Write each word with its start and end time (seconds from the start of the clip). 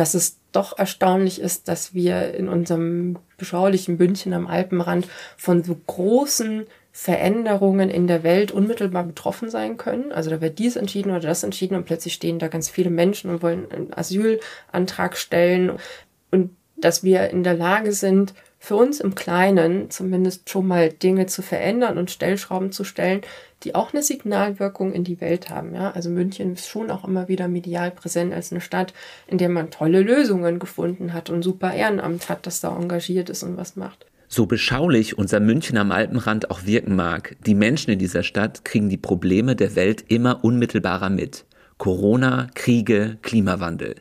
dass 0.00 0.14
es 0.14 0.38
doch 0.52 0.78
erstaunlich 0.78 1.42
ist, 1.42 1.68
dass 1.68 1.92
wir 1.92 2.32
in 2.32 2.48
unserem 2.48 3.18
beschaulichen 3.36 3.98
München 3.98 4.32
am 4.32 4.46
Alpenrand 4.46 5.06
von 5.36 5.62
so 5.62 5.76
großen 5.86 6.64
Veränderungen 6.90 7.90
in 7.90 8.06
der 8.06 8.22
Welt 8.22 8.50
unmittelbar 8.50 9.04
betroffen 9.04 9.50
sein 9.50 9.76
können. 9.76 10.10
Also 10.10 10.30
da 10.30 10.40
wird 10.40 10.58
dies 10.58 10.76
entschieden 10.76 11.10
oder 11.10 11.20
das 11.20 11.42
entschieden 11.42 11.74
und 11.74 11.84
plötzlich 11.84 12.14
stehen 12.14 12.38
da 12.38 12.48
ganz 12.48 12.70
viele 12.70 12.88
Menschen 12.88 13.30
und 13.30 13.42
wollen 13.42 13.70
einen 13.70 13.92
Asylantrag 13.92 15.18
stellen 15.18 15.72
und 16.30 16.56
dass 16.78 17.04
wir 17.04 17.28
in 17.28 17.42
der 17.42 17.52
Lage 17.54 17.92
sind, 17.92 18.32
für 18.62 18.76
uns 18.76 19.00
im 19.00 19.14
Kleinen 19.14 19.90
zumindest 19.90 20.50
schon 20.50 20.68
mal 20.68 20.90
Dinge 20.90 21.24
zu 21.26 21.40
verändern 21.40 21.96
und 21.96 22.10
Stellschrauben 22.10 22.72
zu 22.72 22.84
stellen, 22.84 23.22
die 23.62 23.74
auch 23.74 23.92
eine 23.92 24.02
Signalwirkung 24.02 24.92
in 24.92 25.02
die 25.02 25.20
Welt 25.22 25.48
haben. 25.48 25.74
Ja? 25.74 25.92
Also 25.92 26.10
München 26.10 26.52
ist 26.52 26.68
schon 26.68 26.90
auch 26.90 27.04
immer 27.04 27.26
wieder 27.26 27.48
medial 27.48 27.90
präsent 27.90 28.34
als 28.34 28.52
eine 28.52 28.60
Stadt, 28.60 28.92
in 29.26 29.38
der 29.38 29.48
man 29.48 29.70
tolle 29.70 30.02
Lösungen 30.02 30.58
gefunden 30.58 31.14
hat 31.14 31.30
und 31.30 31.42
super 31.42 31.72
Ehrenamt 31.72 32.28
hat, 32.28 32.46
das 32.46 32.60
da 32.60 32.76
engagiert 32.76 33.30
ist 33.30 33.42
und 33.42 33.56
was 33.56 33.76
macht. 33.76 34.04
So 34.28 34.44
beschaulich 34.44 35.16
unser 35.16 35.40
München 35.40 35.78
am 35.78 35.90
Alpenrand 35.90 36.50
auch 36.50 36.64
wirken 36.64 36.94
mag, 36.94 37.36
die 37.46 37.54
Menschen 37.54 37.90
in 37.90 37.98
dieser 37.98 38.22
Stadt 38.22 38.64
kriegen 38.66 38.90
die 38.90 38.98
Probleme 38.98 39.56
der 39.56 39.74
Welt 39.74 40.04
immer 40.06 40.44
unmittelbarer 40.44 41.08
mit. 41.08 41.46
Corona, 41.80 42.48
Kriege, 42.54 43.16
Klimawandel. 43.22 43.94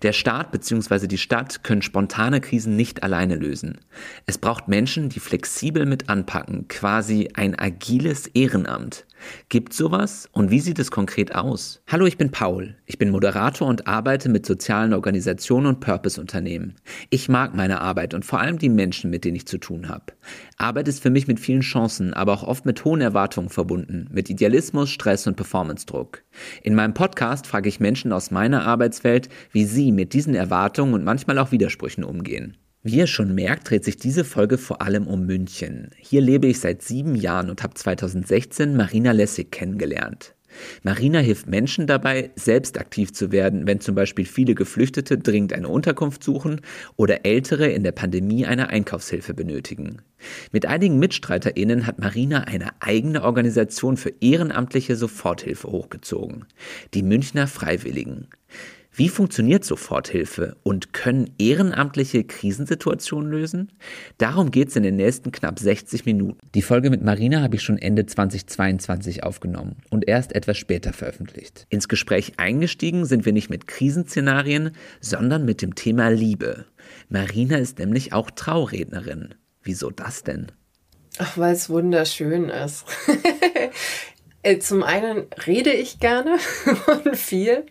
Der 0.00 0.14
Staat 0.14 0.52
bzw. 0.52 1.06
die 1.06 1.18
Stadt 1.18 1.62
können 1.62 1.82
spontane 1.82 2.40
Krisen 2.40 2.76
nicht 2.76 3.02
alleine 3.02 3.34
lösen. 3.36 3.78
Es 4.24 4.38
braucht 4.38 4.68
Menschen, 4.68 5.10
die 5.10 5.20
flexibel 5.20 5.84
mit 5.84 6.08
anpacken, 6.08 6.66
quasi 6.68 7.28
ein 7.34 7.54
agiles 7.58 8.26
Ehrenamt. 8.28 9.04
Gibt 9.48 9.72
sowas 9.72 10.28
und 10.32 10.50
wie 10.50 10.60
sieht 10.60 10.78
es 10.78 10.90
konkret 10.90 11.34
aus? 11.34 11.82
Hallo, 11.86 12.06
ich 12.06 12.18
bin 12.18 12.30
Paul. 12.30 12.76
Ich 12.86 12.98
bin 12.98 13.10
Moderator 13.10 13.68
und 13.68 13.86
arbeite 13.86 14.28
mit 14.28 14.46
sozialen 14.46 14.92
Organisationen 14.92 15.66
und 15.66 15.80
Purpose-Unternehmen. 15.80 16.74
Ich 17.10 17.28
mag 17.28 17.54
meine 17.54 17.80
Arbeit 17.80 18.14
und 18.14 18.24
vor 18.24 18.40
allem 18.40 18.58
die 18.58 18.68
Menschen, 18.68 19.10
mit 19.10 19.24
denen 19.24 19.36
ich 19.36 19.46
zu 19.46 19.58
tun 19.58 19.88
habe. 19.88 20.12
Arbeit 20.58 20.88
ist 20.88 21.02
für 21.02 21.10
mich 21.10 21.26
mit 21.26 21.40
vielen 21.40 21.60
Chancen, 21.60 22.14
aber 22.14 22.32
auch 22.32 22.42
oft 22.42 22.66
mit 22.66 22.84
hohen 22.84 23.00
Erwartungen 23.00 23.48
verbunden, 23.48 24.08
mit 24.10 24.30
Idealismus, 24.30 24.90
Stress 24.90 25.26
und 25.26 25.36
Performance-Druck. 25.36 26.22
In 26.62 26.74
meinem 26.74 26.94
Podcast 26.94 27.46
frage 27.46 27.68
ich 27.68 27.80
Menschen 27.80 28.12
aus 28.12 28.30
meiner 28.30 28.66
Arbeitswelt, 28.66 29.28
wie 29.52 29.64
sie 29.64 29.92
mit 29.92 30.12
diesen 30.12 30.34
Erwartungen 30.34 30.94
und 30.94 31.04
manchmal 31.04 31.38
auch 31.38 31.52
Widersprüchen 31.52 32.04
umgehen. 32.04 32.56
Wie 32.86 32.98
ihr 32.98 33.08
schon 33.08 33.34
merkt, 33.34 33.68
dreht 33.68 33.84
sich 33.84 33.96
diese 33.96 34.22
Folge 34.22 34.58
vor 34.58 34.80
allem 34.80 35.08
um 35.08 35.26
München. 35.26 35.90
Hier 35.98 36.20
lebe 36.20 36.46
ich 36.46 36.60
seit 36.60 36.82
sieben 36.82 37.16
Jahren 37.16 37.50
und 37.50 37.64
habe 37.64 37.74
2016 37.74 38.76
Marina 38.76 39.10
Lessig 39.10 39.50
kennengelernt. 39.50 40.36
Marina 40.84 41.18
hilft 41.18 41.48
Menschen 41.48 41.88
dabei, 41.88 42.30
selbst 42.36 42.78
aktiv 42.78 43.12
zu 43.12 43.32
werden, 43.32 43.66
wenn 43.66 43.80
zum 43.80 43.96
Beispiel 43.96 44.24
viele 44.24 44.54
Geflüchtete 44.54 45.18
dringend 45.18 45.52
eine 45.52 45.68
Unterkunft 45.68 46.22
suchen 46.22 46.60
oder 46.94 47.26
Ältere 47.26 47.66
in 47.66 47.82
der 47.82 47.90
Pandemie 47.90 48.46
eine 48.46 48.68
Einkaufshilfe 48.68 49.34
benötigen. 49.34 50.02
Mit 50.52 50.66
einigen 50.66 51.00
MitstreiterInnen 51.00 51.88
hat 51.88 51.98
Marina 51.98 52.42
eine 52.42 52.70
eigene 52.78 53.24
Organisation 53.24 53.96
für 53.96 54.12
ehrenamtliche 54.20 54.94
Soforthilfe 54.94 55.66
hochgezogen. 55.66 56.44
Die 56.94 57.02
Münchner 57.02 57.48
Freiwilligen. 57.48 58.28
Wie 58.98 59.10
funktioniert 59.10 59.62
Soforthilfe 59.62 60.56
und 60.62 60.94
können 60.94 61.34
ehrenamtliche 61.36 62.24
Krisensituationen 62.24 63.30
lösen? 63.30 63.70
Darum 64.16 64.50
geht 64.50 64.68
es 64.70 64.76
in 64.76 64.84
den 64.84 64.96
nächsten 64.96 65.32
knapp 65.32 65.58
60 65.58 66.06
Minuten. 66.06 66.38
Die 66.54 66.62
Folge 66.62 66.88
mit 66.88 67.02
Marina 67.02 67.42
habe 67.42 67.56
ich 67.56 67.62
schon 67.62 67.76
Ende 67.76 68.06
2022 68.06 69.22
aufgenommen 69.22 69.76
und 69.90 70.08
erst 70.08 70.34
etwas 70.34 70.56
später 70.56 70.94
veröffentlicht. 70.94 71.66
Ins 71.68 71.88
Gespräch 71.88 72.38
eingestiegen 72.38 73.04
sind 73.04 73.26
wir 73.26 73.34
nicht 73.34 73.50
mit 73.50 73.66
Krisenszenarien, 73.66 74.70
sondern 75.02 75.44
mit 75.44 75.60
dem 75.60 75.74
Thema 75.74 76.08
Liebe. 76.08 76.64
Marina 77.10 77.58
ist 77.58 77.78
nämlich 77.78 78.14
auch 78.14 78.30
Traurednerin. 78.30 79.34
Wieso 79.62 79.90
das 79.90 80.22
denn? 80.22 80.46
Ach, 81.18 81.36
weil 81.36 81.52
es 81.52 81.68
wunderschön 81.68 82.48
ist. 82.48 82.86
Äh, 84.42 84.60
zum 84.60 84.84
einen 84.84 85.24
rede 85.44 85.72
ich 85.72 85.98
gerne 85.98 86.36
und 87.04 87.16
viel. 87.16 87.64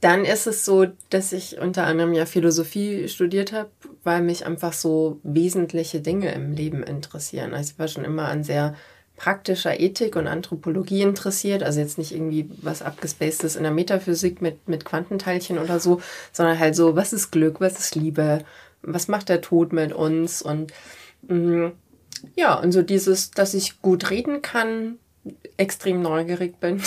Dann 0.00 0.24
ist 0.24 0.46
es 0.46 0.64
so, 0.64 0.86
dass 1.10 1.32
ich 1.32 1.58
unter 1.58 1.84
anderem 1.86 2.14
ja 2.14 2.24
Philosophie 2.24 3.06
studiert 3.08 3.52
habe, 3.52 3.70
weil 4.02 4.22
mich 4.22 4.46
einfach 4.46 4.72
so 4.72 5.20
wesentliche 5.22 6.00
Dinge 6.00 6.32
im 6.32 6.52
Leben 6.52 6.82
interessieren. 6.82 7.52
Also 7.52 7.72
ich 7.72 7.78
war 7.78 7.88
schon 7.88 8.04
immer 8.04 8.28
an 8.28 8.42
sehr 8.42 8.74
praktischer 9.16 9.78
Ethik 9.78 10.16
und 10.16 10.26
Anthropologie 10.26 11.02
interessiert. 11.02 11.62
Also 11.62 11.80
jetzt 11.80 11.98
nicht 11.98 12.12
irgendwie 12.12 12.50
was 12.62 12.80
abgespacedes 12.80 13.56
in 13.56 13.62
der 13.62 13.72
Metaphysik 13.72 14.40
mit, 14.40 14.66
mit 14.66 14.86
Quantenteilchen 14.86 15.58
oder 15.58 15.78
so, 15.78 16.00
sondern 16.32 16.58
halt 16.58 16.74
so, 16.74 16.96
was 16.96 17.12
ist 17.12 17.30
Glück, 17.30 17.60
was 17.60 17.78
ist 17.78 17.94
Liebe, 17.94 18.42
was 18.80 19.08
macht 19.08 19.28
der 19.28 19.42
Tod 19.42 19.74
mit 19.74 19.92
uns 19.92 20.40
und 20.40 20.72
mh, 21.28 21.36
mm, 21.36 21.72
ja, 22.36 22.54
und 22.58 22.72
so 22.72 22.82
dieses, 22.82 23.30
dass 23.30 23.52
ich 23.52 23.82
gut 23.82 24.10
reden 24.10 24.40
kann, 24.40 24.98
extrem 25.58 26.00
neugierig 26.00 26.58
bin 26.60 26.82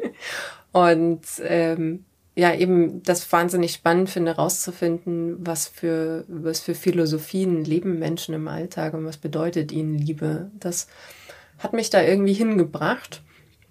Und 0.72 1.22
ähm, 1.40 2.04
ja, 2.38 2.54
eben 2.54 3.02
das 3.02 3.32
wahnsinnig 3.32 3.72
spannend 3.72 4.10
finde, 4.10 4.36
herauszufinden, 4.36 5.44
was 5.44 5.66
für, 5.66 6.24
was 6.28 6.60
für 6.60 6.76
Philosophien 6.76 7.64
leben 7.64 7.98
Menschen 7.98 8.32
im 8.32 8.46
Alltag 8.46 8.94
und 8.94 9.04
was 9.04 9.16
bedeutet 9.16 9.72
ihnen 9.72 9.98
Liebe. 9.98 10.48
Das 10.54 10.86
hat 11.58 11.72
mich 11.72 11.90
da 11.90 12.00
irgendwie 12.00 12.34
hingebracht 12.34 13.22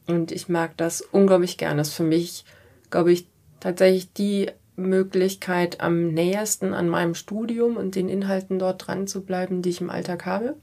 und 0.06 0.33
ich 0.33 0.50
mag 0.50 0.75
das 0.75 1.00
unglaublich 1.00 1.57
gern. 1.57 1.77
Das 1.77 1.88
ist 1.88 1.94
für 1.94 2.03
mich, 2.03 2.44
glaube 2.89 3.13
ich, 3.13 3.29
tatsächlich 3.61 4.11
die 4.11 4.51
Möglichkeit, 4.75 5.79
am 5.79 6.09
nähersten 6.09 6.73
an 6.73 6.89
meinem 6.89 7.16
Studium 7.16 7.77
und 7.77 7.95
den 7.95 8.09
Inhalten 8.09 8.59
dort 8.59 8.85
dran 8.85 9.07
zu 9.07 9.23
bleiben, 9.23 9.61
die 9.61 9.69
ich 9.69 9.79
im 9.79 9.89
Alltag 9.89 10.25
habe. 10.25 10.57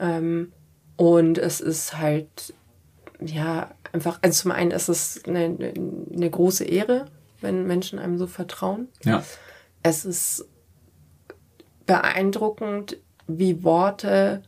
Ähm, 0.00 0.50
und 0.96 1.38
es 1.38 1.60
ist 1.60 1.96
halt, 1.96 2.54
ja, 3.26 3.70
einfach, 3.92 4.18
also 4.22 4.42
zum 4.42 4.50
einen 4.50 4.70
ist 4.70 4.88
es 4.88 5.22
eine, 5.26 5.44
eine 5.44 6.30
große 6.30 6.64
Ehre, 6.64 7.06
wenn 7.40 7.66
Menschen 7.66 7.98
einem 7.98 8.18
so 8.18 8.26
vertrauen. 8.26 8.88
Ja. 9.04 9.22
Es 9.82 10.04
ist 10.04 10.46
beeindruckend, 11.86 12.98
wie 13.26 13.62
Worte 13.62 14.42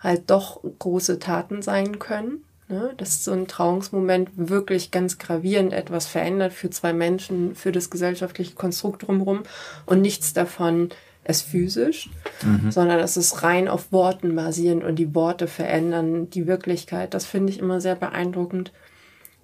halt 0.00 0.30
doch 0.30 0.62
große 0.78 1.18
Taten 1.18 1.62
sein 1.62 1.98
können. 1.98 2.44
Ne? 2.68 2.92
Dass 2.96 3.24
so 3.24 3.32
ein 3.32 3.48
Trauungsmoment 3.48 4.30
wirklich 4.36 4.90
ganz 4.90 5.18
gravierend 5.18 5.72
etwas 5.72 6.06
verändert 6.06 6.52
für 6.52 6.68
zwei 6.70 6.92
Menschen, 6.92 7.54
für 7.54 7.72
das 7.72 7.88
gesellschaftliche 7.88 8.54
Konstrukt 8.54 9.06
drumherum 9.06 9.44
und 9.86 10.02
nichts 10.02 10.34
davon 10.34 10.90
es 11.28 11.42
physisch, 11.42 12.08
mhm. 12.42 12.70
sondern 12.70 12.98
es 13.00 13.16
ist 13.16 13.42
rein 13.42 13.68
auf 13.68 13.92
Worten 13.92 14.34
basierend 14.34 14.82
und 14.82 14.96
die 14.96 15.14
Worte 15.14 15.46
verändern 15.46 16.30
die 16.30 16.46
Wirklichkeit. 16.46 17.12
Das 17.12 17.26
finde 17.26 17.52
ich 17.52 17.58
immer 17.58 17.80
sehr 17.82 17.94
beeindruckend. 17.94 18.72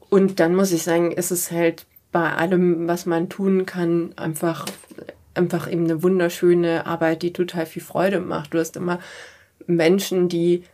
Und 0.09 0.41
dann 0.41 0.55
muss 0.55 0.72
ich 0.72 0.83
sagen, 0.83 1.12
ist 1.12 1.31
es 1.31 1.50
halt 1.50 1.87
bei 2.11 2.33
allem, 2.33 2.89
was 2.89 3.05
man 3.05 3.28
tun 3.28 3.67
kann, 3.67 4.15
einfach, 4.17 4.65
einfach 5.34 5.71
eben 5.71 5.84
eine 5.84 6.03
wunderschöne 6.03 6.87
Arbeit, 6.87 7.22
die 7.22 7.34
total 7.34 7.67
viel 7.67 7.83
Freude 7.83 8.21
macht. 8.21 8.55
Du 8.55 8.59
hast 8.59 8.77
immer 8.77 8.99
Menschen, 9.66 10.31
die 10.31 10.65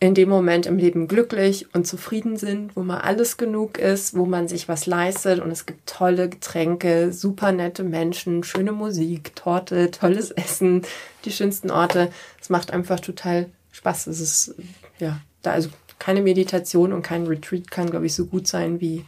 in 0.00 0.14
dem 0.14 0.28
Moment 0.28 0.66
im 0.66 0.78
Leben 0.78 1.08
glücklich 1.08 1.74
und 1.74 1.86
zufrieden 1.86 2.36
sind, 2.36 2.76
wo 2.76 2.82
man 2.82 2.98
alles 2.98 3.36
genug 3.36 3.78
ist, 3.78 4.16
wo 4.16 4.26
man 4.26 4.46
sich 4.46 4.68
was 4.68 4.86
leistet 4.86 5.40
und 5.40 5.50
es 5.50 5.66
gibt 5.66 5.88
tolle 5.88 6.28
Getränke, 6.28 7.12
super 7.12 7.50
nette 7.50 7.82
Menschen, 7.82 8.44
schöne 8.44 8.70
Musik, 8.70 9.34
Torte, 9.34 9.90
tolles 9.90 10.30
Essen, 10.30 10.82
die 11.24 11.32
schönsten 11.32 11.70
Orte. 11.70 12.10
Es 12.40 12.48
macht 12.48 12.70
einfach 12.70 13.00
total 13.00 13.46
Spaß. 13.72 14.06
Es 14.06 14.20
ist, 14.20 14.54
ja, 15.00 15.20
da 15.42 15.52
also 15.52 15.70
keine 15.98 16.22
Meditation 16.22 16.92
und 16.92 17.02
kein 17.02 17.26
Retreat 17.26 17.70
kann, 17.70 17.90
glaube 17.90 18.06
ich, 18.06 18.14
so 18.14 18.26
gut 18.26 18.46
sein 18.46 18.80
wie 18.80 19.04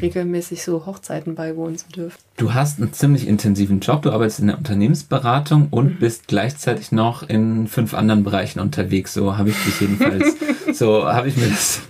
regelmäßig 0.00 0.62
so 0.62 0.86
Hochzeiten 0.86 1.34
beiwohnen 1.34 1.76
zu 1.76 1.88
dürfen. 1.88 2.18
Du 2.36 2.54
hast 2.54 2.80
einen 2.80 2.92
ziemlich 2.92 3.26
intensiven 3.26 3.80
Job. 3.80 4.02
Du 4.02 4.10
arbeitest 4.10 4.40
in 4.40 4.48
der 4.48 4.58
Unternehmensberatung 4.58 5.68
und 5.70 5.94
mhm. 5.94 5.98
bist 5.98 6.28
gleichzeitig 6.28 6.92
noch 6.92 7.22
in 7.28 7.66
fünf 7.66 7.94
anderen 7.94 8.22
Bereichen 8.22 8.60
unterwegs. 8.60 9.14
So 9.14 9.36
habe 9.36 9.50
ich 9.50 9.56
dich 9.64 9.80
jedenfalls, 9.80 10.36
so 10.78 11.06
habe 11.06 11.28
ich 11.28 11.36
mir 11.36 11.48
das, 11.48 11.80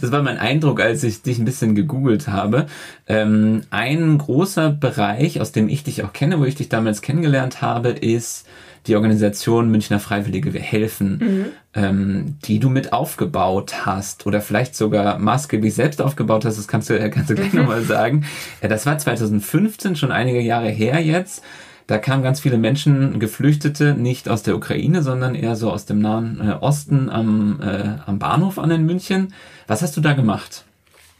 das 0.00 0.12
war 0.12 0.22
mein 0.22 0.38
Eindruck, 0.38 0.80
als 0.80 1.02
ich 1.04 1.22
dich 1.22 1.38
ein 1.38 1.44
bisschen 1.44 1.74
gegoogelt 1.74 2.28
habe. 2.28 2.66
Ähm, 3.06 3.62
ein 3.70 4.18
großer 4.18 4.70
Bereich, 4.70 5.40
aus 5.40 5.52
dem 5.52 5.68
ich 5.68 5.84
dich 5.84 6.04
auch 6.04 6.12
kenne, 6.12 6.38
wo 6.38 6.44
ich 6.44 6.54
dich 6.54 6.68
damals 6.68 7.02
kennengelernt 7.02 7.62
habe, 7.62 7.90
ist 7.90 8.46
die 8.86 8.96
Organisation 8.96 9.70
Münchner 9.70 10.00
Freiwillige 10.00 10.52
Wir 10.52 10.60
helfen, 10.60 11.18
mhm. 11.18 11.44
Ähm, 11.74 12.36
die 12.44 12.58
du 12.58 12.68
mit 12.68 12.92
aufgebaut 12.92 13.86
hast 13.86 14.26
oder 14.26 14.40
vielleicht 14.40 14.76
sogar 14.76 15.18
maßgeblich 15.18 15.74
selbst 15.74 16.02
aufgebaut 16.02 16.44
hast, 16.44 16.58
das 16.58 16.68
kannst 16.68 16.90
du, 16.90 17.10
kannst 17.10 17.30
du 17.30 17.34
gleich 17.34 17.52
mhm. 17.52 17.60
nochmal 17.60 17.82
sagen. 17.82 18.26
Ja, 18.60 18.68
das 18.68 18.84
war 18.86 18.98
2015, 18.98 19.96
schon 19.96 20.12
einige 20.12 20.40
Jahre 20.40 20.68
her 20.68 21.00
jetzt. 21.00 21.42
Da 21.86 21.98
kamen 21.98 22.22
ganz 22.22 22.40
viele 22.40 22.58
Menschen, 22.58 23.18
Geflüchtete, 23.18 23.94
nicht 23.94 24.28
aus 24.28 24.42
der 24.42 24.56
Ukraine, 24.56 25.02
sondern 25.02 25.34
eher 25.34 25.56
so 25.56 25.70
aus 25.70 25.84
dem 25.84 25.98
Nahen 25.98 26.40
äh, 26.40 26.52
Osten 26.52 27.10
am, 27.10 27.60
äh, 27.60 27.98
am 28.06 28.18
Bahnhof 28.18 28.58
an 28.58 28.70
in 28.70 28.86
München. 28.86 29.34
Was 29.66 29.82
hast 29.82 29.96
du 29.96 30.00
da 30.00 30.12
gemacht? 30.12 30.64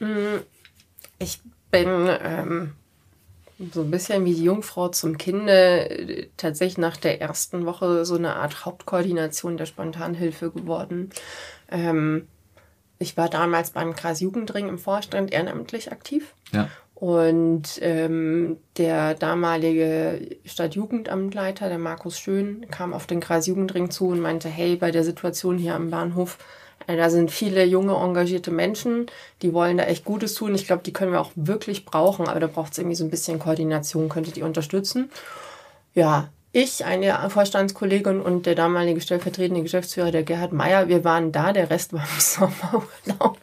Mhm. 0.00 0.40
Ich 1.18 1.40
bin 1.70 1.88
ähm, 2.22 2.72
so 3.72 3.82
ein 3.82 3.90
bisschen 3.90 4.24
wie 4.24 4.34
die 4.34 4.44
Jungfrau 4.44 4.88
zum 4.88 5.18
Kinde 5.18 6.28
tatsächlich 6.36 6.78
nach 6.78 6.96
der 6.96 7.20
ersten 7.20 7.66
Woche 7.66 8.04
so 8.04 8.16
eine 8.16 8.36
Art 8.36 8.64
Hauptkoordination 8.64 9.56
der 9.56 9.66
Spontanhilfe 9.66 10.50
geworden. 10.50 11.10
Ähm, 11.70 12.28
ich 12.98 13.16
war 13.16 13.28
damals 13.28 13.70
beim 13.70 13.94
Kreis 13.94 14.20
Jugendring 14.20 14.68
im 14.68 14.78
Vorstand 14.78 15.32
ehrenamtlich 15.32 15.92
aktiv. 15.92 16.34
Ja. 16.52 16.68
Und 16.94 17.80
ähm, 17.80 18.58
der 18.76 19.14
damalige 19.14 20.36
Stadtjugendamtleiter, 20.44 21.68
der 21.68 21.78
Markus 21.78 22.18
Schön, 22.18 22.66
kam 22.70 22.92
auf 22.92 23.08
den 23.08 23.18
Kreis 23.18 23.48
Jugendring 23.48 23.90
zu 23.90 24.06
und 24.08 24.20
meinte, 24.20 24.48
hey, 24.48 24.76
bei 24.76 24.92
der 24.92 25.02
Situation 25.02 25.58
hier 25.58 25.74
am 25.74 25.90
Bahnhof, 25.90 26.38
äh, 26.38 26.61
da 26.86 27.10
sind 27.10 27.30
viele 27.30 27.64
junge, 27.64 27.94
engagierte 27.94 28.50
Menschen, 28.50 29.06
die 29.42 29.52
wollen 29.52 29.78
da 29.78 29.84
echt 29.84 30.04
Gutes 30.04 30.34
tun. 30.34 30.54
Ich 30.54 30.66
glaube, 30.66 30.82
die 30.82 30.92
können 30.92 31.12
wir 31.12 31.20
auch 31.20 31.30
wirklich 31.34 31.84
brauchen, 31.84 32.28
aber 32.28 32.40
da 32.40 32.46
braucht 32.46 32.72
es 32.72 32.78
irgendwie 32.78 32.96
so 32.96 33.04
ein 33.04 33.10
bisschen 33.10 33.38
Koordination, 33.38 34.08
könntet 34.08 34.36
ihr 34.36 34.44
unterstützen. 34.44 35.10
Ja, 35.94 36.28
ich, 36.52 36.84
eine 36.84 37.30
Vorstandskollegin 37.30 38.20
und 38.20 38.44
der 38.44 38.54
damalige 38.54 39.00
stellvertretende 39.00 39.62
Geschäftsführer, 39.62 40.10
der 40.10 40.22
Gerhard 40.22 40.52
Meyer, 40.52 40.88
wir 40.88 41.02
waren 41.02 41.32
da, 41.32 41.52
der 41.52 41.70
Rest 41.70 41.92
war 41.92 42.02
im 42.02 42.06
Sommerurlaub. 42.20 43.38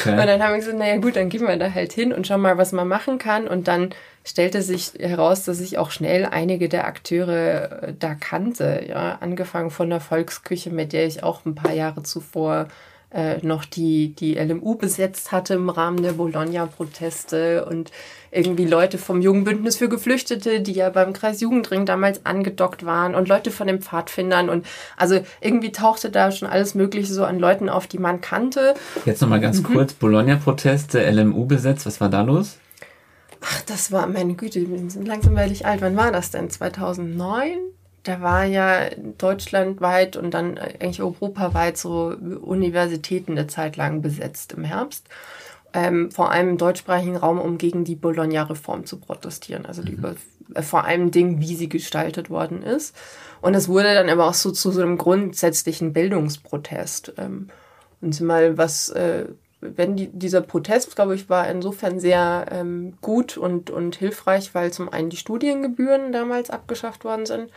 Okay. 0.00 0.10
Und 0.10 0.26
dann 0.26 0.42
haben 0.42 0.52
wir 0.52 0.58
gesagt, 0.58 0.78
naja 0.78 0.96
gut, 0.98 1.16
dann 1.16 1.28
gehen 1.28 1.46
wir 1.46 1.56
da 1.56 1.72
halt 1.72 1.92
hin 1.92 2.12
und 2.12 2.26
schauen 2.26 2.40
mal, 2.40 2.58
was 2.58 2.72
man 2.72 2.88
machen 2.88 3.18
kann. 3.18 3.48
Und 3.48 3.68
dann 3.68 3.90
stellte 4.24 4.62
sich 4.62 4.92
heraus, 4.98 5.44
dass 5.44 5.60
ich 5.60 5.78
auch 5.78 5.90
schnell 5.90 6.26
einige 6.26 6.68
der 6.68 6.86
Akteure 6.86 7.82
äh, 7.82 7.94
da 7.98 8.14
kannte. 8.14 8.84
Ja, 8.88 9.18
angefangen 9.20 9.70
von 9.70 9.90
der 9.90 10.00
Volksküche, 10.00 10.70
mit 10.70 10.92
der 10.92 11.06
ich 11.06 11.22
auch 11.22 11.44
ein 11.44 11.54
paar 11.54 11.72
Jahre 11.72 12.02
zuvor 12.02 12.68
äh, 13.12 13.44
noch 13.44 13.64
die, 13.64 14.14
die 14.14 14.34
LMU 14.34 14.76
besetzt 14.76 15.32
hatte 15.32 15.54
im 15.54 15.68
Rahmen 15.68 16.02
der 16.02 16.12
Bologna-Proteste 16.12 17.64
und 17.64 17.90
irgendwie 18.30 18.64
Leute 18.64 18.98
vom 18.98 19.20
Jugendbündnis 19.20 19.76
für 19.76 19.88
Geflüchtete, 19.88 20.60
die 20.60 20.72
ja 20.72 20.90
beim 20.90 21.12
Kreis 21.12 21.40
Jugendring 21.40 21.86
damals 21.86 22.24
angedockt 22.24 22.84
waren 22.84 23.14
und 23.16 23.28
Leute 23.28 23.50
von 23.50 23.66
den 23.66 23.80
Pfadfindern 23.80 24.48
und 24.48 24.64
also 24.96 25.20
irgendwie 25.40 25.72
tauchte 25.72 26.10
da 26.10 26.30
schon 26.30 26.48
alles 26.48 26.74
Mögliche 26.74 27.12
so 27.12 27.24
an 27.24 27.40
Leuten 27.40 27.68
auf, 27.68 27.88
die 27.88 27.98
man 27.98 28.20
kannte. 28.20 28.74
Jetzt 29.04 29.20
nochmal 29.20 29.40
ganz 29.40 29.58
mhm. 29.58 29.64
kurz, 29.64 29.92
Bologna-Proteste, 29.94 31.10
LMU 31.10 31.46
besetzt, 31.46 31.86
was 31.86 32.00
war 32.00 32.08
da 32.08 32.22
los? 32.22 32.58
Ach, 33.40 33.62
das 33.62 33.90
war, 33.90 34.06
meine 34.06 34.34
Güte, 34.34 34.68
wir 34.68 34.90
sind 34.90 35.06
langsam 35.06 35.34
werde 35.34 35.54
alt. 35.64 35.80
Wann 35.80 35.96
war 35.96 36.12
das 36.12 36.30
denn? 36.30 36.50
2009? 36.50 37.56
Da 38.02 38.20
war 38.20 38.44
ja 38.44 38.88
deutschlandweit 39.18 40.16
und 40.16 40.32
dann 40.32 40.58
eigentlich 40.58 41.02
europaweit 41.02 41.76
so 41.76 42.14
Universitäten 42.40 43.32
eine 43.32 43.46
Zeit 43.46 43.76
lang 43.76 44.00
besetzt 44.00 44.52
im 44.54 44.64
Herbst. 44.64 45.06
Ähm, 45.72 46.10
vor 46.10 46.32
allem 46.32 46.50
im 46.50 46.58
deutschsprachigen 46.58 47.16
Raum, 47.16 47.38
um 47.38 47.56
gegen 47.56 47.84
die 47.84 47.94
Bologna-Reform 47.94 48.86
zu 48.86 48.98
protestieren. 48.98 49.66
Also 49.66 49.82
die 49.82 49.92
mhm. 49.92 49.98
über, 49.98 50.14
äh, 50.54 50.62
vor 50.62 50.84
allem 50.84 51.12
Ding, 51.12 51.40
wie 51.40 51.54
sie 51.54 51.68
gestaltet 51.68 52.28
worden 52.28 52.62
ist. 52.62 52.96
Und 53.40 53.54
es 53.54 53.68
wurde 53.68 53.94
dann 53.94 54.08
aber 54.08 54.26
auch 54.26 54.34
so 54.34 54.50
zu 54.50 54.72
so 54.72 54.82
einem 54.82 54.98
grundsätzlichen 54.98 55.92
Bildungsprotest. 55.92 57.12
Ähm, 57.18 57.48
und 58.00 58.20
mal 58.20 58.58
was, 58.58 58.88
äh, 58.88 59.26
wenn 59.60 59.94
die, 59.94 60.08
dieser 60.08 60.40
Protest, 60.40 60.96
glaube 60.96 61.14
ich, 61.14 61.28
war 61.28 61.48
insofern 61.48 62.00
sehr 62.00 62.46
ähm, 62.50 62.94
gut 63.00 63.36
und, 63.36 63.70
und 63.70 63.94
hilfreich, 63.94 64.54
weil 64.54 64.72
zum 64.72 64.88
einen 64.88 65.10
die 65.10 65.18
Studiengebühren 65.18 66.10
damals 66.10 66.50
abgeschafft 66.50 67.04
worden 67.04 67.26
sind 67.26 67.50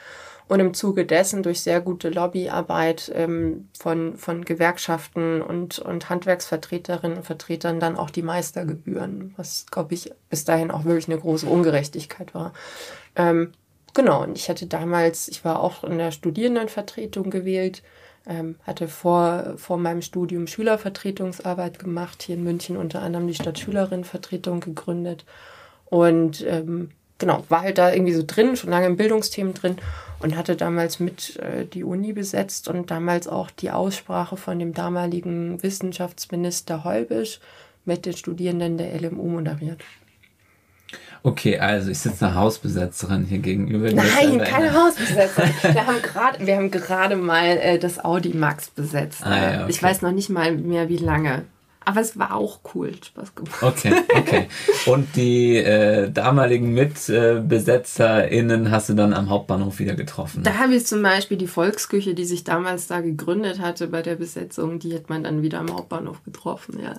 und 0.48 0.60
im 0.60 0.74
Zuge 0.74 1.06
dessen 1.06 1.44
durch 1.44 1.62
sehr 1.62 1.82
gute 1.82 2.10
Lobbyarbeit 2.10 3.12
ähm, 3.16 3.70
von, 3.78 4.18
von 4.18 4.46
Gewerkschaften 4.46 5.42
und, 5.42 5.80
und 5.80 6.10
Handwerksvertreterinnen 6.10 7.18
und 7.18 7.26
Vertretern 7.26 7.80
dann 7.80 7.96
auch 7.96 8.10
die 8.10 8.22
Meistergebühren, 8.22 9.34
was, 9.38 9.66
glaube 9.72 9.94
ich, 9.94 10.12
bis 10.30 10.46
dahin 10.46 10.72
auch 10.72 10.86
wirklich 10.86 11.08
eine 11.08 11.20
große 11.20 11.48
Ungerechtigkeit 11.48 12.34
war. 12.34 12.54
Ähm, 13.16 13.54
genau, 13.94 14.24
und 14.24 14.38
ich 14.38 14.50
hatte 14.50 14.68
damals, 14.68 15.28
ich 15.28 15.46
war 15.46 15.60
auch 15.60 15.84
in 15.84 15.98
der 15.98 16.12
Studierendenvertretung 16.12 17.30
gewählt, 17.30 17.84
ähm, 18.26 18.56
hatte 18.64 18.88
vor, 18.88 19.56
vor 19.58 19.78
meinem 19.78 20.02
Studium 20.02 20.48
Schülervertretungsarbeit 20.48 21.80
gemacht, 21.80 22.24
hier 22.24 22.36
in 22.36 22.44
München 22.44 22.78
unter 22.78 23.02
anderem 23.02 23.28
die 23.28 23.36
Stadtschülerinnenvertretung 23.36 24.62
gegründet 24.62 25.26
und 25.86 26.46
ähm, 26.48 26.90
genau, 27.18 27.44
war 27.50 27.62
halt 27.62 27.78
da 27.78 27.94
irgendwie 27.94 28.14
so 28.14 28.24
drin, 28.26 28.56
schon 28.56 28.70
lange 28.70 28.88
in 28.88 28.98
Bildungsthemen 28.98 29.54
drin 29.54 29.78
und 30.24 30.38
hatte 30.38 30.56
damals 30.56 31.00
mit 31.00 31.38
äh, 31.38 31.66
die 31.66 31.84
Uni 31.84 32.14
besetzt 32.14 32.68
und 32.68 32.90
damals 32.90 33.28
auch 33.28 33.52
die 33.52 33.72
Aussprache 33.72 34.38
von 34.38 34.58
dem 34.58 34.74
damaligen 34.74 35.62
Wissenschaftsminister 35.62 36.84
Heubisch 36.84 37.40
mit 37.86 38.06
den 38.06 38.16
Studierenden 38.16 38.78
der 38.78 39.00
LMU 39.00 39.28
moderiert. 39.28 39.84
Okay, 41.24 41.58
also 41.58 41.90
ich 41.90 42.00
sitze 42.00 42.26
eine 42.28 42.36
Hausbesetzerin 42.36 43.26
hier 43.26 43.40
gegenüber. 43.40 43.92
Nein, 43.92 44.40
keine 44.44 44.74
Hausbesetzerin. 44.74 45.52
wir 45.74 45.88
haben 45.88 46.02
gerade, 46.02 46.46
wir 46.46 46.56
haben 46.56 46.72
gerade 46.72 47.16
mal 47.16 47.58
äh, 47.58 47.80
das 47.80 48.04
Audi 48.04 48.34
Max 48.34 48.70
besetzt. 48.70 49.26
Ah, 49.26 49.36
ja, 49.36 49.62
okay. 49.62 49.72
Ich 49.72 49.82
weiß 49.82 50.02
noch 50.02 50.12
nicht 50.12 50.30
mal 50.30 50.52
mehr, 50.52 50.90
wie 50.90 50.98
lange. 50.98 51.46
Aber 51.86 52.02
es 52.02 52.18
war 52.18 52.34
auch 52.34 52.60
cool, 52.74 52.92
Spaß 53.04 53.36
gemacht. 53.36 53.62
Okay, 53.62 53.94
okay. 54.16 54.48
Und 54.86 55.16
die 55.16 55.58
äh, 55.58 56.10
damaligen 56.10 56.74
MitbesetzerInnen 56.74 58.72
hast 58.72 58.90
du 58.90 58.94
dann 58.94 59.14
am 59.14 59.30
Hauptbahnhof 59.30 59.80
wieder 59.80 59.96
getroffen? 59.96 60.44
Da 60.44 60.56
habe 60.56 60.76
ich 60.76 60.86
zum 60.86 61.02
Beispiel 61.02 61.38
die 61.38 61.48
Volksküche, 61.48 62.14
die 62.14 62.26
sich 62.26 62.44
damals 62.44 62.88
da 62.88 63.02
gegründet 63.02 63.60
hatte 63.60 63.88
bei 63.88 64.02
der 64.02 64.16
Besetzung, 64.16 64.80
die 64.80 64.94
hat 64.96 65.10
man 65.10 65.24
dann 65.24 65.42
wieder 65.42 65.60
am 65.60 65.74
Hauptbahnhof 65.74 66.24
getroffen, 66.24 66.80
ja. 66.82 66.96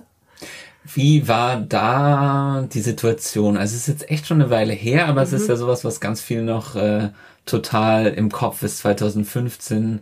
Wie 0.93 1.27
war 1.27 1.59
da 1.59 2.67
die 2.71 2.81
Situation? 2.81 3.57
Also 3.57 3.75
es 3.75 3.81
ist 3.81 3.87
jetzt 3.87 4.09
echt 4.09 4.27
schon 4.27 4.41
eine 4.41 4.51
Weile 4.51 4.73
her, 4.73 5.07
aber 5.07 5.21
mhm. 5.21 5.27
es 5.27 5.33
ist 5.33 5.43
mhm. 5.43 5.49
ja 5.49 5.55
sowas, 5.55 5.83
was 5.83 5.99
ganz 5.99 6.21
viel 6.21 6.43
noch 6.43 6.75
äh, 6.75 7.09
total 7.45 8.07
im 8.07 8.31
Kopf 8.31 8.61
ist, 8.61 8.79
2015. 8.79 10.01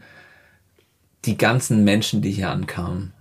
Die 1.25 1.37
ganzen 1.37 1.85
Menschen, 1.85 2.21
die 2.21 2.31
hier 2.31 2.49
ankamen. 2.49 3.12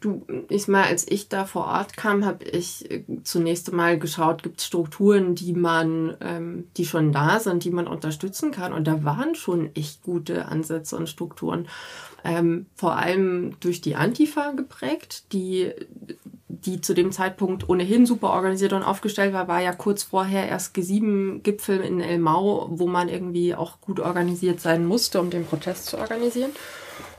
Du, 0.00 0.24
ich 0.48 0.66
mal, 0.66 0.84
als 0.84 1.06
ich 1.06 1.28
da 1.28 1.44
vor 1.44 1.66
Ort 1.66 1.94
kam, 1.96 2.24
habe 2.24 2.44
ich 2.44 2.90
äh, 2.90 3.04
zunächst 3.22 3.68
einmal 3.68 3.98
geschaut, 3.98 4.42
gibt 4.42 4.60
es 4.60 4.66
Strukturen, 4.66 5.34
die 5.34 5.52
man, 5.52 6.16
ähm, 6.22 6.68
die 6.78 6.86
schon 6.86 7.12
da 7.12 7.38
sind, 7.38 7.64
die 7.64 7.70
man 7.70 7.86
unterstützen 7.86 8.50
kann. 8.50 8.72
Und 8.72 8.86
da 8.86 9.04
waren 9.04 9.34
schon 9.34 9.74
echt 9.76 10.02
gute 10.02 10.46
Ansätze 10.46 10.96
und 10.96 11.08
Strukturen. 11.08 11.68
Ähm, 12.24 12.66
vor 12.74 12.96
allem 12.96 13.56
durch 13.60 13.82
die 13.82 13.94
Antifa 13.94 14.52
geprägt, 14.52 15.32
die, 15.32 15.70
die 16.48 16.80
zu 16.80 16.94
dem 16.94 17.12
Zeitpunkt 17.12 17.68
ohnehin 17.68 18.06
super 18.06 18.30
organisiert 18.30 18.72
und 18.72 18.82
aufgestellt 18.82 19.34
war, 19.34 19.48
war 19.48 19.60
ja 19.60 19.72
kurz 19.72 20.02
vorher 20.02 20.48
erst 20.48 20.74
G7-Gipfel 20.76 21.80
in 21.80 22.00
Elmau, 22.00 22.68
wo 22.70 22.86
man 22.86 23.10
irgendwie 23.10 23.54
auch 23.54 23.80
gut 23.82 24.00
organisiert 24.00 24.60
sein 24.60 24.86
musste, 24.86 25.20
um 25.20 25.28
den 25.28 25.44
Protest 25.44 25.86
zu 25.86 25.98
organisieren. 25.98 26.50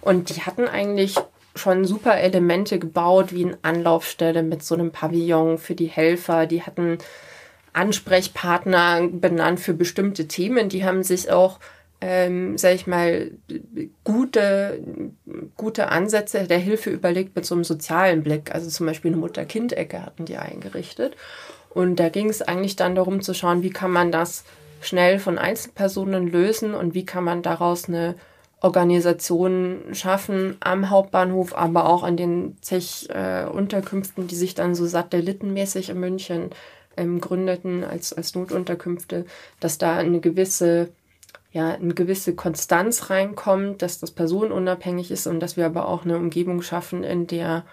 Und 0.02 0.30
die 0.30 0.42
hatten 0.42 0.68
eigentlich 0.68 1.16
schon 1.56 1.86
super 1.86 2.18
Elemente 2.18 2.80
gebaut, 2.80 3.34
wie 3.34 3.46
eine 3.46 3.58
Anlaufstelle 3.62 4.44
mit 4.44 4.64
so 4.64 4.76
einem 4.76 4.92
Pavillon 4.92 5.58
für 5.58 5.76
die 5.76 5.88
Helfer. 5.88 6.46
Die 6.46 6.64
hatten 6.64 6.98
Ansprechpartner 7.74 9.08
benannt 9.08 9.60
für 9.60 9.74
bestimmte 9.74 10.28
Themen. 10.28 10.70
Die 10.70 10.86
haben 10.86 11.04
sich 11.04 11.32
auch, 11.32 11.60
ähm, 12.00 12.58
sag 12.58 12.76
ich 12.76 12.88
mal, 12.88 13.32
gute, 14.04 14.80
gute 15.56 15.90
Ansätze 15.90 16.48
der 16.48 16.58
Hilfe 16.58 16.90
überlegt 16.90 17.36
mit 17.36 17.46
so 17.46 17.56
einem 17.56 17.64
sozialen 17.64 18.24
Blick. 18.24 18.54
Also 18.54 18.70
zum 18.70 18.86
Beispiel 18.86 19.12
eine 19.12 19.22
Mutter-Kind-Ecke 19.22 20.06
hatten 20.06 20.26
die 20.26 20.38
eingerichtet. 20.38 21.16
Und 21.70 21.98
da 21.98 22.10
ging 22.10 22.30
es 22.30 22.42
eigentlich 22.42 22.76
dann 22.76 22.96
darum 22.96 23.22
zu 23.22 23.34
schauen, 23.34 23.64
wie 23.64 23.70
kann 23.70 23.92
man 23.92 24.12
das 24.12 24.44
schnell 24.82 25.20
von 25.20 25.38
Einzelpersonen 25.38 26.28
lösen 26.28 26.74
und 26.74 26.94
wie 26.94 27.06
kann 27.06 27.24
man 27.24 27.44
daraus 27.44 27.88
eine 27.88 28.16
Organisationen 28.62 29.96
schaffen 29.96 30.56
am 30.60 30.92
Hauptbahnhof, 30.92 31.56
aber 31.56 31.88
auch 31.90 32.04
an 32.04 32.16
den 32.16 32.58
Zech-Unterkünften, 32.62 34.24
äh, 34.24 34.28
die 34.28 34.36
sich 34.36 34.54
dann 34.54 34.76
so 34.76 34.86
satellitenmäßig 34.86 35.90
in 35.90 36.00
München 36.00 36.52
ähm, 36.96 37.20
gründeten 37.20 37.84
als, 37.84 38.14
als 38.14 38.36
Notunterkünfte, 38.36 39.26
dass 39.60 39.80
da 39.80 39.98
eine 39.98 40.20
gewisse, 40.20 40.90
ja, 41.52 41.72
eine 41.72 41.96
gewisse 41.96 42.36
Konstanz 42.36 43.10
reinkommt, 43.10 43.82
dass 43.82 44.00
das 44.00 44.12
personenunabhängig 44.12 45.10
ist 45.10 45.26
und 45.26 45.40
dass 45.40 45.58
wir 45.58 45.66
aber 45.66 45.88
auch 45.88 46.06
eine 46.06 46.18
Umgebung 46.18 46.62
schaffen, 46.62 47.04
in 47.04 47.26
der 47.26 47.66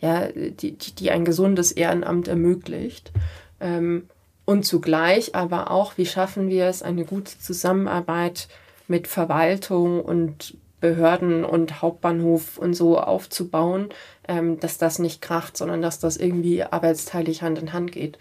ja, 0.00 0.26
die, 0.26 0.72
die, 0.72 0.94
die 0.94 1.10
ein 1.12 1.24
gesundes 1.24 1.70
Ehrenamt 1.70 2.26
ermöglicht. 2.26 3.12
Ähm, 3.60 4.08
und 4.44 4.64
zugleich 4.66 5.36
aber 5.36 5.70
auch, 5.70 5.96
wie 5.96 6.06
schaffen 6.06 6.48
wir 6.48 6.66
es, 6.66 6.82
eine 6.82 7.04
gute 7.04 7.38
Zusammenarbeit 7.38 8.48
mit 8.88 9.06
Verwaltung 9.06 10.00
und 10.00 10.56
Behörden 10.80 11.44
und 11.44 11.80
Hauptbahnhof 11.80 12.58
und 12.58 12.74
so 12.74 12.98
aufzubauen, 12.98 13.90
ähm, 14.26 14.58
dass 14.58 14.78
das 14.78 14.98
nicht 14.98 15.22
kracht, 15.22 15.56
sondern 15.56 15.80
dass 15.80 16.00
das 16.00 16.16
irgendwie 16.16 16.64
arbeitsteilig 16.64 17.42
Hand 17.42 17.58
in 17.58 17.72
Hand 17.72 17.92
geht. 17.92 18.18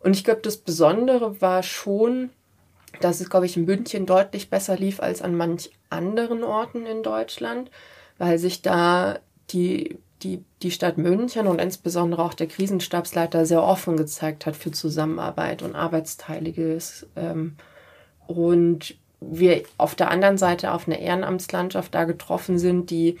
Und 0.00 0.14
ich 0.14 0.22
glaube, 0.22 0.42
das 0.42 0.58
Besondere 0.58 1.40
war 1.40 1.62
schon, 1.62 2.30
dass 3.00 3.20
es, 3.20 3.30
glaube 3.30 3.46
ich, 3.46 3.56
in 3.56 3.64
München 3.64 4.04
deutlich 4.04 4.50
besser 4.50 4.76
lief 4.76 5.00
als 5.00 5.22
an 5.22 5.36
manch 5.36 5.70
anderen 5.88 6.44
Orten 6.44 6.84
in 6.84 7.02
Deutschland, 7.02 7.70
weil 8.18 8.38
sich 8.38 8.62
da 8.62 9.18
die 9.50 9.98
die, 10.22 10.44
die 10.62 10.70
Stadt 10.70 10.98
München 10.98 11.46
und 11.46 11.60
insbesondere 11.60 12.22
auch 12.22 12.34
der 12.34 12.46
Krisenstabsleiter 12.46 13.44
sehr 13.46 13.62
offen 13.62 13.96
gezeigt 13.96 14.46
hat 14.46 14.56
für 14.56 14.70
Zusammenarbeit 14.70 15.62
und 15.62 15.74
Arbeitsteiliges. 15.74 17.06
Ähm, 17.16 17.56
und 18.26 18.96
wir 19.20 19.62
auf 19.78 19.94
der 19.94 20.10
anderen 20.10 20.38
Seite 20.38 20.72
auf 20.72 20.86
eine 20.86 21.00
Ehrenamtslandschaft 21.00 21.94
da 21.94 22.04
getroffen 22.04 22.58
sind, 22.58 22.90
die 22.90 23.18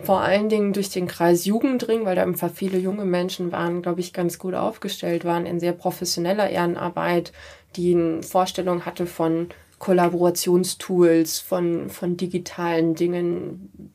vor 0.00 0.20
allen 0.20 0.48
Dingen 0.48 0.72
durch 0.72 0.90
den 0.90 1.08
Kreis 1.08 1.44
Jugendring, 1.44 2.04
weil 2.04 2.14
da 2.14 2.22
einfach 2.22 2.50
viele 2.52 2.78
junge 2.78 3.04
Menschen 3.04 3.50
waren, 3.50 3.82
glaube 3.82 4.00
ich, 4.00 4.12
ganz 4.12 4.38
gut 4.38 4.54
aufgestellt 4.54 5.24
waren 5.24 5.44
in 5.44 5.58
sehr 5.58 5.72
professioneller 5.72 6.48
Ehrenarbeit, 6.48 7.32
die 7.74 7.94
eine 7.94 8.22
Vorstellung 8.22 8.86
hatte 8.86 9.06
von 9.06 9.48
Kollaborationstools, 9.78 11.40
von, 11.40 11.88
von 11.90 12.16
digitalen 12.16 12.94
Dingen, 12.94 13.92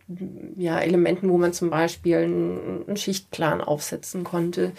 ja, 0.57 0.79
Elementen, 0.79 1.29
wo 1.29 1.37
man 1.37 1.53
zum 1.53 1.69
Beispiel 1.69 2.17
einen, 2.17 2.97
Schichtplan 2.97 3.61
aufsetzen 3.61 4.23
konnte, 4.23 4.73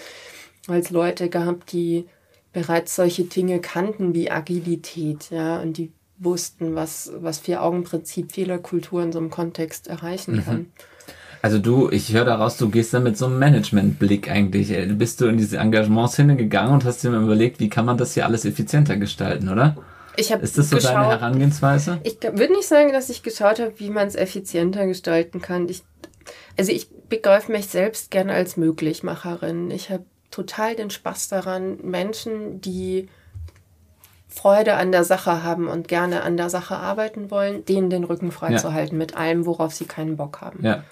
es 0.68 0.90
Leute 0.90 1.28
gab, 1.28 1.66
die 1.66 2.06
bereits 2.52 2.96
solche 2.96 3.24
Dinge 3.24 3.60
kannten 3.60 4.14
wie 4.14 4.30
Agilität, 4.30 5.30
ja, 5.30 5.60
und 5.60 5.76
die 5.76 5.92
wussten, 6.24 6.74
was, 6.74 7.12
was 7.20 7.38
Vier-Augen-Prinzip 7.38 8.32
vieler 8.32 8.58
Kulturen 8.58 9.12
so 9.12 9.18
im 9.18 9.30
Kontext 9.30 9.88
erreichen 9.88 10.42
kann. 10.44 10.56
Mhm. 10.56 10.66
Also 11.42 11.58
du, 11.58 11.90
ich 11.90 12.12
höre 12.14 12.24
daraus, 12.24 12.56
du 12.56 12.70
gehst 12.70 12.94
da 12.94 13.00
mit 13.00 13.18
so 13.18 13.26
einem 13.26 13.38
Managementblick 13.38 14.30
eigentlich. 14.30 14.70
Äh, 14.70 14.86
bist 14.86 15.20
du 15.20 15.26
in 15.26 15.36
diese 15.36 15.58
Engagements 15.58 16.16
hingegangen 16.16 16.72
und 16.72 16.86
hast 16.86 17.04
dir 17.04 17.10
mal 17.10 17.22
überlegt, 17.22 17.60
wie 17.60 17.68
kann 17.68 17.84
man 17.84 17.98
das 17.98 18.14
hier 18.14 18.24
alles 18.24 18.46
effizienter 18.46 18.96
gestalten, 18.96 19.50
oder? 19.50 19.76
Ich 20.16 20.30
Ist 20.30 20.56
das 20.56 20.70
so 20.70 20.76
geschaut, 20.76 20.94
deine 20.94 21.08
Herangehensweise? 21.08 22.00
Ich 22.02 22.22
würde 22.22 22.52
nicht 22.52 22.66
sagen, 22.66 22.92
dass 22.92 23.10
ich 23.10 23.22
geschaut 23.22 23.58
habe, 23.58 23.74
wie 23.76 23.90
man 23.90 24.06
es 24.08 24.14
effizienter 24.14 24.86
gestalten 24.86 25.42
kann. 25.42 25.68
Ich, 25.68 25.82
also 26.56 26.72
ich 26.72 26.88
begreife 27.08 27.52
mich 27.52 27.66
selbst 27.66 28.10
gerne 28.10 28.32
als 28.32 28.56
Möglichmacherin. 28.56 29.70
Ich 29.70 29.90
habe 29.90 30.04
total 30.30 30.76
den 30.76 30.88
Spaß 30.88 31.28
daran, 31.28 31.78
Menschen, 31.82 32.60
die 32.62 33.08
Freude 34.34 34.74
an 34.74 34.92
der 34.92 35.04
Sache 35.04 35.42
haben 35.42 35.68
und 35.68 35.88
gerne 35.88 36.22
an 36.22 36.36
der 36.36 36.50
Sache 36.50 36.76
arbeiten 36.76 37.30
wollen, 37.30 37.64
denen 37.64 37.88
den 37.88 38.04
Rücken 38.04 38.32
freizuhalten 38.32 38.96
ja. 38.96 38.98
mit 38.98 39.16
allem, 39.16 39.46
worauf 39.46 39.74
sie 39.74 39.84
keinen 39.84 40.16
Bock 40.16 40.40
haben. 40.40 40.58
Ja. 40.62 40.82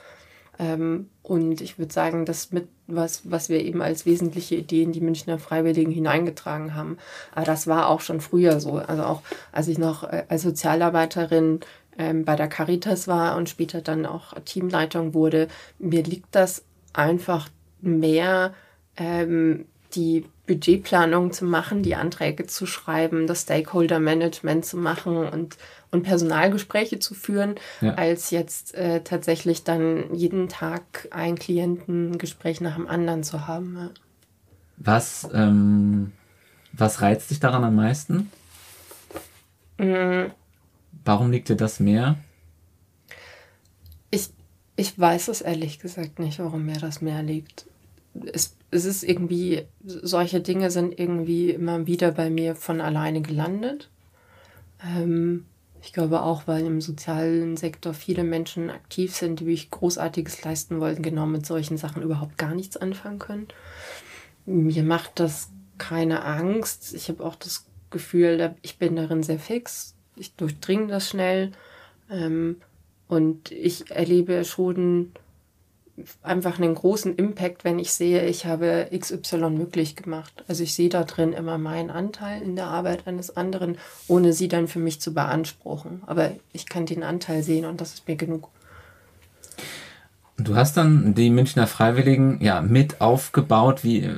Ähm, 0.59 1.09
und 1.23 1.61
ich 1.61 1.79
würde 1.79 1.93
sagen, 1.93 2.25
das 2.25 2.53
mit 2.53 2.69
was, 2.87 3.23
was 3.31 3.49
wir 3.49 3.65
eben 3.65 3.83
als 3.83 4.07
wesentliche 4.07 4.55
Idee 4.55 4.83
in 4.83 4.93
die 4.93 5.01
Münchner 5.01 5.39
Freiwilligen 5.39 5.91
hineingetragen 5.91 6.75
haben. 6.75 6.99
Aber 7.35 7.45
das 7.45 7.67
war 7.67 7.89
auch 7.89 8.01
schon 8.01 8.21
früher 8.21 8.61
so. 8.61 8.75
Also 8.75 9.03
auch 9.03 9.23
als 9.51 9.69
ich 9.69 9.79
noch 9.79 10.05
äh, 10.05 10.25
als 10.29 10.43
Sozialarbeiterin 10.43 11.61
ähm, 11.99 12.25
bei 12.25 12.37
der 12.37 12.49
Caritas 12.49 13.09
war 13.09 13.37
und 13.37 13.49
später 13.49 13.81
dann 13.81 14.07
auch 14.07 14.35
Teamleitung 14.45 15.15
wurde, 15.15 15.49
mir 15.79 16.03
liegt 16.03 16.35
das 16.35 16.65
einfach 16.93 17.49
mehr, 17.81 18.55
ähm, 18.97 19.67
die 19.95 20.25
Budgetplanung 20.53 21.33
zu 21.33 21.47
machen, 21.47 21.83
die 21.83 21.95
Anträge 21.95 22.47
zu 22.47 22.67
schreiben, 22.67 23.27
das 23.27 23.43
Stakeholder-Management 23.43 24.67
zu 24.67 24.77
machen 24.77 25.17
und, 25.17 25.57
und 25.91 26.03
Personalgespräche 26.03 26.99
zu 26.99 27.15
führen, 27.15 27.55
ja. 27.81 27.95
als 27.95 28.31
jetzt 28.31 28.75
äh, 28.75 29.03
tatsächlich 29.03 29.65
dann 29.65 30.15
jeden 30.15 30.51
Tag 30.51 31.09
ein 31.11 31.39
Klientengespräch 31.39 32.61
nach 32.61 32.77
dem 32.77 32.87
anderen 32.87 33.25
zu 33.25 33.47
haben. 33.47 33.77
Ja. 33.79 33.91
Was, 34.77 35.29
ähm, 35.33 36.13
was 36.73 37.01
reizt 37.01 37.31
dich 37.31 37.41
daran 37.41 37.65
am 37.65 37.77
meisten? 37.77 38.31
Mhm. 39.79 40.33
Warum 41.03 41.31
liegt 41.31 41.49
dir 41.49 41.57
das 41.57 41.81
mehr? 41.81 42.17
Ich, 44.11 44.29
ich 44.77 44.99
weiß 44.99 45.29
es 45.29 45.41
ehrlich 45.41 45.79
gesagt 45.79 46.19
nicht, 46.19 46.39
warum 46.41 46.67
mir 46.67 46.79
das 46.79 47.01
mehr 47.01 47.23
liegt. 47.23 47.67
Es 48.33 48.57
es 48.73 48.87
ist 48.87 49.05
irgendwie, 49.05 49.67
solche 49.85 50.41
Dinge 50.41 50.71
sind 50.71 50.99
irgendwie 50.99 51.51
immer 51.51 51.87
wieder 51.87 52.11
bei 52.11 52.31
mir 52.31 52.57
von 52.57 52.81
alleine 52.81 53.21
gelandet. 53.21 53.91
Ähm, 54.83 55.45
ich 55.83 55.93
glaube 55.93 56.23
auch, 56.23 56.47
weil 56.47 56.65
im 56.65 56.81
sozialen 56.81 57.59
Sektor 57.59 57.93
viele 57.93 58.25
Menschen 58.25 58.71
aktiv 58.71 59.15
sind, 59.15 59.41
die 59.41 59.47
wirklich 59.47 59.71
Großartiges 59.71 60.43
leisten 60.43 60.81
wollen, 60.81 61.03
genau 61.03 61.27
mit 61.27 61.45
solchen 61.45 61.77
Sachen 61.77 62.03
überhaupt 62.03 62.39
gar 62.39 62.55
nichts 62.55 62.79
anfangen 62.79 63.19
können. 63.19 63.49
Mir 64.47 64.85
macht 64.85 65.21
das 65.21 65.51
keine 65.77 66.25
Angst. 66.25 66.95
Ich 66.95 67.11
habe 67.11 67.23
auch 67.23 67.35
das 67.35 67.67
Gefühl, 67.91 68.55
ich 68.63 68.79
bin 68.79 68.97
darin 68.97 69.23
sehr 69.23 69.39
fix. 69.39 69.95
Ich 70.17 70.35
durchdringe 70.35 70.87
das 70.87 71.11
schnell. 71.11 71.53
Ähm, 72.11 72.57
und 73.07 73.53
ich 73.53 73.91
erlebe 73.91 74.47
schon 74.47 75.13
einfach 76.23 76.59
einen 76.59 76.75
großen 76.75 77.17
Impact, 77.17 77.65
wenn 77.65 77.79
ich 77.79 77.93
sehe, 77.93 78.27
ich 78.27 78.47
habe 78.47 78.89
XY 78.97 79.51
möglich 79.51 79.95
gemacht. 79.95 80.45
Also 80.49 80.63
ich 80.63 80.75
sehe 80.75 80.89
da 80.89 81.05
drin 81.05 81.33
immer 81.33 81.59
meinen 81.59 81.91
Anteil 81.91 82.43
in 82.43 82.57
der 82.57 82.67
Arbeit 82.67 83.07
eines 83.07 83.37
anderen, 83.37 83.77
ohne 84.09 84.33
sie 84.33 84.49
dann 84.49 84.69
für 84.69 84.79
mich 84.79 85.01
zu 85.01 85.13
beanspruchen. 85.13 86.03
Aber 86.07 86.33
ich 86.53 86.67
kann 86.67 86.87
den 86.87 87.03
Anteil 87.03 87.43
sehen 87.43 87.67
und 87.67 87.81
das 87.81 87.95
ist 87.95 88.09
mir 88.09 88.17
genug. 88.17 88.49
Du 90.39 90.57
hast 90.57 90.77
dann 90.77 91.15
die 91.15 91.31
Münchner 91.31 91.67
Freiwilligen 91.67 92.41
ja 92.41 92.63
mit 92.63 93.01
aufgebaut. 93.01 93.85
Wie, 93.85 94.01
äh, 94.01 94.17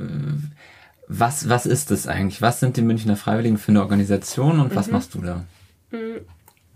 was, 1.08 1.48
was 1.48 1.66
ist 1.66 1.90
das 1.90 2.06
eigentlich? 2.06 2.40
Was 2.40 2.60
sind 2.60 2.76
die 2.76 2.82
Münchner 2.82 3.16
Freiwilligen 3.16 3.58
für 3.58 3.72
eine 3.72 3.82
Organisation 3.82 4.60
und 4.60 4.76
was 4.76 4.86
mhm. 4.86 4.92
machst 4.92 5.14
du 5.14 5.20
da? 5.20 5.44
Mhm. 5.90 6.20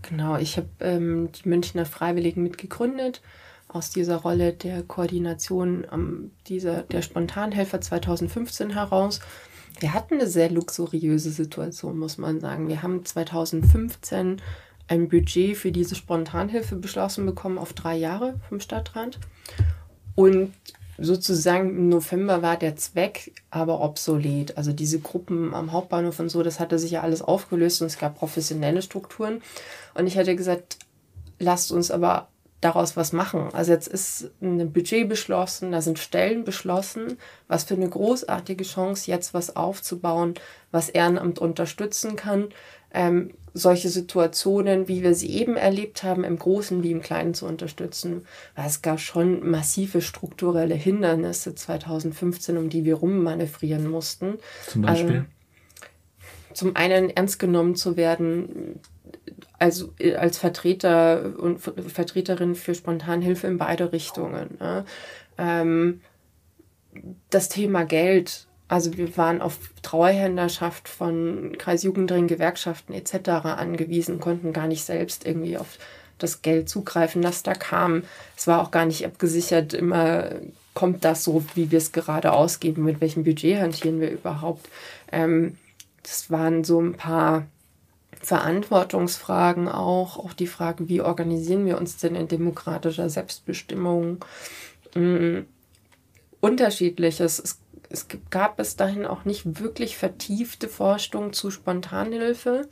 Genau, 0.03 0.37
ich 0.37 0.57
habe 0.57 0.69
ähm, 0.81 1.31
die 1.33 1.49
Münchner 1.49 1.87
Freiwilligen 1.87 2.43
mitgegründet 2.43 3.21
aus 3.69 3.91
dieser 3.91 4.17
Rolle 4.17 4.53
der 4.53 4.83
Koordination 4.83 5.87
ähm, 5.93 6.31
dieser, 6.47 6.83
der 6.83 7.03
Spontanhelfer 7.03 7.81
2015 7.81 8.71
heraus. 8.71 9.21
Wir 9.81 9.95
hatten 9.95 10.15
eine 10.15 10.27
sehr 10.27 10.51
luxuriöse 10.51 11.31
Situation, 11.31 11.99
muss 11.99 12.19
man 12.19 12.41
sagen. 12.41 12.69
Wir 12.69 12.83
haben 12.83 13.05
2015 13.05 14.41
ein 14.89 15.09
Budget 15.09 15.57
für 15.57 15.71
diese 15.71 15.95
Spontanhilfe 15.95 16.77
beschlossen 16.77 17.27
bekommen 17.27 17.59
auf 17.59 17.75
drei 17.75 17.97
Jahre 17.97 18.41
vom 18.49 18.59
Stadtrat. 18.59 19.19
Und 20.15 20.53
sozusagen 20.97 21.71
im 21.71 21.89
November 21.89 22.43
war 22.43 22.57
der 22.57 22.75
Zweck 22.77 23.33
aber 23.51 23.81
obsolet. 23.81 24.57
Also 24.57 24.73
diese 24.73 24.99
Gruppen 24.99 25.55
am 25.55 25.73
Hauptbahnhof 25.73 26.19
und 26.19 26.29
so, 26.29 26.43
das 26.43 26.59
hatte 26.59 26.79
sich 26.79 26.91
ja 26.91 27.03
alles 27.03 27.23
aufgelöst 27.23 27.81
und 27.81 27.87
es 27.87 27.99
gab 27.99 28.19
professionelle 28.19 28.83
Strukturen. 28.83 29.43
Und 29.95 30.07
ich 30.07 30.19
hatte 30.19 30.35
gesagt, 30.35 30.79
lasst 31.39 31.71
uns 31.71 31.91
aber 31.91 32.29
daraus 32.61 32.97
was 32.97 33.13
machen. 33.13 33.49
Also 33.53 33.73
jetzt 33.73 33.87
ist 33.87 34.31
ein 34.41 34.73
Budget 34.73 35.09
beschlossen, 35.09 35.73
da 35.73 35.81
sind 35.81 35.99
Stellen 35.99 36.45
beschlossen. 36.45 37.19
Was 37.47 37.65
für 37.65 37.75
eine 37.75 37.89
großartige 37.89 38.65
Chance, 38.65 39.11
jetzt 39.11 39.33
was 39.35 39.55
aufzubauen, 39.55 40.35
was 40.71 40.89
Ehrenamt 40.89 41.39
unterstützen 41.39 42.17
kann. 42.17 42.49
Ähm, 42.93 43.35
solche 43.55 43.89
Situationen, 43.89 44.89
wie 44.89 45.03
wir 45.03 45.15
sie 45.15 45.31
eben 45.31 45.57
erlebt 45.57 46.03
haben, 46.03 46.25
im 46.25 46.39
Großen 46.39 46.83
wie 46.83 46.91
im 46.91 47.03
Kleinen 47.03 47.35
zu 47.35 47.47
unterstützen. 47.47 48.23
Weil 48.57 48.67
es 48.67 48.83
gab 48.83 48.99
schon 49.01 49.49
massive 49.49 50.01
strukturelle 50.01 50.75
Hindernisse 50.75 51.55
2015, 51.55 52.57
um 52.57 52.69
die 52.71 52.85
wir 52.85 52.97
rummanövrieren 52.97 53.89
mussten. 53.89 54.39
Zum 54.67 54.83
Beispiel? 54.83 55.17
Also, 55.17 55.25
zum 56.55 56.77
einen 56.77 57.11
ernst 57.11 57.39
genommen 57.39 57.77
zu 57.77 57.97
werden, 57.97 58.81
also 59.59 59.93
äh, 59.99 60.15
als 60.15 60.39
Vertreter 60.39 61.35
und 61.39 61.59
Vertreterin 61.59 62.55
für 62.55 62.75
Spontanhilfe 62.75 63.47
in 63.47 63.59
beide 63.59 63.93
Richtungen. 63.93 64.57
Ne? 64.61 64.85
Ähm, 65.37 66.01
das 67.31 67.49
Thema 67.49 67.85
Geld, 67.85 68.47
also 68.67 68.97
wir 68.97 69.17
waren 69.17 69.41
auf 69.41 69.59
Treuhänderschaft 69.83 70.89
von 70.89 71.55
Kreisjugendring, 71.59 72.27
Gewerkschaften 72.27 72.93
etc. 72.93 73.29
angewiesen, 73.45 74.21
konnten 74.21 74.53
gar 74.53 74.67
nicht 74.67 74.85
selbst 74.85 75.27
irgendwie 75.27 75.57
auf 75.57 75.79
das 76.19 76.43
Geld 76.43 76.69
zugreifen, 76.69 77.23
das 77.23 77.43
da 77.43 77.55
kam. 77.55 78.03
Es 78.37 78.47
war 78.47 78.61
auch 78.61 78.71
gar 78.71 78.87
nicht 78.87 79.07
abgesichert, 79.07 79.73
immer 79.73 80.31
kommt 80.75 81.05
das 81.05 81.25
so, 81.25 81.45
wie 81.55 81.71
wir 81.71 81.79
es 81.79 81.93
gerade 81.93 82.33
ausgeben, 82.33 82.85
mit 82.85 83.01
welchem 83.01 83.25
Budget 83.25 83.61
hantieren 83.61 84.01
wir 84.01 84.11
überhaupt. 84.11 84.69
Ähm, 85.11 85.57
das 86.03 86.31
waren 86.31 86.65
so 86.65 86.81
ein 86.81 86.95
paar 86.95 87.47
Verantwortungsfragen 88.23 89.69
auch, 89.69 90.19
auch 90.19 90.33
die 90.33 90.47
Frage, 90.47 90.89
wie 90.89 91.01
organisieren 91.01 91.67
wir 91.67 91.79
uns 91.79 91.97
denn 91.97 92.15
in 92.15 92.29
demokratischer 92.29 93.09
Selbstbestimmung? 93.09 94.25
Mhm. 94.95 95.47
Unterschiedliches. 96.41 97.39
Es, 97.39 97.59
es 97.91 98.07
gab 98.31 98.57
bis 98.57 98.77
dahin 98.77 99.07
auch 99.07 99.25
nicht 99.25 99.61
wirklich 99.61 99.97
vertiefte 99.97 100.69
Forschung 100.69 101.33
zu 101.33 101.51
Spontanhilfe. 101.51 102.69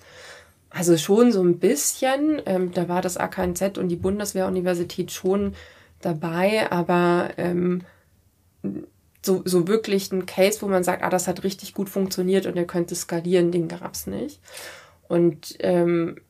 Also 0.71 0.97
schon 0.97 1.33
so 1.33 1.43
ein 1.43 1.59
bisschen. 1.59 2.43
Ähm, 2.47 2.73
da 2.73 2.89
war 2.89 3.03
das 3.03 3.17
AKNZ 3.17 3.79
und 3.79 3.89
die 3.89 3.97
Bundeswehruniversität 3.97 5.11
schon 5.11 5.55
dabei, 6.01 6.71
aber 6.71 7.31
ähm, 7.39 7.83
so, 9.25 9.43
so 9.45 9.67
wirklich 9.69 10.13
ein 10.13 10.27
Case, 10.27 10.63
wo 10.63 10.69
man 10.69 10.85
sagt, 10.85 11.03
ah, 11.03 11.11
das 11.11 11.29
hat 11.29 11.45
richtig 11.45 11.75
gut 11.75 11.89
funktioniert 11.89 12.47
und 12.47 12.57
er 12.57 12.67
könnte 12.67 12.95
skalieren, 12.95 13.53
den 13.53 13.69
gab 13.69 13.95
es 13.95 14.07
nicht. 14.07 14.41
Und 15.09 15.57
ähm, 15.61 16.21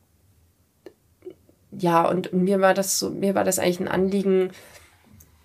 ja, 1.72 2.08
und 2.08 2.32
mir 2.32 2.60
war 2.60 2.74
das 2.74 2.98
so, 2.98 3.10
mir 3.10 3.34
war 3.34 3.44
das 3.44 3.58
eigentlich 3.58 3.80
ein 3.80 3.88
Anliegen, 3.88 4.50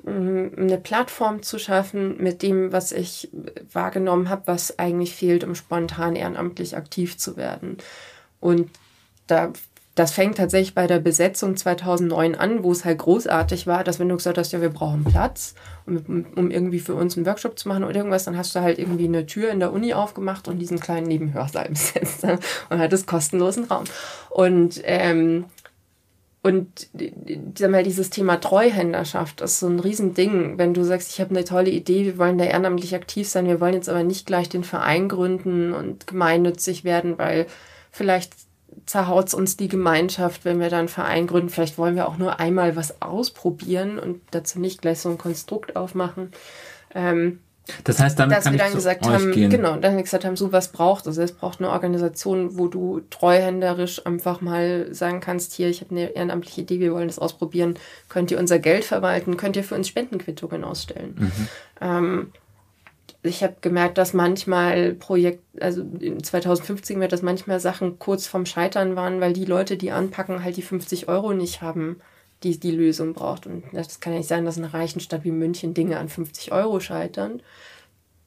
eine 0.06 0.80
Plattform 0.82 1.44
zu 1.44 1.60
schaffen 1.60 2.18
mit 2.18 2.42
dem, 2.42 2.72
was 2.72 2.92
ich 2.92 3.30
wahrgenommen 3.72 4.30
habe, 4.30 4.44
was 4.48 4.80
eigentlich 4.80 5.14
fehlt, 5.14 5.44
um 5.44 5.54
spontan 5.54 6.16
ehrenamtlich 6.16 6.76
aktiv 6.76 7.18
zu 7.18 7.38
werden. 7.38 7.78
Und 8.40 8.70
da 9.28 9.54
das 9.96 10.14
fängt 10.14 10.38
tatsächlich 10.38 10.74
bei 10.74 10.88
der 10.88 11.00
Besetzung 11.00 11.58
2009 11.58 12.36
an, 12.36 12.64
wo 12.64 12.72
es 12.72 12.86
halt 12.86 13.00
großartig 13.00 13.68
war, 13.68 13.84
dass 13.84 14.00
wenn 14.00 14.08
du 14.08 14.16
gesagt 14.16 14.38
hast, 14.38 14.54
ja, 14.54 14.62
wir 14.62 14.70
brauchen 14.70 15.04
Platz, 15.04 15.54
um, 15.86 16.26
um 16.36 16.50
irgendwie 16.50 16.80
für 16.80 16.96
uns 16.96 17.18
einen 17.18 17.26
Workshop 17.26 17.60
zu 17.60 17.68
machen 17.68 17.84
oder 17.84 17.96
irgendwas, 17.96 18.24
dann 18.24 18.38
hast 18.38 18.56
du 18.56 18.62
halt 18.62 18.80
irgendwie 18.80 19.06
eine 19.06 19.26
Tür 19.26 19.52
in 19.52 19.60
der 19.60 19.74
Uni 19.74 19.94
aufgemacht 19.94 20.48
und 20.48 20.60
diesen 20.60 20.80
kleinen 20.80 21.08
Nebenhörsaal 21.08 21.68
besetzt 21.70 22.24
ne? 22.24 22.40
und 22.70 22.80
hattest 22.80 23.06
kostenlosen 23.06 23.66
Raum. 23.66 23.84
Und 24.30 24.82
ähm, 24.86 25.46
und 26.44 26.90
sag 27.56 27.70
mal, 27.70 27.84
dieses 27.84 28.10
Thema 28.10 28.38
Treuhänderschaft 28.38 29.42
ist 29.42 29.60
so 29.60 29.68
ein 29.68 29.80
Riesending. 29.80 30.58
Wenn 30.58 30.74
du 30.74 30.84
sagst, 30.84 31.12
ich 31.12 31.22
habe 31.22 31.30
eine 31.30 31.44
tolle 31.44 31.70
Idee, 31.70 32.06
wir 32.06 32.18
wollen 32.18 32.40
da 32.40 32.46
ehrenamtlich 32.46 32.96
aktiv 32.96 33.30
sein, 33.30 33.46
wir 33.46 33.60
wollen 33.60 33.76
jetzt 33.76 33.90
aber 33.90 34.04
nicht 34.04 34.26
gleich 34.26 34.50
den 34.50 34.64
Verein 34.64 35.08
gründen 35.08 35.72
und 35.72 36.08
gemeinnützig 36.08 36.84
werden, 36.84 37.20
weil 37.20 37.46
vielleicht 37.92 38.34
zerhaut 38.86 39.34
uns 39.34 39.58
die 39.58 39.68
Gemeinschaft, 39.68 40.46
wenn 40.46 40.60
wir 40.60 40.70
dann 40.70 40.80
einen 40.80 40.88
Verein 40.88 41.28
gründen. 41.28 41.50
Vielleicht 41.50 41.78
wollen 41.78 41.96
wir 41.96 42.08
auch 42.08 42.18
nur 42.18 42.40
einmal 42.40 42.76
was 42.76 43.02
ausprobieren 43.02 44.00
und 44.00 44.22
dazu 44.32 44.60
nicht 44.60 44.82
gleich 44.82 45.00
so 45.00 45.10
ein 45.10 45.18
Konstrukt 45.18 45.76
aufmachen. 45.76 46.32
Ähm, 46.94 47.40
das 47.84 48.00
heißt, 48.00 48.20
damit 48.20 48.38
dass 48.38 48.44
kann 48.46 48.54
wir 48.54 48.58
ich 48.58 48.62
dann 48.64 48.72
zu 48.72 48.78
gesagt 48.78 49.08
haben, 49.08 49.32
gehen. 49.32 49.50
genau, 49.50 49.76
dann 49.78 49.98
gesagt 49.98 50.26
haben, 50.26 50.36
so 50.36 50.52
was 50.52 50.70
braucht 50.70 51.06
es. 51.08 51.18
Es 51.18 51.32
braucht 51.32 51.60
eine 51.60 51.70
Organisation, 51.70 52.58
wo 52.58 52.68
du 52.68 53.02
treuhänderisch 53.10 54.06
einfach 54.06 54.42
mal 54.42 54.94
sagen 54.94 55.20
kannst, 55.20 55.54
hier, 55.54 55.70
ich 55.70 55.82
habe 55.82 55.92
eine 55.92 56.16
ehrenamtliche 56.16 56.62
Idee, 56.62 56.80
wir 56.80 56.94
wollen 56.94 57.08
das 57.08 57.20
ausprobieren, 57.20 57.76
könnt 58.10 58.32
ihr 58.32 58.40
unser 58.40 58.60
Geld 58.60 58.84
verwalten, 58.84 59.38
könnt 59.38 59.56
ihr 59.56 59.64
für 59.64 59.76
uns 59.76 59.88
Spendenquittungen 59.88 60.64
ausstellen. 60.64 61.16
Mhm. 61.18 61.48
Ähm, 61.82 62.32
ich 63.24 63.44
habe 63.44 63.56
gemerkt, 63.62 63.98
dass 63.98 64.14
manchmal 64.14 64.94
Projekt, 64.94 65.44
also 65.60 65.82
in 66.00 66.24
2015 66.24 66.98
mir, 66.98 67.08
dass 67.08 67.22
manchmal 67.22 67.60
Sachen 67.60 68.00
kurz 68.00 68.26
vorm 68.26 68.46
Scheitern 68.46 68.96
waren, 68.96 69.22
weil 69.22 69.34
die 69.34 69.46
Leute, 69.46 69.78
die 69.78 69.92
anpacken, 69.92 70.44
halt 70.44 70.58
die 70.58 70.64
50 70.64 71.08
Euro 71.08 71.34
nicht 71.34 71.62
haben, 71.62 72.02
die 72.42 72.60
die 72.60 72.72
Lösung 72.72 73.14
braucht. 73.14 73.46
Und 73.46 73.64
das 73.74 74.00
kann 74.00 74.14
ja 74.14 74.20
nicht 74.20 74.28
sein, 74.28 74.46
dass 74.46 74.58
in 74.58 74.64
einer 74.64 74.74
reichen 74.74 75.00
Stadt 75.00 75.24
wie 75.24 75.32
München 75.32 75.76
Dinge 75.76 76.00
an 76.00 76.10
50 76.10 76.52
Euro 76.52 76.80
scheitern. 76.80 77.42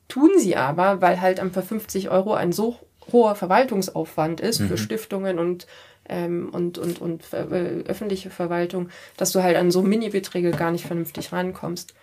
Tun 0.06 0.30
sie 0.38 0.54
aber, 0.54 1.00
weil 1.00 1.20
halt 1.20 1.40
einfach 1.40 1.64
50 1.64 2.10
Euro 2.10 2.34
ein 2.34 2.52
so 2.52 2.78
hoher 3.10 3.34
Verwaltungsaufwand 3.34 4.40
ist 4.40 4.60
für 4.62 4.78
Stiftungen 4.78 5.38
und, 5.38 5.66
ähm, 6.08 6.50
und, 6.52 6.78
und, 6.78 7.00
und 7.00 7.32
äh, 7.32 7.82
öffentliche 7.86 8.30
Verwaltung, 8.30 8.90
dass 9.16 9.32
du 9.32 9.42
halt 9.42 9.56
an 9.56 9.70
so 9.70 9.82
Mini-Beträge 9.82 10.52
gar 10.52 10.70
nicht 10.70 10.86
vernünftig 10.86 11.32
rankommst. 11.32 11.94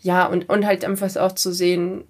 Ja, 0.00 0.26
und, 0.26 0.48
und 0.48 0.66
halt 0.66 0.84
einfach 0.84 1.14
auch 1.16 1.32
zu 1.32 1.52
sehen, 1.52 2.04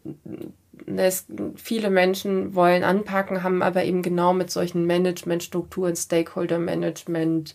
dass 0.87 1.27
viele 1.57 1.91
Menschen 1.91 2.55
wollen 2.55 2.85
anpacken, 2.85 3.43
haben 3.43 3.63
aber 3.63 3.85
eben 3.85 4.03
genau 4.03 4.33
mit 4.33 4.51
solchen 4.51 4.87
Managementstrukturen, 4.87 5.97
Stakeholder-Management, 5.97 7.55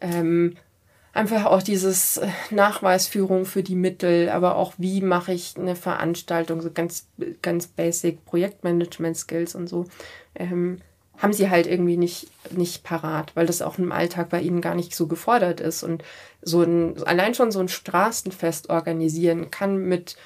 ähm, 0.00 0.56
einfach 1.12 1.46
auch 1.46 1.62
dieses 1.62 2.18
äh, 2.18 2.28
Nachweisführung 2.50 3.44
für 3.44 3.62
die 3.62 3.74
Mittel, 3.74 4.28
aber 4.28 4.56
auch 4.56 4.74
wie 4.78 5.00
mache 5.00 5.32
ich 5.32 5.56
eine 5.56 5.76
Veranstaltung, 5.76 6.60
so 6.60 6.70
ganz, 6.70 7.08
ganz 7.42 7.66
basic 7.66 8.24
Projektmanagement-Skills 8.24 9.54
und 9.54 9.68
so, 9.68 9.86
ähm, 10.34 10.78
haben 11.20 11.32
sie 11.32 11.50
halt 11.50 11.66
irgendwie 11.66 11.96
nicht, 11.96 12.28
nicht 12.50 12.82
parat, 12.82 13.36
weil 13.36 13.46
das 13.46 13.62
auch 13.62 13.78
im 13.78 13.92
Alltag 13.92 14.30
bei 14.30 14.40
ihnen 14.40 14.60
gar 14.60 14.74
nicht 14.74 14.94
so 14.94 15.06
gefordert 15.06 15.60
ist. 15.60 15.82
Und 15.82 16.02
so 16.42 16.62
ein, 16.62 17.02
allein 17.04 17.34
schon 17.34 17.52
so 17.52 17.60
ein 17.60 17.68
Straßenfest 17.68 18.70
organisieren 18.70 19.50
kann 19.50 19.76
mit 19.76 20.16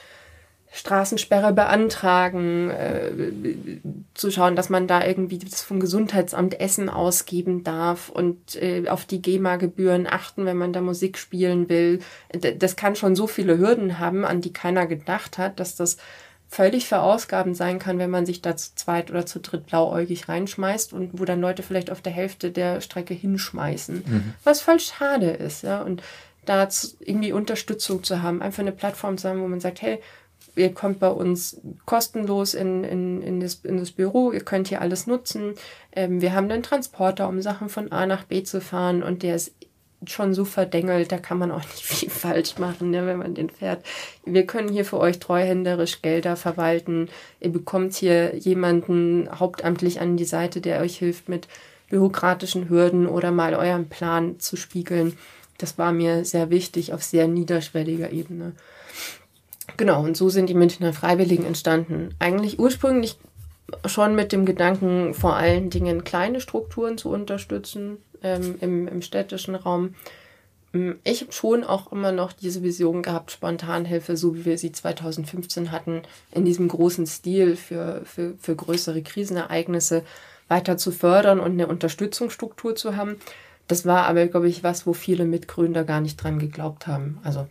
Straßensperre 0.76 1.52
beantragen, 1.52 2.70
äh, 2.70 3.12
zu 4.14 4.32
schauen, 4.32 4.56
dass 4.56 4.70
man 4.70 4.88
da 4.88 5.06
irgendwie 5.06 5.38
das 5.38 5.62
vom 5.62 5.78
Gesundheitsamt 5.78 6.58
Essen 6.60 6.88
ausgeben 6.88 7.62
darf 7.62 8.08
und 8.08 8.56
äh, 8.56 8.88
auf 8.88 9.04
die 9.04 9.22
GEMA-Gebühren 9.22 10.08
achten, 10.08 10.46
wenn 10.46 10.56
man 10.56 10.72
da 10.72 10.80
Musik 10.80 11.16
spielen 11.16 11.68
will. 11.68 12.00
Das 12.58 12.74
kann 12.74 12.96
schon 12.96 13.14
so 13.14 13.28
viele 13.28 13.58
Hürden 13.58 14.00
haben, 14.00 14.24
an 14.24 14.40
die 14.40 14.52
keiner 14.52 14.86
gedacht 14.86 15.38
hat, 15.38 15.60
dass 15.60 15.76
das 15.76 15.96
völlig 16.54 16.86
verausgabend 16.86 17.56
sein 17.56 17.80
kann, 17.80 17.98
wenn 17.98 18.10
man 18.10 18.26
sich 18.26 18.40
da 18.40 18.56
zu 18.56 18.76
zweit 18.76 19.10
oder 19.10 19.26
zu 19.26 19.40
dritt 19.40 19.66
blauäugig 19.66 20.28
reinschmeißt 20.28 20.92
und 20.92 21.18
wo 21.18 21.24
dann 21.24 21.40
Leute 21.40 21.64
vielleicht 21.64 21.90
auf 21.90 22.00
der 22.00 22.12
Hälfte 22.12 22.52
der 22.52 22.80
Strecke 22.80 23.12
hinschmeißen. 23.12 24.04
Mhm. 24.06 24.34
Was 24.44 24.60
voll 24.60 24.78
schade 24.78 25.30
ist, 25.30 25.64
ja. 25.64 25.82
Und 25.82 26.00
da 26.44 26.68
irgendwie 27.00 27.32
Unterstützung 27.32 28.04
zu 28.04 28.22
haben, 28.22 28.40
einfach 28.40 28.60
eine 28.60 28.70
Plattform 28.70 29.18
zu 29.18 29.28
haben, 29.28 29.42
wo 29.42 29.48
man 29.48 29.58
sagt, 29.58 29.82
hey, 29.82 29.98
ihr 30.54 30.72
kommt 30.72 31.00
bei 31.00 31.08
uns 31.08 31.60
kostenlos 31.86 32.54
in, 32.54 32.84
in, 32.84 33.22
in, 33.22 33.40
das, 33.40 33.56
in 33.64 33.78
das 33.78 33.90
Büro, 33.90 34.30
ihr 34.30 34.44
könnt 34.44 34.68
hier 34.68 34.80
alles 34.80 35.08
nutzen. 35.08 35.54
Ähm, 35.90 36.20
wir 36.20 36.34
haben 36.34 36.48
einen 36.48 36.62
Transporter, 36.62 37.28
um 37.28 37.42
Sachen 37.42 37.68
von 37.68 37.90
A 37.90 38.06
nach 38.06 38.24
B 38.24 38.44
zu 38.44 38.60
fahren 38.60 39.02
und 39.02 39.24
der 39.24 39.34
ist 39.34 39.54
schon 40.06 40.34
so 40.34 40.44
verdengelt, 40.44 41.12
da 41.12 41.18
kann 41.18 41.38
man 41.38 41.50
auch 41.50 41.60
nicht 41.72 41.84
viel 41.84 42.10
falsch 42.10 42.58
machen, 42.58 42.90
ne, 42.90 43.06
wenn 43.06 43.18
man 43.18 43.34
den 43.34 43.50
fährt. 43.50 43.84
Wir 44.24 44.46
können 44.46 44.68
hier 44.68 44.84
für 44.84 44.98
euch 44.98 45.18
treuhänderisch 45.18 46.02
Gelder 46.02 46.36
verwalten. 46.36 47.08
Ihr 47.40 47.50
bekommt 47.50 47.94
hier 47.94 48.36
jemanden 48.36 49.28
hauptamtlich 49.38 50.00
an 50.00 50.16
die 50.16 50.24
Seite, 50.24 50.60
der 50.60 50.80
euch 50.80 50.98
hilft 50.98 51.28
mit 51.28 51.48
bürokratischen 51.88 52.68
Hürden 52.68 53.06
oder 53.06 53.30
mal 53.30 53.54
euren 53.54 53.88
Plan 53.88 54.40
zu 54.40 54.56
spiegeln. 54.56 55.16
Das 55.58 55.78
war 55.78 55.92
mir 55.92 56.24
sehr 56.24 56.50
wichtig 56.50 56.92
auf 56.92 57.02
sehr 57.02 57.28
niederschwelliger 57.28 58.10
Ebene. 58.10 58.52
Genau, 59.76 60.02
und 60.02 60.16
so 60.16 60.28
sind 60.28 60.48
die 60.48 60.54
Münchner 60.54 60.92
Freiwilligen 60.92 61.44
entstanden. 61.44 62.14
Eigentlich 62.18 62.58
ursprünglich 62.58 63.16
schon 63.86 64.14
mit 64.14 64.32
dem 64.32 64.44
Gedanken, 64.44 65.14
vor 65.14 65.36
allen 65.36 65.70
Dingen 65.70 66.04
kleine 66.04 66.40
Strukturen 66.40 66.98
zu 66.98 67.10
unterstützen 67.10 67.98
ähm, 68.24 68.56
im, 68.60 68.88
im 68.88 69.02
städtischen 69.02 69.54
Raum. 69.54 69.94
Ähm, 70.72 70.96
Ich 71.04 71.20
habe 71.20 71.32
schon 71.32 71.62
auch 71.62 71.92
immer 71.92 72.10
noch 72.10 72.32
diese 72.32 72.62
Vision 72.62 73.02
gehabt, 73.02 73.30
Spontanhilfe, 73.30 74.16
so 74.16 74.34
wie 74.34 74.44
wir 74.44 74.58
sie 74.58 74.72
2015 74.72 75.70
hatten, 75.70 76.02
in 76.32 76.44
diesem 76.44 76.66
großen 76.66 77.06
Stil 77.06 77.54
für, 77.56 78.02
für, 78.04 78.34
für 78.40 78.56
größere 78.56 79.02
Krisenereignisse 79.02 80.02
weiter 80.48 80.76
zu 80.76 80.90
fördern 80.90 81.38
und 81.40 81.52
eine 81.52 81.68
Unterstützungsstruktur 81.68 82.74
zu 82.74 82.96
haben. 82.96 83.16
Das 83.68 83.86
war 83.86 84.06
aber, 84.06 84.26
glaube 84.26 84.48
ich, 84.48 84.62
was, 84.62 84.86
wo 84.86 84.92
viele 84.92 85.24
Mitgründer 85.24 85.84
gar 85.84 86.00
nicht 86.00 86.16
dran 86.22 86.38
geglaubt 86.38 86.86
haben. 86.86 87.18
Also 87.24 87.46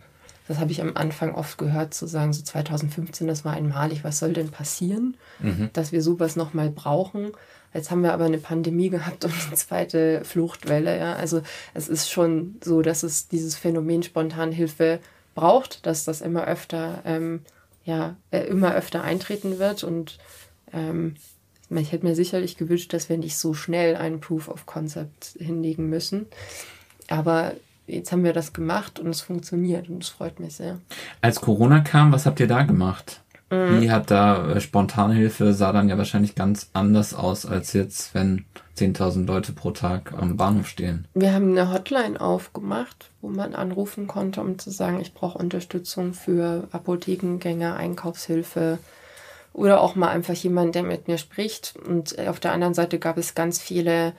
das 0.46 0.58
habe 0.58 0.70
ich 0.70 0.80
am 0.82 0.92
Anfang 0.94 1.34
oft 1.34 1.56
gehört, 1.58 1.94
zu 1.94 2.06
sagen, 2.06 2.32
so 2.32 2.42
2015, 2.42 3.26
das 3.26 3.44
war 3.44 3.54
einmalig, 3.54 4.04
was 4.04 4.18
soll 4.18 4.32
denn 4.34 4.50
passieren, 4.50 5.16
dass 5.72 5.90
wir 5.90 6.02
sowas 6.02 6.36
nochmal 6.36 6.68
brauchen. 6.70 7.32
Jetzt 7.74 7.90
haben 7.90 8.02
wir 8.02 8.12
aber 8.12 8.24
eine 8.24 8.38
Pandemie 8.38 8.88
gehabt 8.88 9.24
und 9.24 9.34
eine 9.46 9.56
zweite 9.56 10.24
Fluchtwelle. 10.24 10.96
Ja? 10.96 11.14
Also 11.14 11.42
es 11.74 11.88
ist 11.88 12.10
schon 12.10 12.56
so, 12.62 12.80
dass 12.82 13.02
es 13.02 13.28
dieses 13.28 13.56
Phänomen 13.56 14.04
Spontanhilfe 14.04 15.00
braucht, 15.34 15.84
dass 15.84 16.04
das 16.04 16.20
immer 16.20 16.46
öfter, 16.46 17.02
ähm, 17.04 17.40
ja, 17.84 18.16
äh, 18.30 18.46
immer 18.46 18.74
öfter 18.74 19.02
eintreten 19.02 19.58
wird. 19.58 19.82
Und 19.82 20.18
ähm, 20.72 21.16
ich 21.68 21.90
hätte 21.90 22.06
mir 22.06 22.14
sicherlich 22.14 22.56
gewünscht, 22.56 22.92
dass 22.92 23.08
wir 23.08 23.18
nicht 23.18 23.36
so 23.36 23.54
schnell 23.54 23.96
einen 23.96 24.20
Proof 24.20 24.48
of 24.48 24.66
Concept 24.66 25.36
hinlegen 25.38 25.90
müssen. 25.90 26.26
Aber 27.08 27.54
jetzt 27.88 28.12
haben 28.12 28.22
wir 28.22 28.32
das 28.32 28.52
gemacht 28.52 29.00
und 29.00 29.08
es 29.08 29.20
funktioniert 29.20 29.88
und 29.88 30.04
es 30.04 30.10
freut 30.10 30.38
mich 30.38 30.54
sehr. 30.54 30.78
Als 31.20 31.40
Corona 31.40 31.80
kam, 31.80 32.12
was 32.12 32.24
habt 32.24 32.38
ihr 32.38 32.46
da 32.46 32.62
gemacht? 32.62 33.23
Mhm. 33.50 33.80
Wie 33.80 33.90
hat 33.90 34.10
da 34.10 34.52
äh, 34.52 34.60
Spontanhilfe 34.60 35.52
sah 35.52 35.72
dann 35.72 35.88
ja 35.88 35.98
wahrscheinlich 35.98 36.34
ganz 36.34 36.70
anders 36.72 37.14
aus 37.14 37.46
als 37.46 37.72
jetzt, 37.72 38.14
wenn 38.14 38.44
10.000 38.76 39.26
Leute 39.26 39.52
pro 39.52 39.70
Tag 39.70 40.12
am 40.12 40.36
Bahnhof 40.36 40.66
stehen. 40.66 41.06
Wir 41.14 41.32
haben 41.32 41.50
eine 41.50 41.72
Hotline 41.72 42.20
aufgemacht, 42.20 43.10
wo 43.20 43.28
man 43.28 43.54
anrufen 43.54 44.06
konnte, 44.06 44.40
um 44.40 44.58
zu 44.58 44.70
sagen, 44.70 45.00
ich 45.00 45.14
brauche 45.14 45.38
Unterstützung 45.38 46.14
für 46.14 46.68
Apothekengänge, 46.72 47.76
Einkaufshilfe 47.76 48.78
oder 49.52 49.80
auch 49.80 49.94
mal 49.94 50.08
einfach 50.08 50.34
jemand, 50.34 50.74
der 50.74 50.82
mit 50.82 51.06
mir 51.06 51.18
spricht. 51.18 51.74
Und 51.86 52.18
auf 52.18 52.40
der 52.40 52.52
anderen 52.52 52.74
Seite 52.74 52.98
gab 52.98 53.16
es 53.16 53.34
ganz 53.36 53.60
viele 53.60 54.12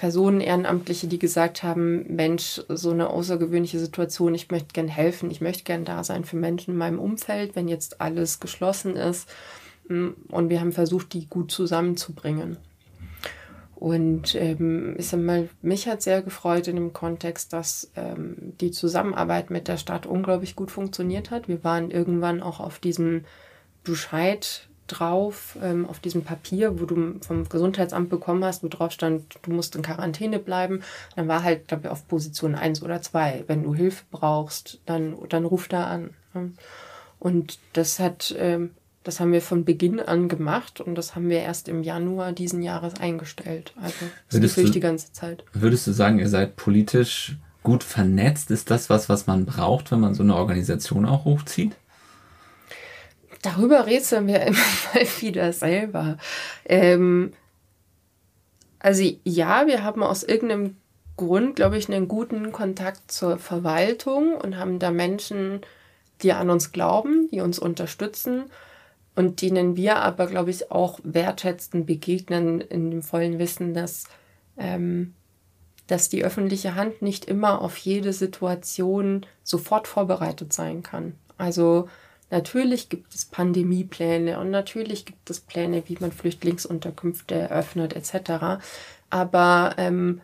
Personen, 0.00 0.40
Ehrenamtliche, 0.40 1.08
die 1.08 1.18
gesagt 1.18 1.62
haben, 1.62 2.06
Mensch, 2.16 2.62
so 2.68 2.90
eine 2.90 3.10
außergewöhnliche 3.10 3.78
Situation, 3.78 4.34
ich 4.34 4.50
möchte 4.50 4.72
gern 4.72 4.88
helfen, 4.88 5.30
ich 5.30 5.42
möchte 5.42 5.64
gern 5.64 5.84
da 5.84 6.04
sein 6.04 6.24
für 6.24 6.36
Menschen 6.36 6.70
in 6.70 6.78
meinem 6.78 6.98
Umfeld, 6.98 7.54
wenn 7.54 7.68
jetzt 7.68 8.00
alles 8.00 8.40
geschlossen 8.40 8.96
ist. 8.96 9.28
Und 9.90 10.48
wir 10.48 10.58
haben 10.58 10.72
versucht, 10.72 11.12
die 11.12 11.26
gut 11.26 11.50
zusammenzubringen. 11.52 12.56
Und 13.74 14.34
ähm, 14.36 14.94
ich 14.96 15.08
sag 15.08 15.20
mal, 15.20 15.50
mich 15.60 15.86
hat 15.86 16.00
sehr 16.00 16.22
gefreut 16.22 16.66
in 16.68 16.76
dem 16.76 16.94
Kontext, 16.94 17.52
dass 17.52 17.90
ähm, 17.94 18.54
die 18.58 18.70
Zusammenarbeit 18.70 19.50
mit 19.50 19.68
der 19.68 19.76
Stadt 19.76 20.06
unglaublich 20.06 20.56
gut 20.56 20.70
funktioniert 20.70 21.30
hat. 21.30 21.46
Wir 21.46 21.62
waren 21.62 21.90
irgendwann 21.90 22.40
auch 22.42 22.60
auf 22.60 22.78
diesem 22.78 23.26
drauf 24.90 25.56
ähm, 25.62 25.86
auf 25.86 26.00
diesem 26.00 26.24
Papier, 26.24 26.80
wo 26.80 26.84
du 26.84 27.20
vom 27.20 27.48
Gesundheitsamt 27.48 28.10
bekommen 28.10 28.44
hast, 28.44 28.62
wo 28.62 28.68
drauf 28.68 28.92
stand, 28.92 29.38
du 29.42 29.52
musst 29.52 29.76
in 29.76 29.82
Quarantäne 29.82 30.38
bleiben. 30.38 30.82
Dann 31.16 31.28
war 31.28 31.42
halt, 31.42 31.68
glaube 31.68 31.84
ich, 31.84 31.90
auf 31.90 32.06
Position 32.08 32.54
1 32.54 32.82
oder 32.82 33.00
2. 33.00 33.44
Wenn 33.46 33.62
du 33.62 33.74
Hilfe 33.74 34.04
brauchst, 34.10 34.80
dann, 34.86 35.16
dann 35.28 35.44
ruf 35.44 35.68
da 35.68 35.86
an. 35.86 36.10
Und 37.18 37.58
das 37.72 37.98
hat, 37.98 38.34
ähm, 38.38 38.70
das 39.04 39.20
haben 39.20 39.32
wir 39.32 39.42
von 39.42 39.64
Beginn 39.64 40.00
an 40.00 40.28
gemacht 40.28 40.80
und 40.80 40.94
das 40.96 41.14
haben 41.14 41.28
wir 41.28 41.40
erst 41.40 41.68
im 41.68 41.82
Januar 41.82 42.32
diesen 42.32 42.62
Jahres 42.62 42.94
eingestellt. 42.94 43.72
Also 43.80 44.06
würdest 44.30 44.56
durch 44.56 44.66
du, 44.66 44.72
die 44.72 44.80
ganze 44.80 45.12
Zeit. 45.12 45.44
Würdest 45.52 45.86
du 45.86 45.92
sagen, 45.92 46.18
ihr 46.18 46.28
seid 46.28 46.56
politisch 46.56 47.36
gut 47.62 47.84
vernetzt? 47.84 48.50
Ist 48.50 48.70
das 48.70 48.90
was, 48.90 49.08
was 49.08 49.26
man 49.26 49.46
braucht, 49.46 49.90
wenn 49.90 50.00
man 50.00 50.14
so 50.14 50.22
eine 50.22 50.36
Organisation 50.36 51.06
auch 51.06 51.24
hochzieht? 51.24 51.76
Darüber 53.42 53.86
rätseln 53.86 54.26
wir 54.26 54.40
immer 54.46 54.58
mal 54.94 55.06
wieder 55.20 55.52
selber. 55.52 56.18
Ähm, 56.64 57.32
also 58.78 59.02
ja, 59.24 59.66
wir 59.66 59.82
haben 59.84 60.02
aus 60.02 60.22
irgendeinem 60.22 60.76
Grund, 61.16 61.56
glaube 61.56 61.76
ich, 61.76 61.88
einen 61.88 62.08
guten 62.08 62.50
Kontakt 62.50 63.12
zur 63.12 63.38
Verwaltung 63.38 64.34
und 64.34 64.56
haben 64.56 64.78
da 64.78 64.90
Menschen, 64.90 65.60
die 66.22 66.32
an 66.32 66.50
uns 66.50 66.72
glauben, 66.72 67.28
die 67.30 67.40
uns 67.40 67.58
unterstützen 67.58 68.44
und 69.14 69.42
denen 69.42 69.76
wir 69.76 69.96
aber, 69.96 70.26
glaube 70.26 70.50
ich, 70.50 70.70
auch 70.70 70.98
wertschätzend 71.02 71.86
begegnen 71.86 72.60
in 72.62 72.90
dem 72.90 73.02
vollen 73.02 73.38
Wissen, 73.38 73.74
dass, 73.74 74.04
ähm, 74.56 75.14
dass 75.86 76.08
die 76.08 76.24
öffentliche 76.24 76.74
Hand 76.74 77.02
nicht 77.02 77.26
immer 77.26 77.60
auf 77.60 77.76
jede 77.76 78.14
Situation 78.14 79.26
sofort 79.42 79.88
vorbereitet 79.88 80.54
sein 80.54 80.82
kann. 80.82 81.16
Also 81.36 81.88
natürlich 82.30 82.88
gibt 82.88 83.14
es 83.14 83.24
Pandemiepläne 83.24 84.38
und 84.38 84.50
natürlich 84.50 85.04
gibt 85.04 85.30
es 85.30 85.40
Pläne, 85.40 85.82
wie 85.86 85.96
man 86.00 86.12
Flüchtlingsunterkünfte 86.12 87.34
eröffnet 87.34 87.94
etc. 87.94 88.62
Aber 89.10 89.74
ähm, 89.76 90.20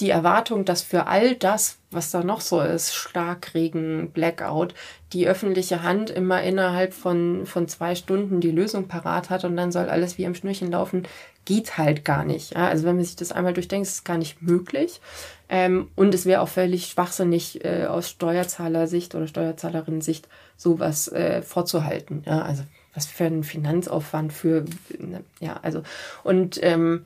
die 0.00 0.10
Erwartung, 0.10 0.64
dass 0.64 0.82
für 0.82 1.06
all 1.06 1.34
das, 1.34 1.78
was 1.90 2.10
da 2.10 2.22
noch 2.22 2.40
so 2.40 2.60
ist, 2.60 2.94
Starkregen, 2.94 4.10
Blackout, 4.12 4.74
die 5.12 5.26
öffentliche 5.26 5.82
Hand 5.82 6.10
immer 6.10 6.42
innerhalb 6.42 6.94
von, 6.94 7.46
von 7.46 7.66
zwei 7.66 7.94
Stunden 7.94 8.40
die 8.40 8.50
Lösung 8.50 8.86
parat 8.86 9.30
hat 9.30 9.44
und 9.44 9.56
dann 9.56 9.72
soll 9.72 9.88
alles 9.88 10.16
wie 10.16 10.26
am 10.26 10.34
Schnürchen 10.34 10.70
laufen, 10.70 11.08
geht 11.44 11.78
halt 11.78 12.04
gar 12.04 12.24
nicht. 12.24 12.54
Ja? 12.54 12.68
Also 12.68 12.84
wenn 12.84 12.96
man 12.96 13.04
sich 13.04 13.16
das 13.16 13.32
einmal 13.32 13.54
durchdenkt, 13.54 13.88
ist 13.88 13.94
es 13.94 14.04
gar 14.04 14.18
nicht 14.18 14.42
möglich. 14.42 15.00
Ähm, 15.48 15.88
und 15.96 16.14
es 16.14 16.26
wäre 16.26 16.42
auch 16.42 16.48
völlig 16.48 16.86
schwachsinnig 16.86 17.64
äh, 17.64 17.86
aus 17.86 18.10
Steuerzahlersicht 18.10 19.14
oder 19.14 19.26
Steuerzahlerinnen-Sicht 19.26 20.28
sowas 20.56 21.08
äh, 21.08 21.42
vorzuhalten. 21.42 22.22
Ja? 22.26 22.42
Also 22.42 22.62
was 22.94 23.06
für 23.06 23.24
ein 23.24 23.44
Finanzaufwand 23.44 24.32
für, 24.32 24.64
ne, 24.98 25.22
ja, 25.40 25.58
also 25.62 25.82
und 26.24 26.58
ähm, 26.62 27.04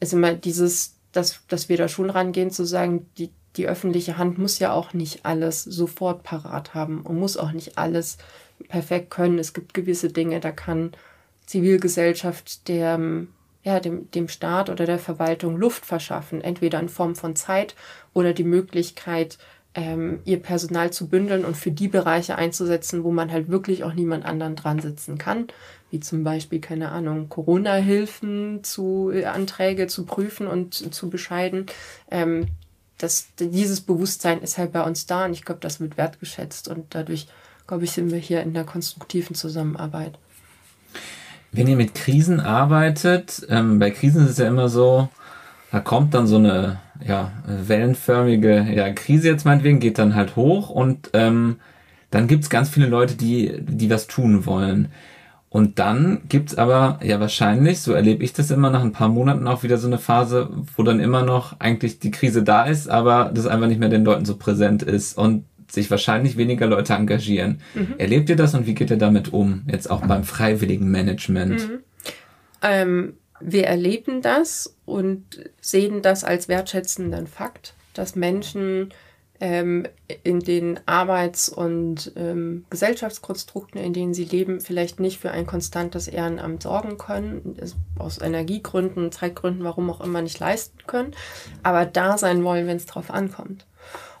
ist 0.00 0.12
immer 0.12 0.32
dieses 0.32 0.93
dass, 1.14 1.46
dass 1.48 1.68
wir 1.68 1.76
da 1.76 1.88
schon 1.88 2.10
rangehen, 2.10 2.50
zu 2.50 2.64
sagen, 2.64 3.06
die, 3.18 3.30
die 3.56 3.68
öffentliche 3.68 4.18
Hand 4.18 4.36
muss 4.36 4.58
ja 4.58 4.72
auch 4.72 4.92
nicht 4.92 5.24
alles 5.24 5.62
sofort 5.62 6.22
parat 6.22 6.74
haben 6.74 7.02
und 7.02 7.18
muss 7.18 7.36
auch 7.36 7.52
nicht 7.52 7.78
alles 7.78 8.18
perfekt 8.68 9.10
können. 9.10 9.38
Es 9.38 9.52
gibt 9.52 9.74
gewisse 9.74 10.08
Dinge, 10.08 10.40
da 10.40 10.50
kann 10.50 10.92
Zivilgesellschaft 11.46 12.68
der, 12.68 12.98
ja, 13.62 13.80
dem, 13.80 14.10
dem 14.10 14.28
Staat 14.28 14.70
oder 14.70 14.86
der 14.86 14.98
Verwaltung 14.98 15.56
Luft 15.56 15.86
verschaffen, 15.86 16.40
entweder 16.40 16.80
in 16.80 16.88
Form 16.88 17.14
von 17.14 17.36
Zeit 17.36 17.74
oder 18.12 18.32
die 18.32 18.44
Möglichkeit, 18.44 19.38
ähm, 19.76 20.20
ihr 20.24 20.40
Personal 20.40 20.92
zu 20.92 21.08
bündeln 21.08 21.44
und 21.44 21.56
für 21.56 21.70
die 21.70 21.88
Bereiche 21.88 22.36
einzusetzen, 22.36 23.04
wo 23.04 23.10
man 23.10 23.30
halt 23.30 23.48
wirklich 23.48 23.84
auch 23.84 23.92
niemand 23.92 24.24
anderen 24.24 24.56
dran 24.56 24.80
sitzen 24.80 25.18
kann 25.18 25.46
wie 25.94 26.00
zum 26.00 26.24
Beispiel, 26.24 26.58
keine 26.58 26.90
Ahnung, 26.90 27.28
Corona-Hilfen 27.28 28.64
zu 28.64 29.12
äh, 29.14 29.26
Anträge 29.26 29.86
zu 29.86 30.04
prüfen 30.04 30.48
und 30.48 30.74
zu 30.74 31.08
bescheiden. 31.08 31.66
Ähm, 32.10 32.48
das, 32.98 33.28
dieses 33.38 33.80
Bewusstsein 33.80 34.42
ist 34.42 34.58
halt 34.58 34.72
bei 34.72 34.82
uns 34.82 35.06
da 35.06 35.24
und 35.24 35.32
ich 35.32 35.44
glaube, 35.44 35.60
das 35.60 35.78
wird 35.80 35.96
wertgeschätzt 35.96 36.66
und 36.66 36.96
dadurch, 36.96 37.28
glaube 37.68 37.84
ich, 37.84 37.92
sind 37.92 38.10
wir 38.10 38.18
hier 38.18 38.42
in 38.42 38.54
der 38.54 38.64
konstruktiven 38.64 39.36
Zusammenarbeit. 39.36 40.18
Wenn 41.52 41.68
ihr 41.68 41.76
mit 41.76 41.94
Krisen 41.94 42.40
arbeitet, 42.40 43.46
ähm, 43.48 43.78
bei 43.78 43.92
Krisen 43.92 44.24
ist 44.24 44.32
es 44.32 44.38
ja 44.38 44.48
immer 44.48 44.68
so, 44.68 45.08
da 45.70 45.78
kommt 45.78 46.12
dann 46.14 46.26
so 46.26 46.36
eine 46.36 46.80
ja, 47.06 47.30
wellenförmige 47.46 48.66
ja, 48.74 48.92
Krise 48.92 49.28
jetzt 49.28 49.44
meinetwegen, 49.44 49.78
geht 49.78 49.98
dann 49.98 50.16
halt 50.16 50.34
hoch 50.34 50.70
und 50.70 51.10
ähm, 51.12 51.60
dann 52.10 52.26
gibt 52.26 52.42
es 52.42 52.50
ganz 52.50 52.68
viele 52.68 52.86
Leute, 52.86 53.14
die, 53.14 53.60
die 53.60 53.90
was 53.90 54.08
tun 54.08 54.44
wollen. 54.44 54.88
Und 55.54 55.78
dann 55.78 56.22
gibt's 56.28 56.56
aber 56.56 56.98
ja 57.00 57.20
wahrscheinlich, 57.20 57.80
so 57.80 57.92
erlebe 57.92 58.24
ich 58.24 58.32
das 58.32 58.50
immer 58.50 58.70
nach 58.70 58.82
ein 58.82 58.90
paar 58.90 59.08
Monaten 59.08 59.46
auch 59.46 59.62
wieder 59.62 59.78
so 59.78 59.86
eine 59.86 59.98
Phase, 59.98 60.50
wo 60.76 60.82
dann 60.82 60.98
immer 60.98 61.22
noch 61.22 61.60
eigentlich 61.60 62.00
die 62.00 62.10
Krise 62.10 62.42
da 62.42 62.64
ist, 62.64 62.88
aber 62.88 63.30
das 63.32 63.46
einfach 63.46 63.68
nicht 63.68 63.78
mehr 63.78 63.88
den 63.88 64.04
Leuten 64.04 64.24
so 64.24 64.36
präsent 64.36 64.82
ist 64.82 65.16
und 65.16 65.44
sich 65.68 65.92
wahrscheinlich 65.92 66.36
weniger 66.36 66.66
Leute 66.66 66.94
engagieren. 66.94 67.60
Mhm. 67.74 67.94
Erlebt 67.98 68.28
ihr 68.30 68.34
das 68.34 68.52
und 68.54 68.66
wie 68.66 68.74
geht 68.74 68.90
ihr 68.90 68.96
damit 68.96 69.32
um? 69.32 69.62
Jetzt 69.70 69.88
auch 69.88 70.04
beim 70.04 70.24
freiwilligen 70.24 70.90
Management? 70.90 71.68
Mhm. 71.68 71.78
Ähm, 72.60 73.12
wir 73.38 73.68
erleben 73.68 74.22
das 74.22 74.74
und 74.86 75.52
sehen 75.60 76.02
das 76.02 76.24
als 76.24 76.48
wertschätzenden 76.48 77.28
Fakt, 77.28 77.74
dass 77.92 78.16
Menschen 78.16 78.88
ähm, 79.40 79.86
in 80.22 80.40
den 80.40 80.80
Arbeits- 80.86 81.48
und 81.48 82.12
ähm, 82.16 82.64
Gesellschaftskonstrukten, 82.70 83.80
in 83.80 83.92
denen 83.92 84.14
sie 84.14 84.24
leben, 84.24 84.60
vielleicht 84.60 85.00
nicht 85.00 85.18
für 85.18 85.30
ein 85.30 85.46
konstantes 85.46 86.08
Ehrenamt 86.08 86.62
sorgen 86.62 86.98
können, 86.98 87.56
aus 87.98 88.20
Energiegründen, 88.20 89.12
Zeitgründen, 89.12 89.64
warum 89.64 89.90
auch 89.90 90.00
immer 90.00 90.22
nicht 90.22 90.38
leisten 90.38 90.78
können, 90.86 91.14
aber 91.62 91.84
da 91.84 92.16
sein 92.16 92.44
wollen, 92.44 92.66
wenn 92.66 92.76
es 92.76 92.86
drauf 92.86 93.10
ankommt. 93.10 93.66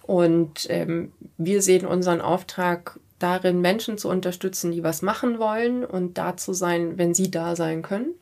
Und 0.02 0.66
ähm, 0.68 1.12
wir 1.38 1.62
sehen 1.62 1.86
unseren 1.86 2.20
Auftrag 2.20 2.98
darin, 3.18 3.60
Menschen 3.60 3.96
zu 3.96 4.08
unterstützen, 4.08 4.72
die 4.72 4.82
was 4.82 5.00
machen 5.00 5.38
wollen 5.38 5.84
und 5.84 6.18
da 6.18 6.36
zu 6.36 6.52
sein, 6.52 6.98
wenn 6.98 7.14
sie 7.14 7.30
da 7.30 7.56
sein 7.56 7.82
können. 7.82 8.14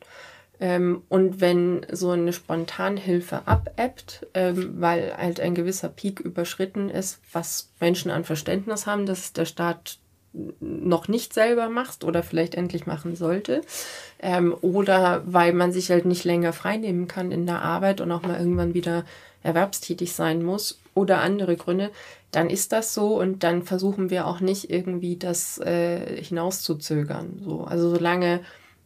Ähm, 0.63 1.01
und 1.09 1.41
wenn 1.41 1.85
so 1.91 2.11
eine 2.11 2.31
Spontanhilfe 2.31 3.41
abebbt, 3.45 4.25
ähm, 4.33 4.75
weil 4.79 5.13
halt 5.17 5.41
ein 5.41 5.55
gewisser 5.55 5.89
Peak 5.89 6.21
überschritten 6.21 6.89
ist, 6.89 7.19
was 7.33 7.69
Menschen 7.81 8.09
an 8.09 8.23
Verständnis 8.23 8.87
haben, 8.87 9.05
dass 9.05 9.33
der 9.33 9.43
Staat 9.43 9.97
noch 10.61 11.09
nicht 11.09 11.33
selber 11.33 11.67
macht 11.67 12.05
oder 12.05 12.23
vielleicht 12.23 12.55
endlich 12.55 12.85
machen 12.85 13.17
sollte. 13.17 13.59
Ähm, 14.21 14.55
oder 14.61 15.23
weil 15.25 15.51
man 15.51 15.73
sich 15.73 15.91
halt 15.91 16.05
nicht 16.05 16.23
länger 16.23 16.53
freinehmen 16.53 17.09
kann 17.09 17.33
in 17.33 17.45
der 17.45 17.61
Arbeit 17.61 17.99
und 17.99 18.09
auch 18.13 18.21
mal 18.21 18.39
irgendwann 18.39 18.73
wieder 18.73 19.03
erwerbstätig 19.43 20.13
sein 20.13 20.43
muss 20.43 20.79
oder 20.95 21.19
andere 21.19 21.57
Gründe, 21.57 21.91
dann 22.31 22.49
ist 22.49 22.71
das 22.71 22.93
so 22.93 23.19
und 23.19 23.43
dann 23.43 23.63
versuchen 23.63 24.09
wir 24.09 24.27
auch 24.27 24.39
nicht 24.39 24.69
irgendwie 24.69 25.17
das 25.17 25.57
äh, 25.57 26.23
hinauszuzögern. 26.23 27.41
So. 27.43 27.65
Also 27.65 27.89
solange 27.89 28.39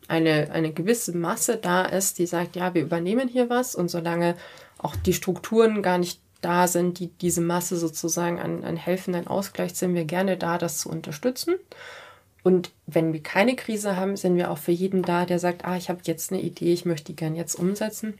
eine, 0.07 0.51
eine 0.51 0.71
gewisse 0.71 1.15
Masse 1.17 1.57
da 1.57 1.83
ist, 1.83 2.19
die 2.19 2.25
sagt, 2.25 2.55
ja, 2.55 2.73
wir 2.73 2.81
übernehmen 2.81 3.27
hier 3.27 3.49
was 3.49 3.75
und 3.75 3.89
solange 3.89 4.35
auch 4.77 4.95
die 4.95 5.13
Strukturen 5.13 5.81
gar 5.81 5.97
nicht 5.97 6.21
da 6.41 6.67
sind, 6.67 6.99
die 6.99 7.07
diese 7.07 7.41
Masse 7.41 7.77
sozusagen 7.77 8.39
an, 8.39 8.63
an 8.63 8.77
helfenden 8.77 9.27
Ausgleich, 9.27 9.73
sind 9.73 9.95
wir 9.95 10.05
gerne 10.05 10.37
da, 10.37 10.57
das 10.57 10.77
zu 10.77 10.89
unterstützen. 10.89 11.55
Und 12.43 12.71
wenn 12.85 13.11
wir 13.11 13.21
keine 13.21 13.55
Krise 13.55 13.95
haben, 13.97 14.15
sind 14.15 14.37
wir 14.37 14.51
auch 14.51 14.59
für 14.59 14.71
jeden 14.71 15.01
da, 15.01 15.25
der 15.25 15.39
sagt, 15.39 15.65
ah, 15.65 15.75
ich 15.75 15.89
habe 15.89 15.99
jetzt 16.03 16.31
eine 16.31 16.41
Idee, 16.41 16.71
ich 16.71 16.85
möchte 16.85 17.11
die 17.11 17.15
gern 17.15 17.35
jetzt 17.35 17.55
umsetzen 17.55 18.17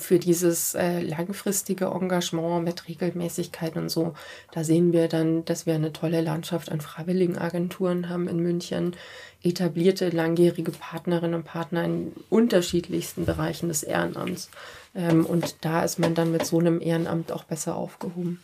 für 0.00 0.18
dieses 0.18 0.74
äh, 0.74 1.00
langfristige 1.00 1.86
Engagement 1.86 2.64
mit 2.64 2.88
Regelmäßigkeit 2.88 3.76
und 3.76 3.88
so, 3.88 4.14
da 4.52 4.64
sehen 4.64 4.92
wir 4.92 5.08
dann, 5.08 5.44
dass 5.44 5.66
wir 5.66 5.74
eine 5.74 5.92
tolle 5.92 6.20
Landschaft 6.20 6.70
an 6.72 6.80
Freiwilligenagenturen 6.80 8.08
haben 8.08 8.28
in 8.28 8.40
München, 8.40 8.96
etablierte 9.42 10.10
langjährige 10.10 10.72
Partnerinnen 10.72 11.34
und 11.34 11.44
Partner 11.44 11.84
in 11.84 12.12
unterschiedlichsten 12.28 13.24
Bereichen 13.24 13.68
des 13.68 13.82
Ehrenamts. 13.82 14.50
Ähm, 14.94 15.24
und 15.24 15.56
da 15.64 15.82
ist 15.84 15.98
man 15.98 16.14
dann 16.14 16.32
mit 16.32 16.44
so 16.44 16.58
einem 16.58 16.80
Ehrenamt 16.80 17.32
auch 17.32 17.44
besser 17.44 17.76
aufgehoben. 17.76 18.40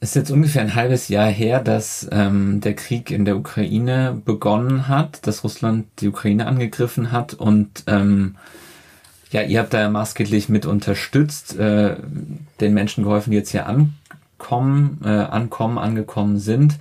Es 0.00 0.10
ist 0.10 0.14
jetzt 0.14 0.30
ungefähr 0.30 0.62
ein 0.62 0.76
halbes 0.76 1.08
Jahr 1.08 1.28
her, 1.28 1.60
dass 1.60 2.08
ähm, 2.12 2.60
der 2.60 2.74
Krieg 2.74 3.10
in 3.10 3.24
der 3.24 3.36
Ukraine 3.36 4.20
begonnen 4.24 4.86
hat, 4.86 5.26
dass 5.26 5.42
Russland 5.42 5.86
die 5.98 6.08
Ukraine 6.08 6.46
angegriffen 6.46 7.10
hat 7.10 7.34
und 7.34 7.82
ähm, 7.88 8.36
ja, 9.30 9.42
ihr 9.42 9.60
habt 9.60 9.74
da 9.74 9.80
ja 9.80 9.90
maßgeblich 9.90 10.48
mit 10.48 10.66
unterstützt, 10.66 11.56
äh, 11.58 11.96
den 12.60 12.74
Menschen 12.74 13.04
geholfen, 13.04 13.30
die 13.30 13.36
jetzt 13.36 13.50
hier 13.50 13.66
ankommen, 13.66 15.00
äh, 15.04 15.08
ankommen, 15.08 15.78
angekommen 15.78 16.38
sind. 16.38 16.78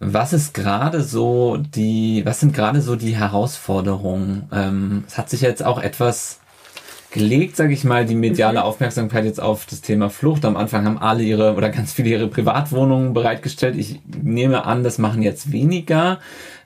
Was 0.00 0.32
ist 0.32 0.54
gerade 0.54 1.02
so 1.02 1.56
die, 1.56 2.22
was 2.24 2.40
sind 2.40 2.54
gerade 2.54 2.82
so 2.82 2.96
die 2.96 3.16
Herausforderungen? 3.16 4.48
Ähm, 4.52 5.04
es 5.08 5.18
hat 5.18 5.28
sich 5.30 5.40
jetzt 5.40 5.64
auch 5.64 5.80
etwas 5.80 6.40
gelegt, 7.10 7.56
sage 7.56 7.72
ich 7.72 7.84
mal, 7.84 8.04
die 8.04 8.14
mediale 8.14 8.60
mhm. 8.60 8.64
Aufmerksamkeit 8.64 9.24
jetzt 9.24 9.40
auf 9.40 9.66
das 9.66 9.80
Thema 9.80 10.10
Flucht. 10.10 10.44
Am 10.44 10.56
Anfang 10.56 10.84
haben 10.84 10.98
alle 10.98 11.22
ihre 11.22 11.54
oder 11.54 11.70
ganz 11.70 11.92
viele 11.92 12.10
ihre 12.10 12.28
Privatwohnungen 12.28 13.14
bereitgestellt. 13.14 13.76
Ich 13.76 14.00
nehme 14.06 14.66
an, 14.66 14.84
das 14.84 14.98
machen 14.98 15.22
jetzt 15.22 15.50
weniger. 15.50 16.18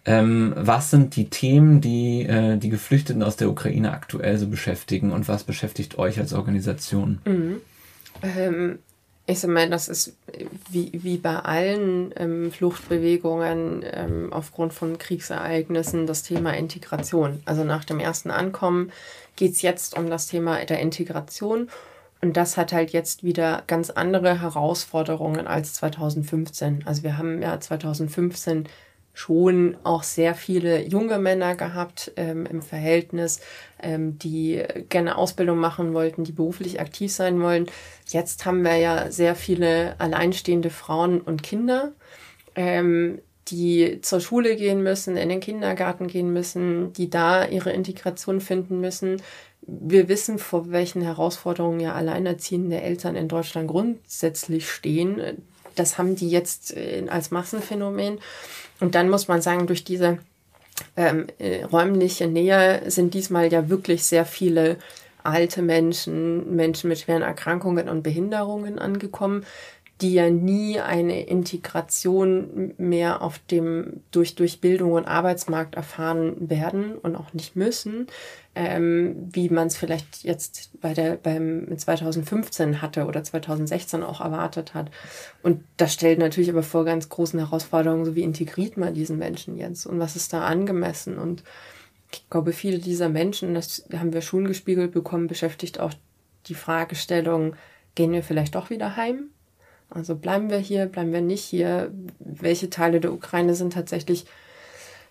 Ähm, 0.04 0.52
was 0.56 0.90
sind 0.90 1.14
die 1.14 1.30
Themen, 1.30 1.80
die 1.80 2.22
äh, 2.24 2.56
die 2.56 2.70
Geflüchteten 2.70 3.22
aus 3.22 3.36
der 3.36 3.48
Ukraine 3.48 3.92
aktuell 3.92 4.36
so 4.36 4.48
beschäftigen 4.48 5.12
und 5.12 5.28
was 5.28 5.44
beschäftigt 5.44 5.96
euch 5.98 6.18
als 6.18 6.32
Organisation? 6.32 7.20
Mhm. 7.24 7.60
Ähm, 8.22 8.78
ich 9.26 9.38
sag 9.38 9.50
mal, 9.50 9.70
das 9.70 9.88
ist 9.88 10.16
wie, 10.70 10.90
wie 10.92 11.16
bei 11.16 11.36
allen 11.36 12.12
ähm, 12.16 12.50
Fluchtbewegungen 12.50 13.84
ähm, 13.84 14.32
aufgrund 14.32 14.72
von 14.72 14.98
Kriegsereignissen 14.98 16.06
das 16.06 16.24
Thema 16.24 16.56
Integration. 16.56 17.40
Also 17.44 17.62
nach 17.62 17.84
dem 17.84 18.00
ersten 18.00 18.30
Ankommen 18.30 18.90
geht 19.36 19.52
es 19.52 19.62
jetzt 19.62 19.96
um 19.96 20.10
das 20.10 20.26
Thema 20.26 20.64
der 20.64 20.80
Integration. 20.80 21.68
Und 22.20 22.36
das 22.36 22.56
hat 22.56 22.72
halt 22.72 22.90
jetzt 22.90 23.22
wieder 23.22 23.62
ganz 23.66 23.90
andere 23.90 24.40
Herausforderungen 24.40 25.46
als 25.46 25.74
2015. 25.74 26.82
Also 26.84 27.02
wir 27.04 27.18
haben 27.18 27.42
ja 27.42 27.58
2015 27.58 28.68
schon 29.14 29.76
auch 29.84 30.02
sehr 30.02 30.34
viele 30.34 30.86
junge 30.86 31.18
Männer 31.18 31.54
gehabt 31.54 32.12
ähm, 32.16 32.46
im 32.46 32.62
Verhältnis, 32.62 33.40
ähm, 33.80 34.18
die 34.18 34.62
gerne 34.88 35.18
Ausbildung 35.18 35.58
machen 35.58 35.92
wollten, 35.92 36.24
die 36.24 36.32
beruflich 36.32 36.80
aktiv 36.80 37.12
sein 37.12 37.40
wollen. 37.40 37.66
Jetzt 38.08 38.46
haben 38.46 38.64
wir 38.64 38.76
ja 38.76 39.10
sehr 39.10 39.34
viele 39.34 39.96
alleinstehende 40.00 40.70
Frauen 40.70 41.20
und 41.20 41.42
Kinder, 41.42 41.92
ähm, 42.54 43.20
die 43.48 44.00
zur 44.00 44.20
Schule 44.20 44.56
gehen 44.56 44.82
müssen, 44.82 45.16
in 45.16 45.28
den 45.28 45.40
Kindergarten 45.40 46.06
gehen 46.06 46.32
müssen, 46.32 46.92
die 46.94 47.10
da 47.10 47.46
ihre 47.46 47.72
Integration 47.72 48.40
finden 48.40 48.80
müssen. 48.80 49.20
Wir 49.60 50.08
wissen, 50.08 50.38
vor 50.38 50.70
welchen 50.70 51.02
Herausforderungen 51.02 51.80
ja 51.80 51.92
alleinerziehende 51.92 52.80
Eltern 52.80 53.14
in 53.14 53.28
Deutschland 53.28 53.68
grundsätzlich 53.68 54.70
stehen. 54.70 55.20
Das 55.74 55.98
haben 55.98 56.16
die 56.16 56.30
jetzt 56.30 56.76
äh, 56.76 57.04
als 57.08 57.30
Massenphänomen. 57.30 58.18
Und 58.82 58.96
dann 58.96 59.08
muss 59.08 59.28
man 59.28 59.40
sagen, 59.40 59.68
durch 59.68 59.84
diese 59.84 60.18
ähm, 60.96 61.28
äh, 61.38 61.62
räumliche 61.62 62.26
Nähe 62.26 62.82
sind 62.90 63.14
diesmal 63.14 63.52
ja 63.52 63.68
wirklich 63.68 64.04
sehr 64.04 64.24
viele 64.26 64.76
alte 65.22 65.62
Menschen, 65.62 66.56
Menschen 66.56 66.88
mit 66.88 66.98
schweren 66.98 67.22
Erkrankungen 67.22 67.88
und 67.88 68.02
Behinderungen 68.02 68.80
angekommen, 68.80 69.46
die 70.02 70.14
ja 70.14 70.28
nie 70.30 70.80
eine 70.80 71.24
Integration 71.24 72.74
mehr 72.76 73.22
auf 73.22 73.38
dem 73.38 74.02
durch, 74.10 74.34
durch 74.34 74.60
Bildung 74.60 74.92
und 74.92 75.06
Arbeitsmarkt 75.06 75.76
erfahren 75.76 76.50
werden 76.50 76.96
und 76.98 77.14
auch 77.14 77.32
nicht 77.32 77.54
müssen, 77.54 78.08
ähm, 78.54 79.28
wie 79.32 79.48
man 79.48 79.68
es 79.68 79.76
vielleicht 79.76 80.24
jetzt 80.24 80.70
bei 80.80 80.92
der 80.92 81.16
beim 81.16 81.68
2015 81.76 82.82
hatte 82.82 83.06
oder 83.06 83.22
2016 83.22 84.02
auch 84.02 84.20
erwartet 84.20 84.74
hat. 84.74 84.90
Und 85.42 85.62
das 85.76 85.94
stellt 85.94 86.18
natürlich 86.18 86.50
aber 86.50 86.64
vor 86.64 86.84
ganz 86.84 87.08
großen 87.08 87.38
Herausforderungen, 87.38 88.04
so 88.04 88.16
wie 88.16 88.22
integriert 88.22 88.76
man 88.76 88.94
diesen 88.94 89.18
Menschen 89.18 89.56
jetzt 89.56 89.86
und 89.86 90.00
was 90.00 90.16
ist 90.16 90.32
da 90.32 90.44
angemessen 90.44 91.16
und 91.16 91.44
ich 92.14 92.28
glaube, 92.28 92.52
viele 92.52 92.78
dieser 92.78 93.08
Menschen, 93.08 93.54
das 93.54 93.84
haben 93.96 94.12
wir 94.12 94.20
schon 94.20 94.46
gespiegelt 94.46 94.92
bekommen, 94.92 95.28
beschäftigt 95.28 95.80
auch 95.80 95.94
die 96.46 96.54
Fragestellung, 96.54 97.56
gehen 97.94 98.12
wir 98.12 98.22
vielleicht 98.22 98.54
doch 98.54 98.68
wieder 98.68 98.96
heim? 98.96 99.30
Also 99.94 100.14
bleiben 100.16 100.50
wir 100.50 100.58
hier, 100.58 100.86
bleiben 100.86 101.12
wir 101.12 101.20
nicht 101.20 101.44
hier? 101.44 101.92
Welche 102.18 102.70
Teile 102.70 103.00
der 103.00 103.12
Ukraine 103.12 103.54
sind 103.54 103.74
tatsächlich 103.74 104.26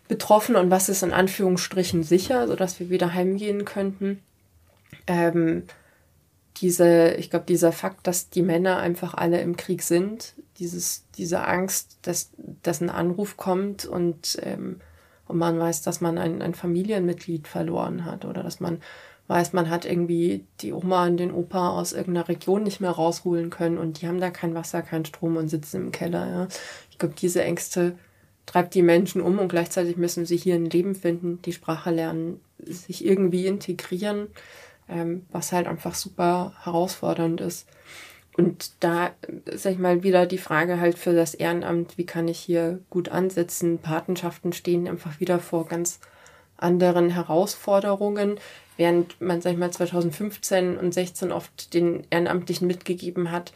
betroffen 0.08 0.56
und 0.56 0.72
was 0.72 0.90
ist 0.90 1.04
in 1.04 1.14
Anführungsstrichen 1.14 2.04
sicher, 2.04 2.48
sodass 2.48 2.80
wir 2.80 2.90
wieder 2.90 3.14
heimgehen 3.14 3.64
könnten? 3.64 4.22
Ähm, 5.08 5.64
diese, 6.58 7.14
ich 7.14 7.30
glaube, 7.30 7.46
dieser 7.46 7.72
Fakt, 7.72 8.08
dass 8.08 8.30
die 8.30 8.42
Männer 8.42 8.78
einfach 8.78 9.14
alle 9.14 9.42
im 9.42 9.56
Krieg 9.56 9.84
sind, 9.84 10.34
dieses, 10.58 11.06
diese 11.18 11.46
Angst, 11.46 11.98
dass, 12.02 12.32
dass 12.62 12.82
ein 12.82 12.90
Anruf 12.90 13.38
kommt 13.38 13.86
und, 13.86 14.38
ähm, 14.44 14.82
und 15.28 15.38
man 15.38 15.60
weiß, 15.60 15.82
dass 15.82 16.02
man 16.02 16.18
ein, 16.18 16.42
ein 16.42 16.54
Familienmitglied 16.54 17.48
verloren 17.48 18.06
hat 18.06 18.26
oder 18.26 18.44
dass 18.44 18.60
man 18.60 18.82
weiß, 19.32 19.54
man 19.54 19.70
hat 19.70 19.86
irgendwie 19.86 20.46
die 20.60 20.74
Oma 20.74 21.06
und 21.06 21.16
den 21.16 21.32
Opa 21.32 21.70
aus 21.70 21.94
irgendeiner 21.94 22.28
Region 22.28 22.64
nicht 22.64 22.82
mehr 22.82 22.92
rausholen 22.92 23.50
können 23.50 23.78
und 23.78 24.02
die 24.02 24.08
haben 24.08 24.20
da 24.20 24.30
kein 24.30 24.54
Wasser, 24.54 24.82
kein 24.82 25.06
Strom 25.06 25.38
und 25.38 25.48
sitzen 25.48 25.86
im 25.86 25.92
Keller. 25.94 26.28
Ja. 26.28 26.48
Ich 26.90 26.98
glaube, 26.98 27.16
diese 27.18 27.42
Ängste 27.42 27.98
treibt 28.46 28.74
die 28.74 28.82
Menschen 28.82 29.22
um 29.22 29.40
und 29.40 29.48
gleichzeitig 29.48 29.96
müssen 29.96 30.26
sie 30.26 30.36
hier 30.36 30.56
ein 30.56 30.70
Leben 30.70 30.96
finden, 30.96 31.42
die 31.44 31.54
Sprache 31.54 31.92
lernen, 31.92 32.42
sich 32.60 33.06
irgendwie 33.06 33.48
integrieren, 33.48 34.28
ähm, 34.90 35.26
was 35.32 35.54
halt 35.54 35.66
einfach 35.66 35.96
super 35.96 36.54
herausfordernd 36.64 37.40
ist. 37.40 37.70
Und 38.36 38.72
da, 38.82 39.12
sag 39.54 39.74
ich 39.74 39.80
mal, 39.80 40.04
wieder 40.04 40.26
die 40.26 40.38
Frage 40.38 40.82
halt 40.82 40.98
für 40.98 41.14
das 41.14 41.34
Ehrenamt, 41.34 41.98
wie 41.98 42.06
kann 42.06 42.28
ich 42.28 42.40
hier 42.40 42.80
gut 42.90 43.08
ansetzen? 43.08 43.80
Patenschaften 43.80 44.52
stehen 44.52 44.90
einfach 44.90 45.22
wieder 45.22 45.40
vor 45.40 45.68
ganz 45.68 46.02
anderen 46.62 47.10
Herausforderungen 47.10 48.40
während 48.78 49.22
man, 49.22 49.42
sag 49.42 49.54
ich 49.54 49.60
mal, 49.60 49.72
2015 49.72 50.78
und 50.78 50.92
16 50.92 51.32
oft 51.32 51.74
den 51.76 52.08
Ehrenamtlichen 52.10 52.66
mitgegeben 52.66 53.32
hat, 53.32 53.54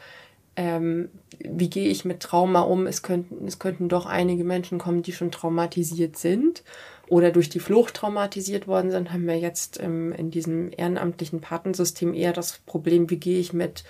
ähm, 0.55 1.09
wie 1.39 1.69
gehe 1.69 1.89
ich 1.89 2.05
mit 2.05 2.19
Trauma 2.19 2.61
um? 2.61 2.87
Es 2.87 3.01
könnten, 3.01 3.47
es 3.47 3.59
könnten 3.59 3.89
doch 3.89 4.05
einige 4.05 4.43
Menschen 4.43 4.77
kommen, 4.77 5.01
die 5.01 5.13
schon 5.13 5.31
traumatisiert 5.31 6.17
sind 6.17 6.63
oder 7.07 7.31
durch 7.31 7.49
die 7.49 7.59
Flucht 7.59 7.95
traumatisiert 7.95 8.67
worden 8.67 8.91
sind, 8.91 9.11
haben 9.11 9.27
wir 9.27 9.37
jetzt 9.37 9.81
ähm, 9.81 10.13
in 10.13 10.31
diesem 10.31 10.71
ehrenamtlichen 10.75 11.41
Patensystem 11.41 12.13
eher 12.13 12.31
das 12.31 12.59
Problem, 12.65 13.09
wie 13.09 13.17
gehe 13.17 13.39
ich 13.39 13.51
mit 13.51 13.83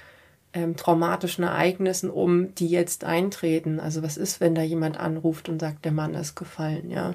ähm, 0.53 0.75
traumatischen 0.75 1.43
Ereignissen 1.43 2.09
um, 2.09 2.55
die 2.55 2.67
jetzt 2.67 3.03
eintreten. 3.03 3.79
Also 3.79 4.01
was 4.03 4.17
ist, 4.17 4.41
wenn 4.41 4.55
da 4.55 4.61
jemand 4.61 4.97
anruft 4.97 5.49
und 5.49 5.59
sagt, 5.59 5.85
der 5.85 5.91
Mann 5.91 6.15
ist 6.15 6.35
gefallen, 6.35 6.89
ja? 6.89 7.13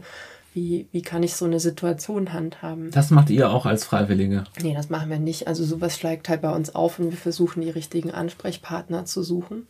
Wie, 0.53 0.89
wie 0.91 1.03
kann 1.03 1.23
ich 1.23 1.35
so 1.35 1.45
eine 1.45 1.61
Situation 1.61 2.33
handhaben? 2.33 2.91
Das 2.91 3.11
macht 3.11 3.31
ihr 3.31 3.51
auch 3.51 3.67
als 3.67 3.85
Freiwillige? 3.85 4.45
Nee, 4.61 4.75
das 4.75 4.91
machen 4.91 5.09
wir 5.09 5.21
nicht. 5.21 5.47
Also 5.47 5.65
sowas 5.65 5.97
schlägt 5.97 6.29
halt 6.29 6.43
bei 6.43 6.51
uns 6.51 6.75
auf 6.75 6.99
und 6.99 7.11
wir 7.11 7.19
versuchen 7.19 7.61
die 7.61 7.71
richtigen 7.71 8.11
Ansprechpartner 8.11 9.05
zu 9.05 9.23
suchen. 9.23 9.67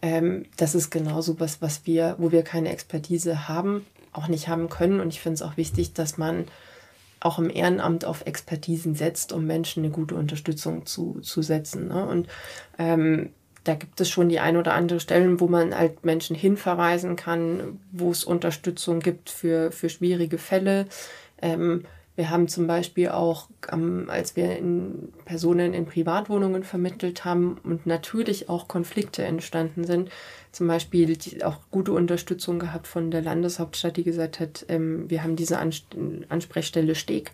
Ähm, 0.00 0.46
das 0.56 0.74
ist 0.74 0.90
genau 0.90 1.20
sowas, 1.20 1.58
was 1.60 1.86
wir, 1.86 2.16
wo 2.18 2.32
wir 2.32 2.44
keine 2.44 2.70
Expertise 2.70 3.46
haben, 3.46 3.84
auch 4.12 4.28
nicht 4.28 4.48
haben 4.48 4.70
können. 4.70 5.00
Und 5.00 5.08
ich 5.08 5.20
finde 5.20 5.34
es 5.34 5.42
auch 5.42 5.58
wichtig, 5.58 5.92
dass 5.92 6.16
man 6.16 6.46
auch 7.20 7.38
im 7.38 7.50
Ehrenamt 7.50 8.04
auf 8.04 8.26
Expertisen 8.26 8.94
setzt, 8.94 9.32
um 9.32 9.46
Menschen 9.46 9.84
eine 9.84 9.92
gute 9.92 10.14
Unterstützung 10.14 10.86
zu, 10.86 11.20
zu 11.20 11.42
setzen. 11.42 11.88
Ne? 11.88 12.06
Und 12.06 12.28
ähm, 12.78 13.30
da 13.64 13.74
gibt 13.74 14.00
es 14.00 14.08
schon 14.08 14.28
die 14.28 14.40
ein 14.40 14.56
oder 14.56 14.74
andere 14.74 15.00
Stellen, 15.00 15.40
wo 15.40 15.46
man 15.46 15.76
halt 15.76 16.04
Menschen 16.04 16.34
hinverweisen 16.34 17.16
kann, 17.16 17.80
wo 17.92 18.10
es 18.10 18.24
Unterstützung 18.24 19.00
gibt 19.00 19.30
für, 19.30 19.70
für 19.70 19.88
schwierige 19.88 20.38
Fälle. 20.38 20.86
Ähm, 21.40 21.84
wir 22.14 22.28
haben 22.28 22.46
zum 22.46 22.66
Beispiel 22.66 23.08
auch, 23.08 23.48
ähm, 23.72 24.08
als 24.08 24.36
wir 24.36 24.56
in 24.58 25.12
Personen 25.24 25.72
in 25.72 25.86
Privatwohnungen 25.86 26.62
vermittelt 26.62 27.24
haben 27.24 27.58
und 27.64 27.86
natürlich 27.86 28.50
auch 28.50 28.68
Konflikte 28.68 29.24
entstanden 29.24 29.84
sind, 29.84 30.10
zum 30.52 30.66
Beispiel 30.66 31.16
auch 31.42 31.58
gute 31.70 31.92
Unterstützung 31.92 32.58
gehabt 32.58 32.86
von 32.86 33.10
der 33.10 33.22
Landeshauptstadt, 33.22 33.96
die 33.96 34.04
gesagt 34.04 34.40
hat, 34.40 34.66
ähm, 34.68 35.08
wir 35.08 35.22
haben 35.22 35.36
diese 35.36 35.58
Ans 35.58 35.84
Ansprechstelle 36.28 36.94
Steg 36.94 37.32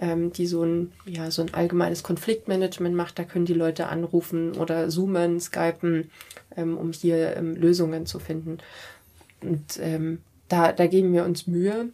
ähm, 0.00 0.30
die 0.30 0.46
so 0.46 0.62
ein, 0.62 0.92
ja, 1.06 1.30
so 1.30 1.42
ein 1.42 1.54
allgemeines 1.54 2.02
Konfliktmanagement 2.02 2.94
macht. 2.94 3.18
Da 3.18 3.24
können 3.24 3.46
die 3.46 3.54
Leute 3.54 3.88
anrufen 3.88 4.52
oder 4.56 4.90
zoomen, 4.90 5.40
skypen, 5.40 6.10
um 6.54 6.92
hier 6.92 7.40
Lösungen 7.40 8.06
zu 8.06 8.20
finden. 8.20 8.58
Und 9.42 9.80
da, 10.48 10.72
da 10.72 10.86
geben 10.86 11.12
wir 11.12 11.24
uns 11.24 11.46
Mühe, 11.46 11.90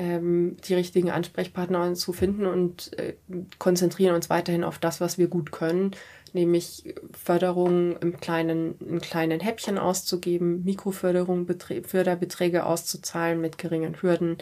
ähm, 0.00 0.56
die 0.66 0.72
richtigen 0.72 1.10
Ansprechpartner 1.10 1.92
zu 1.92 2.14
finden 2.14 2.46
und 2.46 2.98
äh, 2.98 3.16
konzentrieren 3.58 4.14
uns 4.14 4.30
weiterhin 4.30 4.64
auf 4.64 4.78
das, 4.78 4.98
was 4.98 5.18
wir 5.18 5.28
gut 5.28 5.52
können, 5.52 5.90
nämlich 6.32 6.94
Förderung 7.12 7.98
im 7.98 8.18
kleinen, 8.18 8.78
in 8.80 9.02
kleinen 9.02 9.40
Häppchen 9.40 9.76
auszugeben, 9.76 10.64
Mikroförderung, 10.64 11.44
Beträ 11.44 11.82
Förderbeträge 11.82 12.64
auszuzahlen 12.64 13.42
mit 13.42 13.58
geringen 13.58 14.00
Hürden, 14.00 14.38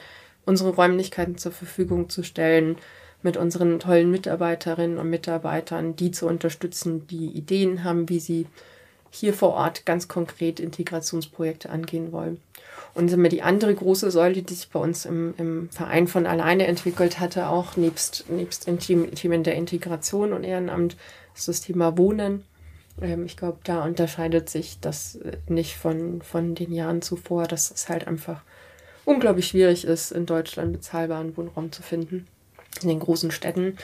unsere 0.46 0.70
Räumlichkeiten 0.70 1.38
zur 1.38 1.50
Verfügung 1.50 2.08
zu 2.08 2.22
stellen, 2.22 2.76
mit 3.22 3.36
unseren 3.36 3.80
tollen 3.80 4.12
Mitarbeiterinnen 4.12 4.98
und 4.98 5.10
Mitarbeitern, 5.10 5.96
die 5.96 6.12
zu 6.12 6.28
unterstützen, 6.28 7.08
die 7.08 7.26
Ideen 7.26 7.82
haben, 7.82 8.08
wie 8.08 8.20
sie 8.20 8.46
hier 9.10 9.34
vor 9.34 9.54
Ort 9.54 9.84
ganz 9.86 10.06
konkret 10.06 10.60
Integrationsprojekte 10.60 11.68
angehen 11.68 12.12
wollen. 12.12 12.40
Und 12.98 13.08
sind 13.08 13.22
wir 13.22 13.30
die 13.30 13.42
andere 13.42 13.72
große 13.72 14.10
Säule, 14.10 14.42
die 14.42 14.54
sich 14.54 14.70
bei 14.70 14.80
uns 14.80 15.04
im, 15.04 15.32
im 15.38 15.70
Verein 15.70 16.08
von 16.08 16.26
alleine 16.26 16.66
entwickelt 16.66 17.20
hatte, 17.20 17.48
auch 17.48 17.76
nebst, 17.76 18.28
nebst 18.28 18.68
Themen 18.80 19.44
der 19.44 19.54
Integration 19.54 20.32
und 20.32 20.42
Ehrenamt, 20.42 20.96
ist 21.32 21.46
das 21.46 21.60
Thema 21.60 21.96
Wohnen. 21.96 22.42
Ähm, 23.00 23.24
ich 23.24 23.36
glaube, 23.36 23.58
da 23.62 23.84
unterscheidet 23.84 24.50
sich 24.50 24.80
das 24.80 25.14
äh, 25.14 25.36
nicht 25.46 25.76
von, 25.76 26.22
von 26.22 26.56
den 26.56 26.72
Jahren 26.72 27.00
zuvor, 27.00 27.46
dass 27.46 27.70
es 27.70 27.88
halt 27.88 28.08
einfach 28.08 28.42
unglaublich 29.04 29.46
schwierig 29.46 29.84
ist, 29.84 30.10
in 30.10 30.26
Deutschland 30.26 30.72
bezahlbaren 30.72 31.36
Wohnraum 31.36 31.70
zu 31.70 31.82
finden, 31.82 32.26
in 32.82 32.88
den 32.88 32.98
großen 32.98 33.30
Städten. 33.30 33.76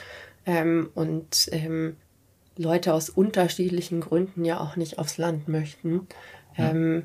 Ähm, 0.45 0.89
und 0.93 1.47
ähm, 1.53 1.95
Leute 2.57 2.93
aus 2.93 3.09
unterschiedlichen 3.09 4.01
Gründen 4.01 4.43
ja 4.43 4.59
auch 4.59 4.75
nicht 4.75 4.99
aufs 4.99 5.17
Land 5.17 5.47
möchten. 5.47 6.05
Ja. 6.57 6.71
Ähm, 6.71 7.03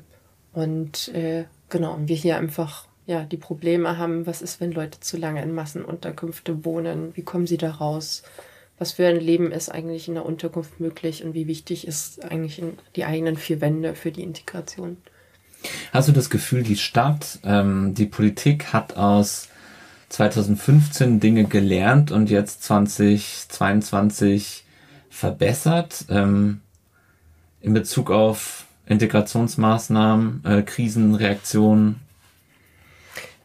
und 0.51 1.07
äh, 1.09 1.45
genau, 1.71 1.97
wir 1.99 2.15
hier 2.15 2.37
einfach 2.37 2.85
ja, 3.07 3.23
die 3.23 3.37
Probleme 3.37 3.97
haben, 3.97 4.27
was 4.27 4.43
ist, 4.43 4.61
wenn 4.61 4.71
Leute 4.71 4.99
zu 4.99 5.17
lange 5.17 5.41
in 5.41 5.55
Massenunterkünfte 5.55 6.63
wohnen, 6.63 7.15
wie 7.15 7.23
kommen 7.23 7.47
sie 7.47 7.57
da 7.57 7.71
raus, 7.71 8.21
was 8.77 8.91
für 8.93 9.07
ein 9.07 9.19
Leben 9.19 9.51
ist 9.51 9.69
eigentlich 9.69 10.07
in 10.07 10.13
der 10.13 10.25
Unterkunft 10.25 10.79
möglich 10.79 11.23
und 11.23 11.33
wie 11.33 11.47
wichtig 11.47 11.87
ist 11.87 12.23
eigentlich 12.23 12.61
die 12.95 13.05
eigenen 13.05 13.37
vier 13.37 13.59
Wände 13.59 13.95
für 13.95 14.11
die 14.11 14.23
Integration. 14.23 14.97
Hast 15.91 16.07
du 16.07 16.11
das 16.11 16.29
Gefühl, 16.29 16.63
die 16.63 16.77
Stadt, 16.77 17.39
ähm, 17.43 17.93
die 17.93 18.07
Politik 18.07 18.73
hat 18.73 18.97
aus 18.97 19.49
2015 20.09 21.19
Dinge 21.19 21.45
gelernt 21.45 22.11
und 22.11 22.29
jetzt 22.29 22.63
2022 22.63 24.65
verbessert 25.09 26.05
ähm, 26.09 26.61
in 27.61 27.73
Bezug 27.73 28.09
auf 28.09 28.65
Integrationsmaßnahmen, 28.91 30.43
äh, 30.45 30.61
Krisenreaktionen? 30.63 32.01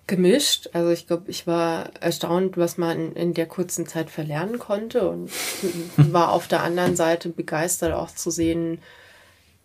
Gemischt. 0.06 0.70
Also 0.72 0.90
ich 0.90 1.06
glaube, 1.06 1.30
ich 1.30 1.46
war 1.46 1.90
erstaunt, 2.00 2.56
was 2.56 2.78
man 2.78 3.12
in 3.12 3.34
der 3.34 3.46
kurzen 3.46 3.86
Zeit 3.86 4.10
verlernen 4.10 4.58
konnte 4.58 5.08
und 5.08 5.30
war 5.96 6.32
auf 6.32 6.46
der 6.48 6.62
anderen 6.62 6.96
Seite 6.96 7.28
begeistert 7.28 7.92
auch 7.92 8.10
zu 8.10 8.30
sehen, 8.30 8.78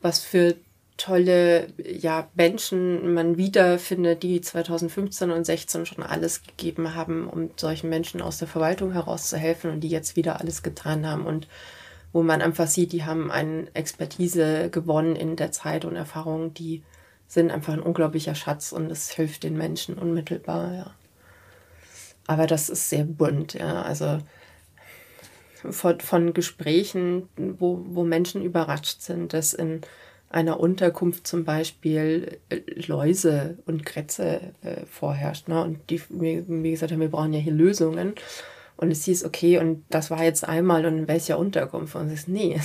was 0.02 0.20
für 0.20 0.56
tolle 0.98 1.68
ja, 1.84 2.28
Menschen 2.36 3.14
man 3.14 3.38
wiederfindet, 3.38 4.24
die 4.24 4.42
2015 4.42 5.32
und 5.32 5.46
16 5.46 5.86
schon 5.88 6.04
alles 6.04 6.44
gegeben 6.44 6.94
haben, 6.94 7.28
um 7.28 7.50
solchen 7.56 7.90
Menschen 7.90 8.22
aus 8.22 8.38
der 8.38 8.48
Verwaltung 8.48 8.94
herauszuhelfen 8.94 9.72
und 9.72 9.80
die 9.82 9.90
jetzt 9.90 10.16
wieder 10.16 10.40
alles 10.40 10.62
getan 10.62 11.08
haben 11.08 11.26
und 11.26 11.48
wo 12.14 12.24
man 12.24 12.42
einfach 12.42 12.68
sieht, 12.68 12.92
die 12.92 13.06
haben 13.06 13.32
eine 13.32 13.68
Expertise 13.74 14.70
gewonnen 14.70 15.16
in 15.16 15.36
der 15.36 15.52
Zeit 15.52 15.86
und 15.86 15.96
Erfahrung, 15.96 16.54
die 16.54 16.84
sind 17.28 17.52
einfach 17.52 17.74
ein 17.74 17.82
unglaublicher 17.82 18.36
Schatz 18.36 18.72
und 18.72 18.92
es 18.92 19.10
hilft 19.12 19.44
den 19.44 19.58
Menschen 19.58 19.98
unmittelbar, 19.98 20.74
ja. 20.74 20.96
Aber 22.28 22.48
das 22.48 22.70
ist 22.70 22.90
sehr 22.90 23.04
bunt, 23.04 23.54
ja. 23.54 23.82
Also 23.82 24.20
von, 25.70 26.00
von 26.00 26.34
Gesprächen, 26.34 27.30
wo, 27.38 27.84
wo 27.90 28.04
Menschen 28.04 28.42
überrascht 28.42 29.02
sind, 29.02 29.34
dass 29.34 29.54
in 29.54 29.82
einer 30.30 30.60
Unterkunft 30.60 31.28
zum 31.28 31.44
Beispiel 31.44 32.40
äh, 32.50 32.62
Läuse 32.88 33.58
und 33.66 33.86
Krätze 33.86 34.54
äh, 34.62 34.86
vorherrscht. 34.86 35.48
Ne? 35.48 35.62
Und 35.62 35.90
die 35.90 36.02
mir, 36.10 36.44
mir 36.44 36.72
gesagt 36.72 36.92
haben, 36.92 37.02
wir 37.02 37.12
brauchen 37.12 37.34
ja 37.34 37.40
hier 37.40 37.54
Lösungen. 37.54 38.16
Und 38.82 38.90
es 38.90 39.06
hieß, 39.06 39.26
okay, 39.26 39.60
und 39.60 39.86
das 39.90 40.10
war 40.10 40.24
jetzt 40.24 40.44
einmal 40.44 40.88
und 40.88 40.98
in 40.98 41.08
welcher 41.08 41.38
Unterkunft? 41.38 41.96
Und 41.96 42.08
es 42.08 42.22
ist, 42.22 42.28
nee, 42.28 42.60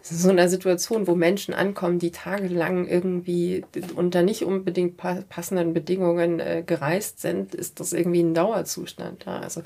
es 0.00 0.10
ist 0.10 0.22
so 0.22 0.30
eine 0.30 0.48
Situation, 0.48 1.06
wo 1.06 1.14
Menschen 1.14 1.52
ankommen, 1.52 1.98
die 1.98 2.10
tagelang 2.10 2.88
irgendwie 2.88 3.62
unter 3.94 4.22
nicht 4.22 4.44
unbedingt 4.44 4.96
passenden 4.96 5.74
Bedingungen 5.74 6.40
äh, 6.40 6.62
gereist 6.66 7.20
sind, 7.20 7.54
ist 7.54 7.80
das 7.80 7.92
irgendwie 7.92 8.22
ein 8.22 8.32
Dauerzustand. 8.32 9.26
Ja? 9.26 9.40
Also 9.40 9.62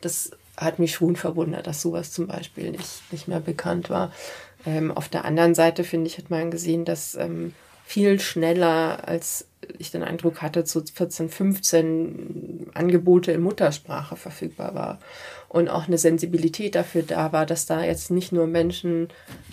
das 0.00 0.30
hat 0.56 0.78
mich 0.78 0.94
schon 0.94 1.16
verwundert, 1.16 1.66
dass 1.66 1.82
sowas 1.82 2.12
zum 2.12 2.28
Beispiel 2.28 2.70
nicht, 2.70 3.02
nicht 3.10 3.26
mehr 3.26 3.40
bekannt 3.40 3.90
war. 3.90 4.12
Ähm, 4.64 4.92
auf 4.92 5.08
der 5.08 5.24
anderen 5.24 5.56
Seite, 5.56 5.82
finde 5.82 6.06
ich, 6.06 6.18
hat 6.18 6.30
man 6.30 6.52
gesehen, 6.52 6.84
dass 6.84 7.16
ähm, 7.16 7.52
viel 7.86 8.18
schneller, 8.18 9.06
als 9.06 9.46
ich 9.78 9.92
den 9.92 10.02
Eindruck 10.02 10.42
hatte, 10.42 10.64
zu 10.64 10.82
14, 10.82 11.28
15 11.28 12.70
Angebote 12.74 13.30
in 13.30 13.42
Muttersprache 13.42 14.16
verfügbar 14.16 14.74
war. 14.74 14.98
Und 15.48 15.68
auch 15.68 15.86
eine 15.86 15.96
Sensibilität 15.96 16.74
dafür 16.74 17.02
da 17.02 17.32
war, 17.32 17.46
dass 17.46 17.64
da 17.64 17.84
jetzt 17.84 18.10
nicht 18.10 18.32
nur 18.32 18.48
Menschen 18.48 19.06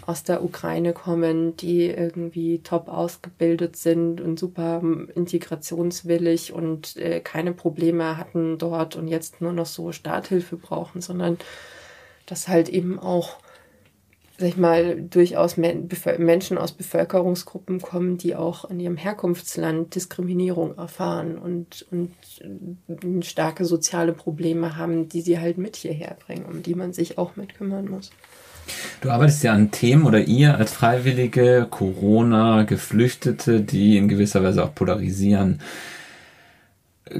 aus 0.07 0.23
der 0.23 0.43
Ukraine 0.43 0.93
kommen, 0.93 1.55
die 1.57 1.85
irgendwie 1.85 2.59
top 2.63 2.89
ausgebildet 2.89 3.75
sind 3.75 4.19
und 4.19 4.39
super 4.39 4.81
integrationswillig 5.13 6.53
und 6.53 6.97
äh, 6.97 7.19
keine 7.19 7.53
Probleme 7.53 8.17
hatten 8.17 8.57
dort 8.57 8.95
und 8.95 9.07
jetzt 9.07 9.41
nur 9.41 9.53
noch 9.53 9.67
so 9.67 9.91
Starthilfe 9.91 10.57
brauchen, 10.57 11.01
sondern 11.01 11.37
dass 12.25 12.47
halt 12.47 12.67
eben 12.67 12.97
auch 12.97 13.37
sag 14.43 14.49
ich 14.49 14.57
mal, 14.57 15.01
durchaus 15.01 15.55
Menschen 15.55 16.57
aus 16.57 16.73
Bevölkerungsgruppen 16.73 17.81
kommen, 17.81 18.17
die 18.17 18.35
auch 18.35 18.69
in 18.69 18.77
ihrem 18.77 18.97
Herkunftsland 18.97 19.95
Diskriminierung 19.95 20.77
erfahren 20.77 21.37
und, 21.37 21.85
und 21.91 22.11
äh, 22.41 23.21
starke 23.23 23.63
soziale 23.63 24.11
Probleme 24.11 24.75
haben, 24.75 25.07
die 25.07 25.21
sie 25.21 25.39
halt 25.39 25.57
mit 25.57 25.77
hierher 25.77 26.17
bringen, 26.25 26.43
um 26.43 26.61
die 26.61 26.75
man 26.75 26.91
sich 26.91 27.17
auch 27.17 27.37
mit 27.37 27.55
kümmern 27.55 27.89
muss. 27.89 28.11
Du 28.99 29.11
arbeitest 29.11 29.43
ja 29.43 29.53
an 29.53 29.71
Themen 29.71 30.05
oder 30.05 30.19
ihr 30.19 30.57
als 30.57 30.73
Freiwillige, 30.73 31.65
Corona, 31.69 32.63
Geflüchtete, 32.63 33.61
die 33.61 33.95
in 33.95 34.09
gewisser 34.09 34.43
Weise 34.43 34.65
auch 34.65 34.75
polarisieren 34.75 35.61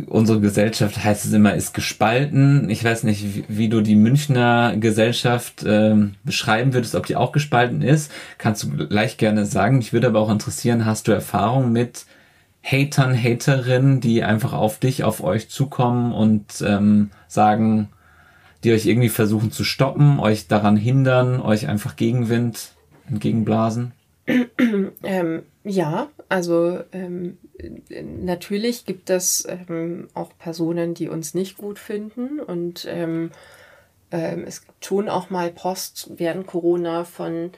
unsere 0.08 0.40
Gesellschaft, 0.40 1.04
heißt 1.04 1.26
es 1.26 1.34
immer, 1.34 1.56
ist 1.56 1.74
gespalten. 1.74 2.70
Ich 2.70 2.84
weiß 2.84 3.04
nicht, 3.04 3.24
wie, 3.24 3.44
wie 3.48 3.70
du 3.70 3.82
die 3.82 3.96
Münchner 3.96 4.76
Gesellschaft 4.78 5.64
ähm, 5.68 6.16
beschreiben 6.24 6.74
würdest, 6.74 6.96
ob 6.96 7.06
die 7.06 7.16
auch 7.16 7.32
gespalten 7.32 7.82
ist. 7.82 8.12
Kannst 8.38 8.64
du 8.64 8.88
gleich 8.88 9.18
gerne 9.18 9.46
sagen. 9.46 9.78
Mich 9.78 9.94
würde 9.94 10.08
aber 10.08 10.20
auch 10.20 10.32
interessieren, 10.32 10.86
hast 10.86 11.08
du 11.08 11.12
Erfahrung 11.12 11.72
mit 11.72 12.06
Hatern, 12.64 13.14
Haterinnen, 13.14 14.00
die 14.00 14.24
einfach 14.24 14.54
auf 14.54 14.80
dich, 14.80 15.04
auf 15.04 15.22
euch 15.22 15.50
zukommen 15.50 16.14
und 16.14 16.64
ähm, 16.66 17.12
sagen, 17.28 17.90
die 18.64 18.72
euch 18.72 18.86
irgendwie 18.86 19.10
versuchen 19.10 19.52
zu 19.52 19.66
stoppen, 19.66 20.20
euch 20.20 20.48
daran 20.48 20.78
hindern, 20.78 21.42
euch 21.42 21.68
einfach 21.68 21.98
Gegenwind 21.98 22.72
entgegenblasen? 23.10 23.92
ähm, 25.04 25.44
ja, 25.64 26.10
also 26.30 26.80
ähm, 26.92 27.38
natürlich 27.90 28.86
gibt 28.86 29.10
es 29.10 29.48
ähm, 29.48 30.10
auch 30.14 30.32
Personen, 30.38 30.94
die 30.94 31.10
uns 31.10 31.34
nicht 31.34 31.58
gut 31.58 31.80
finden 31.80 32.40
und 32.40 32.86
ähm, 32.90 33.32
ähm, 34.12 34.44
es 34.46 34.66
gibt 34.66 34.86
schon 34.86 35.10
auch 35.10 35.30
mal 35.30 35.52
Post 35.52 36.12
während 36.18 36.48
Corona 36.48 37.04
von 37.06 37.52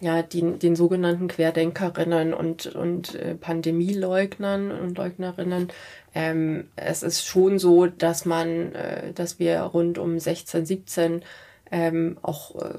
ja, 0.00 0.22
die, 0.22 0.58
den 0.58 0.76
sogenannten 0.76 1.28
Querdenkerinnen 1.28 2.34
und, 2.34 2.66
und 2.66 3.14
äh, 3.16 3.34
Pandemieleugnern 3.34 4.70
und 4.70 4.96
Leugnerinnen. 4.96 5.68
Ähm, 6.14 6.68
es 6.76 7.02
ist 7.02 7.26
schon 7.26 7.58
so, 7.58 7.86
dass 7.86 8.24
man, 8.24 8.74
äh, 8.74 9.12
dass 9.12 9.38
wir 9.38 9.60
rund 9.60 9.98
um 9.98 10.18
16, 10.18 10.66
17 10.66 11.24
ähm, 11.70 12.18
auch 12.22 12.54
äh, 12.54 12.78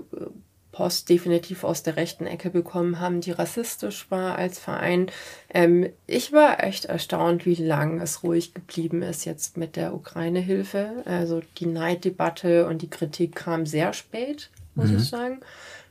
Post 0.77 1.09
definitiv 1.09 1.63
aus 1.63 1.81
der 1.81 1.95
rechten 1.95 2.27
Ecke 2.27 2.51
bekommen 2.51 2.99
haben, 2.99 3.19
die 3.19 3.31
rassistisch 3.31 4.11
war 4.11 4.37
als 4.37 4.59
Verein. 4.59 5.07
Ähm, 5.51 5.89
ich 6.05 6.33
war 6.33 6.63
echt 6.63 6.85
erstaunt, 6.85 7.47
wie 7.47 7.55
lang 7.55 7.99
es 7.99 8.21
ruhig 8.21 8.53
geblieben 8.53 9.01
ist 9.01 9.25
jetzt 9.25 9.57
mit 9.57 9.75
der 9.75 9.95
Ukraine-Hilfe. 9.95 11.01
Also 11.05 11.41
die 11.57 11.65
Neiddebatte 11.65 12.67
und 12.67 12.83
die 12.83 12.91
Kritik 12.91 13.33
kam 13.33 13.65
sehr 13.65 13.91
spät, 13.91 14.51
muss 14.75 14.91
mhm. 14.91 14.97
ich 14.97 15.05
sagen. 15.05 15.39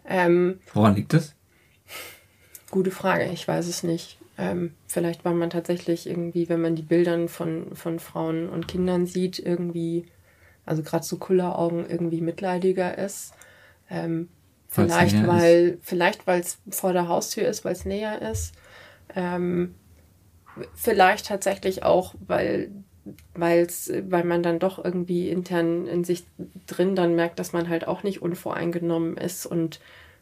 Ähm, 0.06 0.60
Woran 0.72 0.94
liegt 0.94 1.14
das? 1.14 1.34
Gute 2.70 2.92
Frage, 2.92 3.24
ich 3.32 3.48
weiß 3.48 3.66
es 3.66 3.82
nicht. 3.82 4.18
Ähm, 4.38 4.74
vielleicht 4.86 5.24
war 5.24 5.34
man 5.34 5.50
tatsächlich 5.50 6.08
irgendwie, 6.08 6.48
wenn 6.48 6.60
man 6.60 6.76
die 6.76 6.82
Bilder 6.82 7.26
von, 7.26 7.74
von 7.74 7.98
Frauen 7.98 8.48
und 8.48 8.68
Kindern 8.68 9.04
sieht, 9.04 9.40
irgendwie, 9.40 10.06
also 10.64 10.84
gerade 10.84 11.04
so 11.04 11.16
Kulleraugen 11.16 11.90
irgendwie 11.90 12.20
mitleidiger 12.20 12.96
ist. 12.96 13.32
Ähm, 13.90 14.28
Vielleicht, 14.68 15.26
weil, 15.26 15.78
vielleicht, 15.82 16.26
weil 16.26 16.40
es 16.40 16.58
vor 16.70 16.92
der 16.92 17.08
Haustür 17.08 17.48
ist, 17.48 17.64
weil 17.64 17.72
es 17.72 17.84
näher 17.84 18.20
ist. 18.30 18.52
Ähm, 19.14 19.74
vielleicht 20.74 21.26
tatsächlich 21.26 21.82
auch, 21.82 22.14
weil, 22.26 22.70
weil's, 23.34 23.90
weil 24.08 24.24
man 24.24 24.42
dann 24.42 24.58
doch 24.58 24.82
irgendwie 24.82 25.30
intern 25.30 25.86
in 25.86 26.04
sich 26.04 26.24
drin 26.66 26.94
dann 26.96 27.14
merkt, 27.14 27.38
dass 27.38 27.52
man 27.52 27.68
halt 27.68 27.86
auch 27.86 28.02
nicht 28.02 28.22
unvoreingenommen 28.22 29.16
ist 29.16 29.46
und 29.46 29.80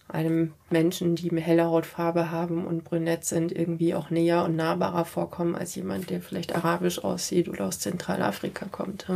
einem 0.09 0.53
Menschen, 0.69 1.17
die 1.17 1.31
eine 1.31 1.41
helle 1.41 1.65
Hautfarbe 1.65 2.31
haben 2.31 2.67
und 2.67 2.85
brünett 2.85 3.25
sind, 3.25 3.53
irgendwie 3.53 3.95
auch 3.95 4.11
näher 4.11 4.45
und 4.45 4.55
nahbarer 4.55 5.07
vorkommen 5.07 5.55
als 5.55 5.75
jemand, 5.75 6.11
der 6.11 6.21
vielleicht 6.21 6.55
arabisch 6.55 7.03
aussieht 7.03 7.49
oder 7.49 7.65
aus 7.65 7.81
Zentralafrika 7.81 8.67
kommt. 8.67 9.07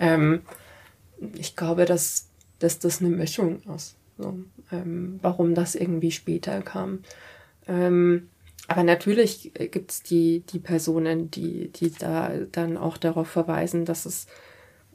Ähm, 0.00 0.40
ich 1.34 1.54
glaube, 1.54 1.84
dass, 1.84 2.28
dass 2.58 2.78
das 2.78 3.00
eine 3.00 3.10
Mischung 3.10 3.60
ist. 3.74 3.96
So, 4.18 4.38
ähm, 4.72 5.18
warum 5.22 5.54
das 5.54 5.74
irgendwie 5.74 6.10
später 6.10 6.62
kam. 6.62 7.00
Ähm, 7.68 8.28
aber 8.68 8.82
natürlich 8.82 9.52
gibt 9.54 9.90
es 9.90 10.02
die, 10.02 10.40
die 10.40 10.58
Personen, 10.58 11.30
die, 11.30 11.70
die 11.72 11.92
da 11.92 12.32
dann 12.52 12.76
auch 12.76 12.96
darauf 12.96 13.28
verweisen, 13.28 13.84
dass 13.84 14.06
es 14.06 14.26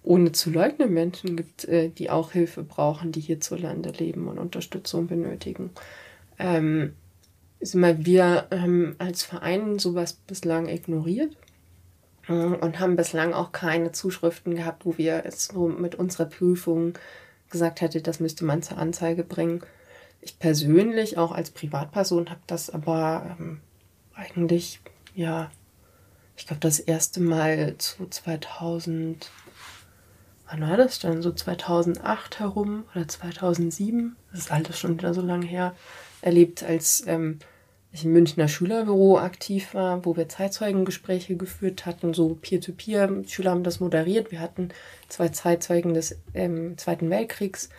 ohne 0.04 0.32
zu 0.32 0.50
leugnen 0.50 0.94
Menschen 0.94 1.38
gibt, 1.38 1.66
äh, 1.66 1.90
die 1.90 2.10
auch 2.10 2.32
Hilfe 2.32 2.64
brauchen, 2.64 3.12
die 3.12 3.22
hierzulande 3.22 3.92
leben 3.92 4.28
und 4.28 4.40
Unterstützung 4.40 5.08
benötigen. 5.08 5.72
Ähm, 6.40 6.94
immer 7.60 8.04
wir 8.06 8.48
ähm, 8.52 8.96
als 8.98 9.24
Verein 9.24 9.78
sowas 9.78 10.14
bislang 10.14 10.68
ignoriert 10.68 11.38
äh, 12.28 12.34
und 12.34 12.80
haben 12.80 12.96
bislang 12.96 13.34
auch 13.34 13.52
keine 13.52 13.92
Zuschriften 13.92 14.56
gehabt, 14.56 14.86
wo 14.86 14.98
wir 14.98 15.24
es 15.26 15.46
so 15.46 15.68
mit 15.68 15.96
unserer 15.96 16.26
Prüfung 16.26 16.94
gesagt 17.52 17.82
hätte, 17.82 18.02
das 18.02 18.20
müsste 18.20 18.46
man 18.46 18.64
zur 18.64 18.78
Anzeige 18.78 19.24
bringen. 19.24 19.62
Ich 20.22 20.40
persönlich, 20.40 21.18
auch 21.18 21.32
als 21.32 21.52
Privatperson, 21.52 22.30
habe 22.30 22.42
das 22.48 22.70
aber 22.70 23.36
ähm, 23.40 23.60
eigentlich, 24.14 24.80
ja, 25.16 25.52
ich 26.38 26.48
glaube, 26.48 26.62
das 26.62 26.80
erste 26.80 27.20
Mal 27.20 27.76
zu 27.78 28.08
2000, 28.08 29.30
wann 30.50 30.62
war 30.62 30.78
das 30.78 31.00
dann? 31.00 31.22
So 31.22 31.32
2008 31.32 32.40
herum 32.40 32.86
oder 32.96 33.08
2007, 33.08 34.16
das 34.32 34.42
ist 34.42 34.52
alles 34.52 34.80
schon 34.80 34.94
wieder 34.94 35.14
so 35.14 35.22
lange 35.22 35.46
her, 35.46 35.76
erlebt, 36.22 36.64
als 36.64 37.04
ähm, 37.08 37.40
ich 37.94 38.06
im 38.06 38.14
Münchner 38.14 38.48
Schülerbüro 38.48 39.18
aktiv 39.20 39.74
war, 39.74 40.06
wo 40.06 40.16
wir 40.16 40.30
Zeitzeugengespräche 40.30 41.36
geführt 41.36 41.86
hatten, 41.86 42.14
so 42.14 42.36
peer-to-peer. 42.36 43.10
-peer. 43.10 43.28
Schüler 43.30 43.52
haben 43.52 43.64
das 43.64 43.80
moderiert. 43.80 44.32
Wir 44.32 44.40
hatten 44.40 44.70
zwei 45.10 45.30
Zeitzeugen 45.30 45.94
des 45.94 46.18
ähm, 46.34 46.78
Zweiten 46.78 47.10
Weltkriegs, 47.10 47.70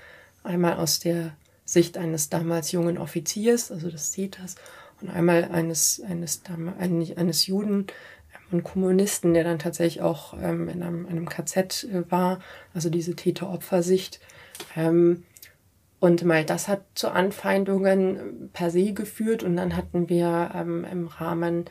einmal 0.42 0.74
aus 0.74 0.98
der 0.98 1.34
Sicht 1.64 1.96
eines 1.96 2.28
damals 2.28 2.72
jungen 2.72 2.98
Offiziers, 2.98 3.72
also 3.72 3.90
des 3.90 4.12
Täters, 4.12 4.56
und 5.00 5.08
einmal 5.08 5.44
eines, 5.44 6.02
eines, 6.06 6.42
eines 6.78 7.46
Juden 7.46 7.86
und 8.50 8.62
Kommunisten, 8.64 9.32
der 9.32 9.44
dann 9.44 9.58
tatsächlich 9.58 10.02
auch 10.02 10.34
ähm, 10.40 10.68
in 10.68 10.82
einem, 10.82 11.06
einem 11.06 11.28
KZ 11.28 11.84
äh, 11.84 12.10
war, 12.10 12.40
also 12.74 12.90
diese 12.90 13.16
Täter-Opfer-Sicht. 13.16 14.20
Ähm, 14.76 15.24
und 16.02 16.24
mal 16.24 16.44
das 16.44 16.66
hat 16.66 16.82
zu 16.96 17.10
Anfeindungen 17.10 18.50
per 18.52 18.70
se 18.72 18.92
geführt 18.92 19.44
und 19.44 19.56
dann 19.56 19.76
hatten 19.76 20.08
wir 20.08 20.50
ähm, 20.52 20.84
im 20.90 21.06
Rahmen 21.06 21.66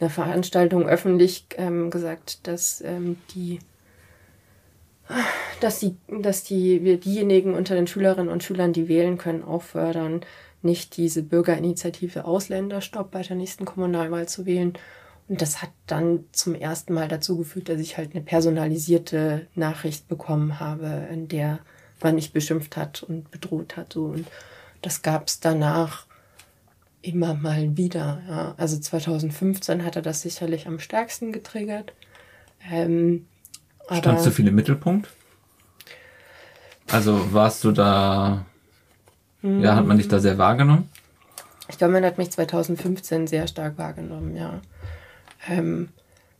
einer 0.00 0.08
Veranstaltung 0.08 0.88
öffentlich 0.88 1.48
ähm, 1.58 1.90
gesagt, 1.90 2.46
dass 2.46 2.80
ähm, 2.80 3.18
die 3.34 3.58
dass 5.60 5.80
die, 5.80 5.96
dass 6.08 6.44
die, 6.44 6.82
wir 6.82 6.98
diejenigen 6.98 7.52
unter 7.52 7.74
den 7.74 7.86
Schülerinnen 7.86 8.30
und 8.30 8.42
Schülern, 8.42 8.72
die 8.72 8.88
wählen 8.88 9.18
können, 9.18 9.42
auffordern, 9.42 10.22
nicht 10.62 10.96
diese 10.96 11.22
Bürgerinitiative 11.22 12.24
Ausländerstopp 12.24 13.10
bei 13.10 13.20
der 13.20 13.36
nächsten 13.36 13.66
Kommunalwahl 13.66 14.26
zu 14.26 14.46
wählen. 14.46 14.72
Und 15.28 15.42
das 15.42 15.60
hat 15.60 15.72
dann 15.86 16.24
zum 16.32 16.54
ersten 16.54 16.94
Mal 16.94 17.08
dazu 17.08 17.36
geführt, 17.36 17.68
dass 17.68 17.80
ich 17.80 17.98
halt 17.98 18.14
eine 18.14 18.24
personalisierte 18.24 19.46
Nachricht 19.54 20.08
bekommen 20.08 20.58
habe, 20.58 21.06
in 21.12 21.28
der 21.28 21.58
man 22.04 22.14
mich 22.14 22.32
beschimpft 22.32 22.76
hat 22.76 23.02
und 23.02 23.30
bedroht 23.30 23.76
hat. 23.76 23.94
So. 23.94 24.04
Und 24.04 24.26
das 24.82 25.02
gab 25.02 25.26
es 25.26 25.40
danach 25.40 26.06
immer 27.02 27.34
mal 27.34 27.76
wieder. 27.76 28.22
Ja. 28.28 28.54
Also 28.56 28.78
2015 28.78 29.84
hat 29.84 29.96
er 29.96 30.02
das 30.02 30.22
sicherlich 30.22 30.66
am 30.66 30.78
stärksten 30.78 31.32
getriggert. 31.32 31.92
Ähm, 32.70 33.26
Standst 33.90 34.26
du 34.26 34.30
viel 34.30 34.48
im 34.48 34.54
Mittelpunkt? 34.54 35.10
Also 36.90 37.32
warst 37.32 37.64
du 37.64 37.72
da, 37.72 38.46
ja, 39.42 39.76
hat 39.76 39.86
man 39.86 39.98
dich 39.98 40.08
da 40.08 40.18
sehr 40.18 40.38
wahrgenommen? 40.38 40.88
Ich 41.68 41.78
glaube, 41.78 41.94
man 41.94 42.04
hat 42.04 42.18
mich 42.18 42.30
2015 42.30 43.26
sehr 43.26 43.46
stark 43.46 43.78
wahrgenommen, 43.78 44.36
ja. 44.36 44.60
Ähm, 45.48 45.88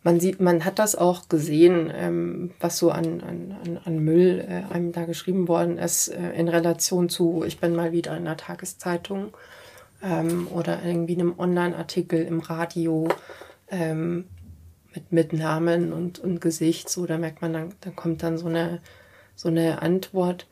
man 0.04 0.20
sieht, 0.20 0.38
man 0.38 0.64
hat 0.64 0.78
das 0.78 0.94
auch 0.94 1.28
gesehen, 1.28 1.90
ähm, 1.92 2.50
was 2.60 2.78
so 2.78 2.90
an, 2.90 3.22
an, 3.22 3.80
an 3.84 3.98
Müll 3.98 4.44
äh, 4.46 4.72
einem 4.72 4.92
da 4.92 5.06
geschrieben 5.06 5.48
worden 5.48 5.78
ist, 5.78 6.08
äh, 6.08 6.32
in 6.32 6.48
Relation 6.48 7.08
zu, 7.08 7.42
ich 7.44 7.58
bin 7.58 7.74
mal 7.74 7.92
wieder 7.92 8.12
in 8.12 8.26
einer 8.26 8.36
Tageszeitung 8.36 9.34
ähm, 10.02 10.46
oder 10.48 10.84
irgendwie 10.84 11.14
einem 11.14 11.38
Online-Artikel 11.38 12.22
im 12.22 12.40
Radio 12.40 13.08
ähm, 13.70 14.26
mit, 14.94 15.10
mit 15.10 15.32
Namen 15.32 15.94
und, 15.94 16.18
und 16.18 16.40
Gesicht. 16.42 16.90
So, 16.90 17.06
da 17.06 17.16
merkt 17.16 17.40
man, 17.40 17.54
dann, 17.54 17.74
dann 17.80 17.96
kommt 17.96 18.22
dann 18.22 18.36
so 18.36 18.46
eine, 18.46 18.80
so 19.34 19.48
eine 19.48 19.80
Antwort. 19.80 20.46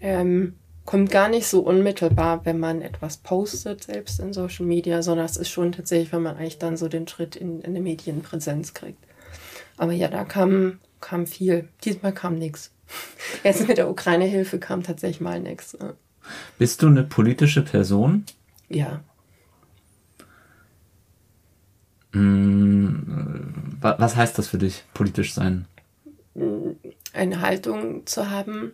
Ähm, 0.00 0.56
kommt 0.84 1.10
gar 1.10 1.28
nicht 1.28 1.46
so 1.46 1.60
unmittelbar, 1.60 2.44
wenn 2.44 2.58
man 2.58 2.82
etwas 2.82 3.18
postet, 3.18 3.84
selbst 3.84 4.20
in 4.20 4.32
Social 4.32 4.66
Media, 4.66 5.02
sondern 5.02 5.26
es 5.26 5.36
ist 5.36 5.50
schon 5.50 5.72
tatsächlich, 5.72 6.12
wenn 6.12 6.22
man 6.22 6.36
eigentlich 6.36 6.58
dann 6.58 6.76
so 6.76 6.88
den 6.88 7.06
Schritt 7.06 7.36
in, 7.36 7.60
in 7.60 7.70
eine 7.70 7.80
Medienpräsenz 7.80 8.74
kriegt. 8.74 9.02
Aber 9.76 9.92
ja, 9.92 10.08
da 10.08 10.24
kam, 10.24 10.80
kam 11.00 11.26
viel. 11.26 11.68
Diesmal 11.84 12.12
kam 12.12 12.36
nichts. 12.36 12.72
Jetzt 13.44 13.66
mit 13.66 13.78
der 13.78 13.90
Ukraine-Hilfe 13.90 14.58
kam 14.58 14.82
tatsächlich 14.82 15.20
mal 15.20 15.40
nichts. 15.40 15.76
Bist 16.58 16.82
du 16.82 16.88
eine 16.88 17.04
politische 17.04 17.62
Person? 17.62 18.24
Ja. 18.68 19.02
Hm, 22.12 23.78
was 23.80 24.16
heißt 24.16 24.38
das 24.38 24.48
für 24.48 24.58
dich, 24.58 24.84
politisch 24.94 25.32
sein? 25.32 25.66
Eine 27.12 27.40
Haltung 27.40 28.06
zu 28.06 28.30
haben, 28.30 28.72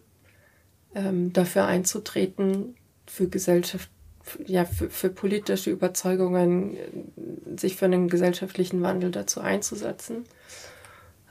ähm, 0.95 1.33
dafür 1.33 1.67
einzutreten, 1.67 2.75
für 3.07 3.29
Gesellschaft, 3.29 3.91
ja, 4.47 4.65
für, 4.65 4.91
für 4.91 5.09
politische 5.09 5.71
Überzeugungen, 5.71 6.77
sich 7.57 7.77
für 7.77 7.87
einen 7.87 8.09
gesellschaftlichen 8.09 8.83
Wandel 8.83 9.11
dazu 9.11 9.41
einzusetzen. 9.41 10.25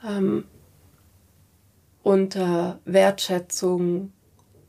Ähm, 0.06 0.44
unter 2.02 2.80
Wertschätzung, 2.84 4.12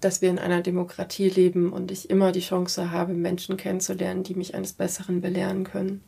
dass 0.01 0.21
wir 0.21 0.29
in 0.29 0.39
einer 0.39 0.61
Demokratie 0.61 1.29
leben 1.29 1.71
und 1.71 1.91
ich 1.91 2.09
immer 2.09 2.31
die 2.31 2.41
Chance 2.41 2.91
habe, 2.91 3.13
Menschen 3.13 3.57
kennenzulernen, 3.57 4.23
die 4.23 4.35
mich 4.35 4.55
eines 4.55 4.73
Besseren 4.73 5.21
belehren 5.21 5.63
können. 5.63 6.01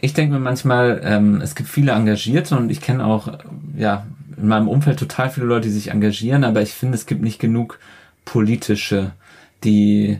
Ich 0.00 0.14
denke 0.14 0.34
mir 0.34 0.40
manchmal, 0.40 1.00
ähm, 1.02 1.40
es 1.40 1.54
gibt 1.54 1.68
viele 1.68 1.92
Engagierte 1.92 2.56
und 2.56 2.70
ich 2.70 2.80
kenne 2.80 3.04
auch 3.04 3.38
ja 3.76 4.06
in 4.38 4.48
meinem 4.48 4.68
Umfeld 4.68 4.98
total 4.98 5.30
viele 5.30 5.46
Leute, 5.46 5.68
die 5.68 5.74
sich 5.74 5.90
engagieren, 5.90 6.44
aber 6.44 6.62
ich 6.62 6.72
finde, 6.72 6.96
es 6.96 7.06
gibt 7.06 7.22
nicht 7.22 7.38
genug 7.38 7.78
politische, 8.24 9.12
die, 9.64 10.18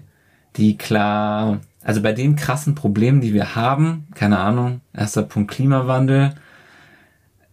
die 0.56 0.76
klar, 0.76 1.60
also 1.82 2.02
bei 2.02 2.12
den 2.12 2.36
krassen 2.36 2.74
Problemen, 2.74 3.20
die 3.20 3.34
wir 3.34 3.54
haben, 3.54 4.06
keine 4.14 4.38
Ahnung, 4.38 4.80
erster 4.92 5.22
Punkt 5.22 5.50
Klimawandel, 5.50 6.34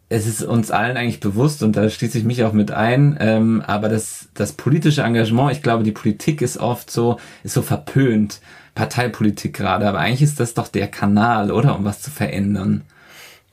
es 0.08 0.28
ist 0.28 0.44
uns 0.44 0.72
allen 0.72 0.98
eigentlich 0.98 1.20
bewusst 1.20 1.64
und 1.64 1.76
da 1.76 1.90
schließe 1.90 2.18
ich 2.18 2.24
mich 2.24 2.44
auch 2.44 2.54
mit 2.54 2.72
ein, 2.72 3.18
ähm, 3.20 3.64
aber 3.66 3.90
das, 3.90 4.30
das 4.34 4.54
politische 4.54 5.02
Engagement, 5.02 5.52
ich 5.52 5.64
glaube, 5.64 5.84
die 5.84 5.92
Politik 5.92 6.42
ist 6.42 6.58
oft 6.58 6.92
so, 6.92 7.20
ist 7.44 7.54
so 7.54 7.62
verpönt, 7.62 8.40
Parteipolitik 8.76 9.56
gerade, 9.56 9.88
aber 9.88 10.00
eigentlich 10.00 10.22
ist 10.22 10.40
das 10.40 10.54
doch 10.54 10.68
der 10.68 10.88
Kanal, 10.88 11.52
oder, 11.52 11.76
um 11.76 11.86
was 11.86 12.02
zu 12.02 12.12
verändern, 12.12 12.84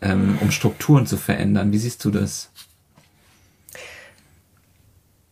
ähm, 0.02 0.36
um 0.40 0.50
Strukturen 0.50 1.06
zu 1.06 1.16
verändern. 1.16 1.72
Wie 1.72 1.78
siehst 1.78 2.04
du 2.04 2.10
das? 2.10 2.50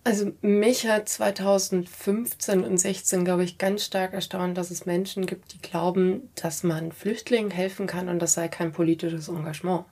Also 0.02 0.32
mich 0.40 0.86
hat 0.86 1.08
2015 1.10 2.64
und 2.64 2.78
16, 2.78 3.24
glaube 3.24 3.44
ich, 3.44 3.58
ganz 3.58 3.84
stark 3.84 4.14
erstaunt, 4.14 4.56
dass 4.56 4.70
es 4.70 4.86
Menschen 4.86 5.26
gibt, 5.26 5.52
die 5.52 5.60
glauben, 5.60 6.30
dass 6.36 6.62
man 6.62 6.92
Flüchtlingen 6.92 7.50
helfen 7.50 7.86
kann 7.86 8.08
und 8.08 8.18
das 8.18 8.32
sei 8.32 8.48
kein 8.48 8.72
politisches 8.72 9.28
Engagement. 9.28 9.84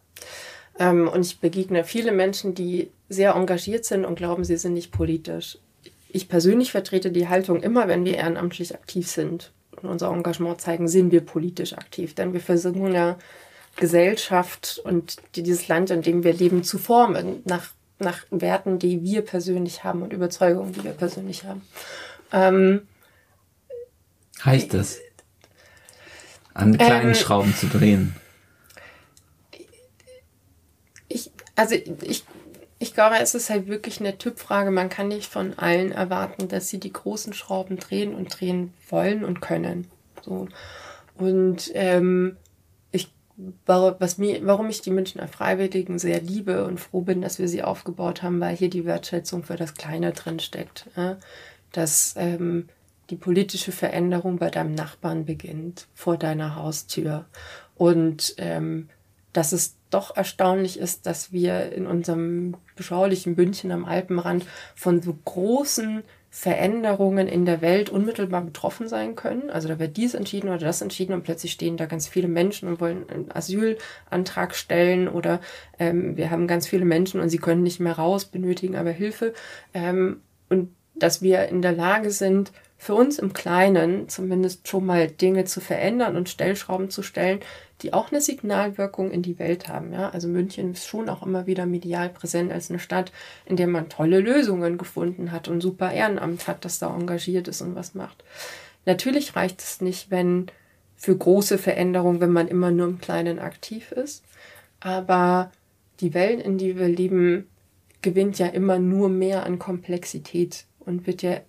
Ähm, 0.78 1.08
und 1.08 1.26
ich 1.26 1.40
begegne 1.40 1.84
viele 1.84 2.12
Menschen, 2.12 2.54
die 2.54 2.90
sehr 3.10 3.34
engagiert 3.34 3.84
sind 3.84 4.06
und 4.06 4.16
glauben, 4.16 4.44
sie 4.44 4.56
sind 4.56 4.74
nicht 4.74 4.92
politisch. 4.92 5.58
Ich 6.08 6.28
persönlich 6.28 6.72
vertrete 6.72 7.10
die 7.10 7.28
Haltung 7.28 7.62
immer, 7.62 7.86
wenn 7.86 8.06
wir 8.06 8.16
ehrenamtlich 8.16 8.74
aktiv 8.74 9.10
sind 9.10 9.52
und 9.82 9.90
unser 9.90 10.10
Engagement 10.10 10.60
zeigen, 10.60 10.88
sind 10.88 11.12
wir 11.12 11.20
politisch 11.20 11.74
aktiv. 11.74 12.14
Denn 12.14 12.32
wir 12.32 12.40
versuchen 12.40 12.94
ja 12.94 13.18
Gesellschaft 13.76 14.80
und 14.84 15.16
dieses 15.36 15.68
Land, 15.68 15.90
in 15.90 16.00
dem 16.00 16.24
wir 16.24 16.32
leben, 16.32 16.64
zu 16.64 16.78
formen, 16.78 17.42
nach 17.44 17.72
nach 17.98 18.24
Werten, 18.30 18.78
die 18.78 19.02
wir 19.02 19.22
persönlich 19.22 19.84
haben 19.84 20.02
und 20.02 20.12
Überzeugungen, 20.12 20.72
die 20.72 20.84
wir 20.84 20.92
persönlich 20.92 21.44
haben. 21.44 21.62
Ähm, 22.32 22.86
heißt 24.44 24.74
das? 24.74 24.98
An 26.54 26.76
kleinen 26.76 27.08
ähm, 27.08 27.14
Schrauben 27.14 27.54
zu 27.54 27.66
drehen. 27.66 28.16
Ich, 31.08 31.30
also 31.56 31.74
ich, 31.74 32.24
ich 32.78 32.94
glaube, 32.94 33.16
es 33.20 33.34
ist 33.34 33.50
halt 33.50 33.68
wirklich 33.68 34.00
eine 34.00 34.18
Typfrage. 34.18 34.70
Man 34.70 34.88
kann 34.88 35.08
nicht 35.08 35.30
von 35.30 35.58
allen 35.58 35.92
erwarten, 35.92 36.48
dass 36.48 36.68
sie 36.68 36.78
die 36.78 36.92
großen 36.92 37.32
Schrauben 37.32 37.76
drehen 37.76 38.14
und 38.14 38.28
drehen 38.28 38.72
wollen 38.88 39.24
und 39.24 39.40
können. 39.40 39.88
So. 40.22 40.48
Und 41.16 41.70
ähm, 41.74 42.36
was 43.66 44.18
mir, 44.18 44.44
warum 44.46 44.68
ich 44.68 44.82
die 44.82 44.90
Münchner 44.90 45.28
Freiwilligen 45.28 45.98
sehr 45.98 46.20
liebe 46.20 46.64
und 46.64 46.80
froh 46.80 47.02
bin, 47.02 47.22
dass 47.22 47.38
wir 47.38 47.48
sie 47.48 47.62
aufgebaut 47.62 48.22
haben, 48.22 48.40
weil 48.40 48.56
hier 48.56 48.70
die 48.70 48.84
Wertschätzung 48.84 49.44
für 49.44 49.56
das 49.56 49.74
Kleine 49.74 50.12
drin 50.12 50.40
steckt. 50.40 50.86
Dass 51.72 52.14
ähm, 52.16 52.68
die 53.10 53.16
politische 53.16 53.72
Veränderung 53.72 54.38
bei 54.38 54.50
deinem 54.50 54.74
Nachbarn 54.74 55.24
beginnt, 55.24 55.86
vor 55.94 56.16
deiner 56.16 56.56
Haustür. 56.56 57.26
Und 57.76 58.34
ähm, 58.38 58.88
dass 59.32 59.52
es 59.52 59.76
doch 59.90 60.16
erstaunlich 60.16 60.78
ist, 60.78 61.06
dass 61.06 61.32
wir 61.32 61.72
in 61.72 61.86
unserem 61.86 62.56
beschaulichen 62.76 63.36
Bündchen 63.36 63.72
am 63.72 63.84
Alpenrand 63.84 64.44
von 64.74 65.00
so 65.00 65.16
großen 65.24 66.02
Veränderungen 66.30 67.26
in 67.26 67.46
der 67.46 67.62
Welt 67.62 67.88
unmittelbar 67.88 68.42
betroffen 68.42 68.86
sein 68.86 69.16
können. 69.16 69.50
Also 69.50 69.66
da 69.68 69.78
wird 69.78 69.96
dies 69.96 70.14
entschieden 70.14 70.48
oder 70.48 70.58
das 70.58 70.82
entschieden 70.82 71.14
und 71.14 71.22
plötzlich 71.22 71.52
stehen 71.52 71.76
da 71.76 71.86
ganz 71.86 72.06
viele 72.06 72.28
Menschen 72.28 72.68
und 72.68 72.80
wollen 72.80 73.08
einen 73.08 73.32
Asylantrag 73.32 74.54
stellen 74.54 75.08
oder 75.08 75.40
ähm, 75.78 76.16
wir 76.16 76.30
haben 76.30 76.46
ganz 76.46 76.66
viele 76.66 76.84
Menschen 76.84 77.20
und 77.20 77.30
sie 77.30 77.38
können 77.38 77.62
nicht 77.62 77.80
mehr 77.80 77.94
raus, 77.94 78.26
benötigen 78.26 78.76
aber 78.76 78.90
Hilfe. 78.90 79.32
Ähm, 79.72 80.20
und 80.50 80.74
dass 80.94 81.22
wir 81.22 81.48
in 81.48 81.62
der 81.62 81.72
Lage 81.72 82.10
sind, 82.10 82.52
für 82.76 82.94
uns 82.94 83.18
im 83.18 83.32
Kleinen 83.32 84.08
zumindest 84.08 84.68
schon 84.68 84.86
mal 84.86 85.08
Dinge 85.08 85.44
zu 85.44 85.60
verändern 85.60 86.16
und 86.16 86.28
Stellschrauben 86.28 86.90
zu 86.90 87.02
stellen, 87.02 87.40
die 87.82 87.92
auch 87.92 88.10
eine 88.10 88.20
Signalwirkung 88.20 89.10
in 89.10 89.22
die 89.22 89.38
Welt 89.38 89.68
haben. 89.68 89.92
Ja? 89.92 90.10
Also 90.10 90.28
München 90.28 90.72
ist 90.72 90.86
schon 90.86 91.08
auch 91.08 91.24
immer 91.24 91.46
wieder 91.46 91.66
medial 91.66 92.08
präsent 92.08 92.52
als 92.52 92.70
eine 92.70 92.78
Stadt, 92.78 93.12
in 93.46 93.56
der 93.56 93.68
man 93.68 93.88
tolle 93.88 94.20
Lösungen 94.20 94.78
gefunden 94.78 95.30
hat 95.32 95.48
und 95.48 95.60
super 95.60 95.92
Ehrenamt 95.92 96.48
hat, 96.48 96.64
das 96.64 96.78
da 96.78 96.94
engagiert 96.94 97.48
ist 97.48 97.62
und 97.62 97.74
was 97.74 97.94
macht. 97.94 98.24
Natürlich 98.84 99.36
reicht 99.36 99.60
es 99.60 99.80
nicht, 99.80 100.10
wenn 100.10 100.46
für 100.96 101.16
große 101.16 101.58
Veränderungen, 101.58 102.20
wenn 102.20 102.32
man 102.32 102.48
immer 102.48 102.70
nur 102.70 102.88
im 102.88 103.00
Kleinen 103.00 103.38
aktiv 103.38 103.92
ist. 103.92 104.24
Aber 104.80 105.52
die 106.00 106.14
Welt, 106.14 106.40
in 106.40 106.58
die 106.58 106.76
wir 106.78 106.88
leben, 106.88 107.48
gewinnt 108.02 108.38
ja 108.38 108.46
immer 108.46 108.78
nur 108.78 109.08
mehr 109.08 109.46
an 109.46 109.58
Komplexität 109.58 110.64
und 110.80 111.06
wird 111.06 111.22
ja 111.22 111.40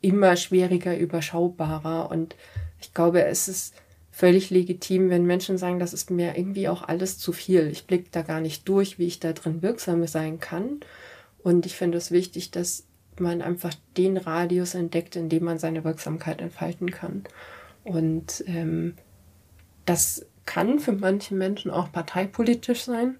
immer 0.00 0.36
schwieriger 0.36 0.96
überschaubarer. 0.96 2.10
Und 2.10 2.36
ich 2.80 2.94
glaube, 2.94 3.24
es 3.24 3.48
ist 3.48 3.74
völlig 4.16 4.48
legitim, 4.48 5.10
wenn 5.10 5.26
Menschen 5.26 5.58
sagen, 5.58 5.78
das 5.78 5.92
ist 5.92 6.10
mir 6.10 6.38
irgendwie 6.38 6.68
auch 6.68 6.80
alles 6.80 7.18
zu 7.18 7.32
viel. 7.32 7.66
Ich 7.66 7.86
blicke 7.86 8.08
da 8.10 8.22
gar 8.22 8.40
nicht 8.40 8.66
durch, 8.66 8.98
wie 8.98 9.06
ich 9.06 9.20
da 9.20 9.34
drin 9.34 9.60
wirksam 9.60 10.06
sein 10.06 10.40
kann. 10.40 10.80
Und 11.42 11.66
ich 11.66 11.76
finde 11.76 11.98
es 11.98 12.10
wichtig, 12.10 12.50
dass 12.50 12.86
man 13.20 13.42
einfach 13.42 13.74
den 13.98 14.16
Radius 14.16 14.74
entdeckt, 14.74 15.16
in 15.16 15.28
dem 15.28 15.44
man 15.44 15.58
seine 15.58 15.84
Wirksamkeit 15.84 16.40
entfalten 16.40 16.90
kann. 16.90 17.24
Und 17.84 18.42
ähm, 18.46 18.94
das 19.84 20.24
kann 20.46 20.78
für 20.78 20.92
manche 20.92 21.34
Menschen 21.34 21.70
auch 21.70 21.92
parteipolitisch 21.92 22.84
sein. 22.84 23.18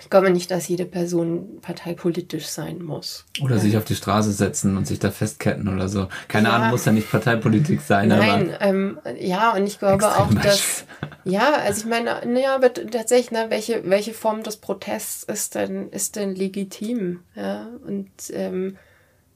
Ich 0.00 0.08
glaube 0.08 0.30
nicht, 0.30 0.50
dass 0.50 0.68
jede 0.68 0.86
Person 0.86 1.58
parteipolitisch 1.60 2.46
sein 2.46 2.82
muss. 2.82 3.26
Oder 3.42 3.58
sich 3.58 3.76
auf 3.76 3.84
die 3.84 3.94
Straße 3.94 4.32
setzen 4.32 4.78
und 4.78 4.86
sich 4.86 4.98
da 4.98 5.10
festketten 5.10 5.68
oder 5.68 5.88
so. 5.88 6.08
Keine 6.28 6.48
ja. 6.48 6.54
Ahnung, 6.54 6.70
muss 6.70 6.86
ja 6.86 6.92
nicht 6.92 7.10
Parteipolitik 7.10 7.82
sein. 7.82 8.08
Nein, 8.08 8.56
ähm, 8.60 8.98
ja, 9.20 9.52
und 9.54 9.66
ich 9.66 9.78
glaube 9.78 10.06
auch, 10.06 10.32
dass, 10.32 10.86
ja, 11.24 11.52
also 11.56 11.82
ich 11.82 11.86
meine, 11.86 12.22
naja, 12.26 12.54
aber 12.54 12.72
tatsächlich, 12.72 13.32
ne, 13.32 13.46
welche, 13.50 13.82
welche 13.88 14.14
Form 14.14 14.42
des 14.42 14.56
Protests 14.56 15.24
ist 15.24 15.54
denn, 15.56 15.90
ist 15.90 16.16
denn 16.16 16.34
legitim? 16.34 17.20
Ja, 17.34 17.68
und, 17.86 18.10
ähm, 18.32 18.78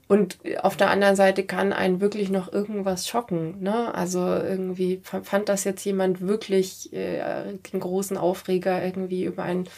und 0.09 0.39
auf 0.63 0.77
der 0.79 0.89
anderen 0.89 1.17
Seite 1.17 1.45
kann 1.45 1.75
einen 1.75 2.01
wirklich 2.01 2.31
noch 2.31 2.51
irgendwas 2.51 3.07
schocken. 3.07 3.61
Ne? 3.61 3.95
Also 3.95 4.21
irgendwie 4.21 5.03
fand 5.03 5.51
das 5.51 5.65
jetzt 5.65 5.85
jemand 5.85 6.23
wirklich 6.23 6.93
äh, 6.95 7.59
den 7.73 7.81
großen 7.81 8.17
Aufreger 8.17 8.83
irgendwie 8.83 9.25
über 9.25 9.43
ein 9.43 9.67
äh, 9.67 9.69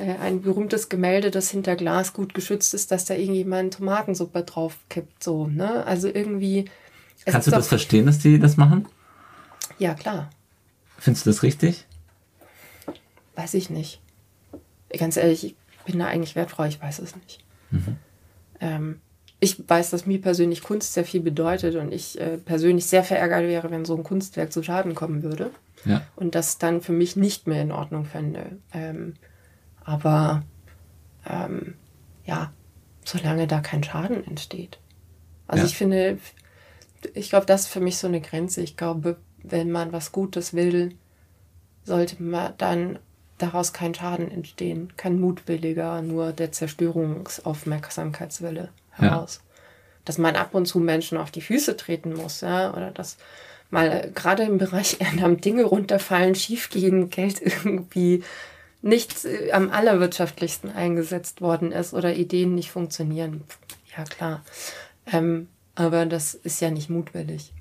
ein 0.00 0.42
berühmtes 0.42 0.88
Gemälde, 0.88 1.30
das 1.30 1.50
hinter 1.50 1.74
Glas 1.76 2.12
gut 2.12 2.34
geschützt 2.34 2.74
ist, 2.74 2.90
dass 2.90 3.06
da 3.06 3.14
irgendjemand 3.14 3.74
Tomatensuppe 3.74 4.42
drauf 4.42 4.76
kippt. 4.88 5.22
So, 5.22 5.46
ne? 5.46 5.84
Also 5.86 6.08
irgendwie. 6.08 6.66
Kannst 7.24 7.46
du 7.46 7.50
das 7.50 7.68
verstehen, 7.68 8.06
dass 8.06 8.18
die 8.18 8.38
das 8.38 8.56
machen? 8.56 8.86
Ja, 9.78 9.94
klar. 9.94 10.30
Findest 10.98 11.26
du 11.26 11.30
das 11.30 11.42
richtig? 11.42 11.86
Weiß 13.34 13.54
ich 13.54 13.70
nicht. 13.70 14.00
Ganz 14.96 15.16
ehrlich, 15.16 15.44
ich 15.44 15.56
bin 15.84 15.98
da 15.98 16.06
eigentlich 16.06 16.36
wertfrei, 16.36 16.68
ich 16.68 16.80
weiß 16.80 17.00
es 17.00 17.16
nicht. 17.16 17.44
Mhm. 17.70 17.96
Ähm, 18.60 19.00
ich 19.40 19.68
weiß, 19.68 19.90
dass 19.90 20.06
mir 20.06 20.20
persönlich 20.20 20.62
Kunst 20.62 20.94
sehr 20.94 21.04
viel 21.04 21.20
bedeutet 21.20 21.76
und 21.76 21.92
ich 21.92 22.18
äh, 22.18 22.38
persönlich 22.38 22.86
sehr 22.86 23.04
verärgert 23.04 23.42
wäre, 23.42 23.70
wenn 23.70 23.84
so 23.84 23.94
ein 23.94 24.02
Kunstwerk 24.02 24.52
zu 24.52 24.62
Schaden 24.62 24.94
kommen 24.94 25.22
würde. 25.22 25.50
Ja. 25.84 26.02
Und 26.16 26.34
das 26.34 26.58
dann 26.58 26.80
für 26.80 26.92
mich 26.92 27.16
nicht 27.16 27.46
mehr 27.46 27.60
in 27.60 27.72
Ordnung 27.72 28.06
fände. 28.06 28.58
Ähm, 28.72 29.14
aber 29.86 30.42
ähm, 31.28 31.74
ja, 32.24 32.52
solange 33.04 33.46
da 33.46 33.60
kein 33.60 33.84
Schaden 33.84 34.26
entsteht. 34.26 34.78
Also 35.46 35.62
ja. 35.62 35.68
ich 35.68 35.76
finde, 35.76 36.18
ich 37.14 37.30
glaube, 37.30 37.46
das 37.46 37.62
ist 37.62 37.68
für 37.68 37.80
mich 37.80 37.96
so 37.96 38.08
eine 38.08 38.20
Grenze. 38.20 38.60
Ich 38.60 38.76
glaube, 38.76 39.16
wenn 39.42 39.70
man 39.70 39.92
was 39.92 40.12
Gutes 40.12 40.52
will, 40.54 40.94
sollte 41.84 42.22
man 42.22 42.52
dann 42.58 42.98
daraus 43.38 43.72
kein 43.72 43.94
Schaden 43.94 44.30
entstehen, 44.30 44.92
kein 44.96 45.18
mutwilliger, 45.20 46.02
nur 46.02 46.32
der 46.32 46.52
Zerstörungsaufmerksamkeitswille 46.52 48.68
heraus. 48.90 49.36
Ja. 49.36 49.42
Dass 50.04 50.18
man 50.18 50.36
ab 50.36 50.54
und 50.54 50.66
zu 50.66 50.80
Menschen 50.80 51.16
auf 51.18 51.30
die 51.30 51.42
Füße 51.42 51.76
treten 51.76 52.14
muss, 52.14 52.40
ja, 52.40 52.72
oder 52.72 52.90
dass 52.90 53.18
mal 53.70 53.88
äh, 53.88 54.10
gerade 54.12 54.42
im 54.44 54.58
Bereich 54.58 54.96
Ehrenamt 55.00 55.44
Dinge 55.44 55.62
runterfallen, 55.64 56.34
schiefgehen, 56.34 57.10
Geld 57.10 57.40
irgendwie 57.42 58.24
nicht 58.82 59.24
äh, 59.24 59.52
am 59.52 59.70
allerwirtschaftlichsten 59.70 60.70
eingesetzt 60.70 61.40
worden 61.40 61.72
ist 61.72 61.94
oder 61.94 62.14
Ideen 62.14 62.54
nicht 62.54 62.70
funktionieren. 62.70 63.44
Ja, 63.96 64.04
klar. 64.04 64.44
Ähm, 65.12 65.48
aber 65.74 66.06
das 66.06 66.34
ist 66.34 66.60
ja 66.60 66.70
nicht 66.70 66.90
mutwillig. 66.90 67.52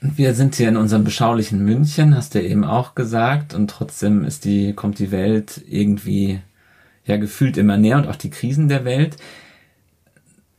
Wir 0.00 0.34
sind 0.34 0.54
hier 0.54 0.68
in 0.68 0.76
unserem 0.76 1.02
beschaulichen 1.02 1.64
München, 1.64 2.14
hast 2.14 2.34
du 2.34 2.42
eben 2.42 2.64
auch 2.64 2.94
gesagt, 2.94 3.54
und 3.54 3.68
trotzdem 3.68 4.24
ist 4.24 4.44
die, 4.44 4.74
kommt 4.74 4.98
die 4.98 5.10
Welt 5.10 5.62
irgendwie 5.66 6.40
ja 7.06 7.16
gefühlt 7.16 7.56
immer 7.56 7.78
näher 7.78 7.96
und 7.96 8.06
auch 8.06 8.16
die 8.16 8.30
Krisen 8.30 8.68
der 8.68 8.84
Welt. 8.84 9.16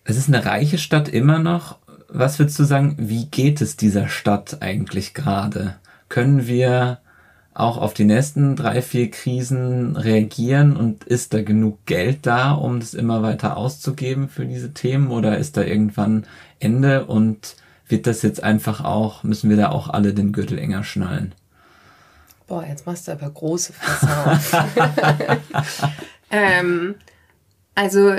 Es 0.03 0.17
ist 0.17 0.27
eine 0.27 0.45
reiche 0.45 0.77
Stadt 0.77 1.09
immer 1.09 1.39
noch. 1.39 1.77
Was 2.07 2.39
würdest 2.39 2.57
du 2.57 2.63
sagen, 2.63 2.95
wie 2.97 3.25
geht 3.25 3.61
es 3.61 3.77
dieser 3.77 4.07
Stadt 4.07 4.61
eigentlich 4.61 5.13
gerade? 5.13 5.75
Können 6.09 6.47
wir 6.47 6.99
auch 7.55 7.77
auf 7.77 7.93
die 7.93 8.03
nächsten 8.03 8.57
drei, 8.57 8.81
vier 8.81 9.09
Krisen 9.09 9.95
reagieren 9.95 10.75
und 10.75 11.05
ist 11.05 11.33
da 11.33 11.41
genug 11.41 11.85
Geld 11.85 12.25
da, 12.25 12.51
um 12.51 12.81
das 12.81 12.93
immer 12.93 13.23
weiter 13.23 13.55
auszugeben 13.55 14.27
für 14.27 14.45
diese 14.45 14.73
Themen 14.73 15.09
oder 15.09 15.37
ist 15.37 15.55
da 15.55 15.63
irgendwann 15.63 16.25
Ende 16.59 17.05
und 17.05 17.55
wird 17.87 18.07
das 18.07 18.21
jetzt 18.23 18.43
einfach 18.43 18.83
auch, 18.83 19.23
müssen 19.23 19.49
wir 19.49 19.55
da 19.55 19.69
auch 19.69 19.89
alle 19.89 20.13
den 20.13 20.33
Gürtel 20.33 20.59
enger 20.59 20.83
schnallen? 20.83 21.33
Boah, 22.45 22.65
jetzt 22.67 22.85
machst 22.85 23.07
du 23.07 23.13
aber 23.13 23.29
große 23.29 23.71
Fässer 23.71 24.31
auf. 24.31 24.53
ähm, 26.31 26.95
also 27.73 28.15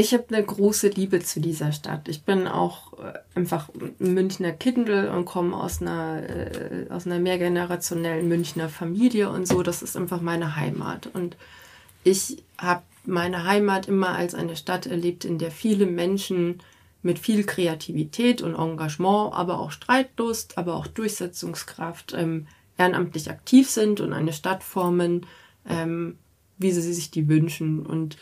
ich 0.00 0.14
habe 0.14 0.24
eine 0.30 0.42
große 0.42 0.88
Liebe 0.88 1.20
zu 1.20 1.40
dieser 1.40 1.72
Stadt. 1.72 2.08
Ich 2.08 2.22
bin 2.22 2.48
auch 2.48 2.94
äh, 2.94 3.18
einfach 3.34 3.68
Münchner 3.98 4.52
Kindle 4.52 5.12
und 5.12 5.26
komme 5.26 5.54
aus 5.54 5.82
einer, 5.82 6.22
äh, 6.22 6.86
aus 6.88 7.06
einer 7.06 7.18
mehrgenerationellen 7.18 8.26
Münchner 8.26 8.70
Familie 8.70 9.28
und 9.30 9.46
so. 9.46 9.62
Das 9.62 9.82
ist 9.82 9.96
einfach 9.98 10.22
meine 10.22 10.56
Heimat. 10.56 11.08
Und 11.12 11.36
ich 12.02 12.42
habe 12.56 12.82
meine 13.04 13.44
Heimat 13.44 13.88
immer 13.88 14.10
als 14.10 14.34
eine 14.34 14.56
Stadt 14.56 14.86
erlebt, 14.86 15.26
in 15.26 15.38
der 15.38 15.50
viele 15.50 15.84
Menschen 15.84 16.62
mit 17.02 17.18
viel 17.18 17.44
Kreativität 17.44 18.40
und 18.40 18.54
Engagement, 18.54 19.34
aber 19.34 19.58
auch 19.58 19.70
Streitlust, 19.70 20.56
aber 20.56 20.76
auch 20.76 20.86
Durchsetzungskraft 20.86 22.14
ähm, 22.16 22.46
ehrenamtlich 22.78 23.30
aktiv 23.30 23.68
sind 23.68 24.00
und 24.00 24.14
eine 24.14 24.32
Stadt 24.32 24.62
formen, 24.62 25.26
ähm, 25.68 26.16
wie 26.56 26.72
sie 26.72 26.92
sich 26.92 27.10
die 27.10 27.28
wünschen. 27.28 27.84
Und 27.84 28.16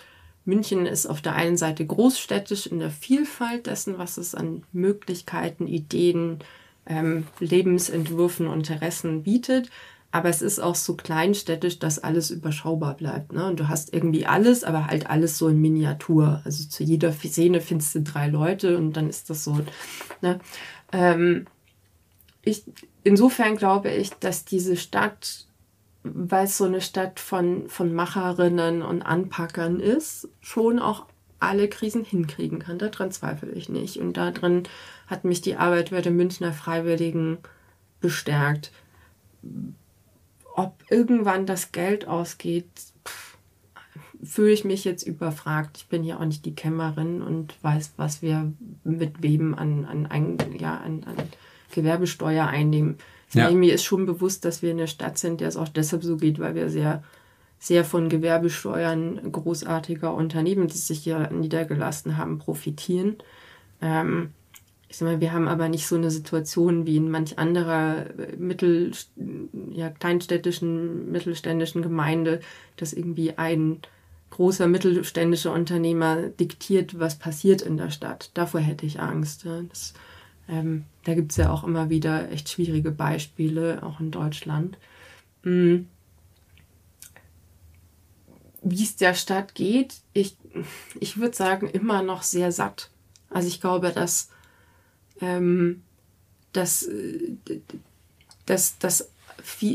München 0.48 0.86
ist 0.86 1.06
auf 1.06 1.20
der 1.20 1.34
einen 1.34 1.58
Seite 1.58 1.86
großstädtisch 1.86 2.66
in 2.66 2.78
der 2.78 2.90
Vielfalt 2.90 3.66
dessen, 3.66 3.98
was 3.98 4.16
es 4.16 4.34
an 4.34 4.64
Möglichkeiten, 4.72 5.66
Ideen, 5.66 6.38
ähm, 6.86 7.26
Lebensentwürfen, 7.38 8.50
Interessen 8.50 9.22
bietet. 9.22 9.70
Aber 10.10 10.30
es 10.30 10.40
ist 10.40 10.58
auch 10.58 10.74
so 10.74 10.94
kleinstädtisch, 10.94 11.78
dass 11.78 11.98
alles 11.98 12.30
überschaubar 12.30 12.96
bleibt. 12.96 13.34
Ne? 13.34 13.46
Und 13.46 13.60
du 13.60 13.68
hast 13.68 13.92
irgendwie 13.92 14.24
alles, 14.24 14.64
aber 14.64 14.86
halt 14.86 15.10
alles 15.10 15.36
so 15.36 15.48
in 15.48 15.60
Miniatur. 15.60 16.40
Also 16.46 16.66
zu 16.66 16.82
jeder 16.82 17.12
Szene 17.12 17.60
findest 17.60 17.94
du 17.94 18.00
drei 18.00 18.28
Leute 18.28 18.78
und 18.78 18.94
dann 18.94 19.10
ist 19.10 19.28
das 19.28 19.44
so. 19.44 19.60
Ne? 20.22 20.40
Ähm, 20.92 21.44
ich, 22.42 22.64
insofern 23.04 23.56
glaube 23.56 23.90
ich, 23.90 24.10
dass 24.14 24.46
diese 24.46 24.78
Stadt 24.78 25.47
weil 26.02 26.44
es 26.44 26.56
so 26.56 26.64
eine 26.64 26.80
Stadt 26.80 27.20
von, 27.20 27.68
von 27.68 27.92
Macherinnen 27.92 28.82
und 28.82 29.02
Anpackern 29.02 29.80
ist, 29.80 30.28
schon 30.40 30.78
auch 30.78 31.06
alle 31.40 31.68
Krisen 31.68 32.04
hinkriegen 32.04 32.58
kann. 32.58 32.78
Daran 32.78 33.12
zweifle 33.12 33.50
ich 33.52 33.68
nicht. 33.68 33.98
Und 33.98 34.16
darin 34.16 34.64
hat 35.06 35.24
mich 35.24 35.40
die 35.40 35.56
Arbeit 35.56 35.90
bei 35.90 36.00
den 36.00 36.16
Münchner 36.16 36.52
Freiwilligen 36.52 37.38
bestärkt. 38.00 38.72
Ob 40.54 40.82
irgendwann 40.90 41.46
das 41.46 41.70
Geld 41.72 42.08
ausgeht, 42.08 42.66
fühle 44.22 44.50
ich 44.50 44.64
mich 44.64 44.84
jetzt 44.84 45.04
überfragt. 45.04 45.76
Ich 45.76 45.86
bin 45.86 46.02
ja 46.02 46.18
auch 46.18 46.24
nicht 46.24 46.44
die 46.44 46.54
Kämmerin 46.54 47.22
und 47.22 47.62
weiß, 47.62 47.92
was 47.96 48.22
wir 48.22 48.52
mit 48.82 49.22
wem 49.22 49.54
an, 49.54 49.84
an, 49.84 50.06
an, 50.06 50.38
ja, 50.58 50.76
an, 50.78 51.04
an 51.04 51.16
Gewerbesteuer 51.72 52.46
einnehmen. 52.46 52.96
Ja. 53.32 53.50
Mir 53.50 53.74
ist 53.74 53.84
schon 53.84 54.06
bewusst, 54.06 54.44
dass 54.44 54.62
wir 54.62 54.70
in 54.70 54.78
der 54.78 54.86
Stadt 54.86 55.18
sind, 55.18 55.40
der 55.40 55.48
es 55.48 55.56
auch 55.56 55.68
deshalb 55.68 56.02
so 56.02 56.16
geht, 56.16 56.38
weil 56.38 56.54
wir 56.54 56.70
sehr, 56.70 57.02
sehr 57.58 57.84
von 57.84 58.08
Gewerbesteuern 58.08 59.30
großartiger 59.30 60.14
Unternehmen, 60.14 60.68
die 60.68 60.78
sich 60.78 61.00
hier 61.00 61.30
niedergelassen 61.30 62.16
haben, 62.16 62.38
profitieren. 62.38 63.16
Ähm, 63.82 64.30
ich 64.88 64.96
sag 64.96 65.06
mal, 65.06 65.20
wir 65.20 65.32
haben 65.32 65.48
aber 65.48 65.68
nicht 65.68 65.86
so 65.86 65.96
eine 65.96 66.10
Situation 66.10 66.86
wie 66.86 66.96
in 66.96 67.10
manch 67.10 67.38
anderer 67.38 68.06
äh, 68.18 68.36
mittel, 68.36 68.92
ja, 69.72 69.90
kleinstädtischen, 69.90 71.12
mittelständischen 71.12 71.82
Gemeinde, 71.82 72.40
dass 72.76 72.94
irgendwie 72.94 73.36
ein 73.36 73.80
großer 74.30 74.66
mittelständischer 74.66 75.52
Unternehmer 75.52 76.28
diktiert, 76.28 76.98
was 76.98 77.18
passiert 77.18 77.62
in 77.62 77.76
der 77.76 77.90
Stadt. 77.90 78.30
Davor 78.34 78.60
hätte 78.60 78.86
ich 78.86 79.00
Angst. 79.00 79.46
Das, 79.68 79.94
Ähm, 80.48 80.84
da 81.04 81.14
gibt 81.14 81.32
es 81.32 81.36
ja 81.36 81.50
auch 81.50 81.64
immer 81.64 81.90
wieder 81.90 82.30
echt 82.30 82.48
schwierige 82.48 82.90
Beispiele, 82.90 83.82
auch 83.82 84.00
in 84.00 84.10
Deutschland. 84.10 84.78
Mhm. 85.42 85.88
Wie 88.62 88.82
es 88.82 88.96
der 88.96 89.14
Stadt 89.14 89.54
geht, 89.54 89.96
ich, 90.12 90.36
ich 90.98 91.18
würde 91.18 91.36
sagen, 91.36 91.68
immer 91.68 92.02
noch 92.02 92.22
sehr 92.22 92.50
satt. 92.50 92.90
Also 93.30 93.48
ich 93.48 93.60
glaube, 93.60 93.92
dass, 93.92 94.30
ähm, 95.20 95.82
dass, 96.52 96.88
dass, 98.46 98.78
dass 98.78 99.10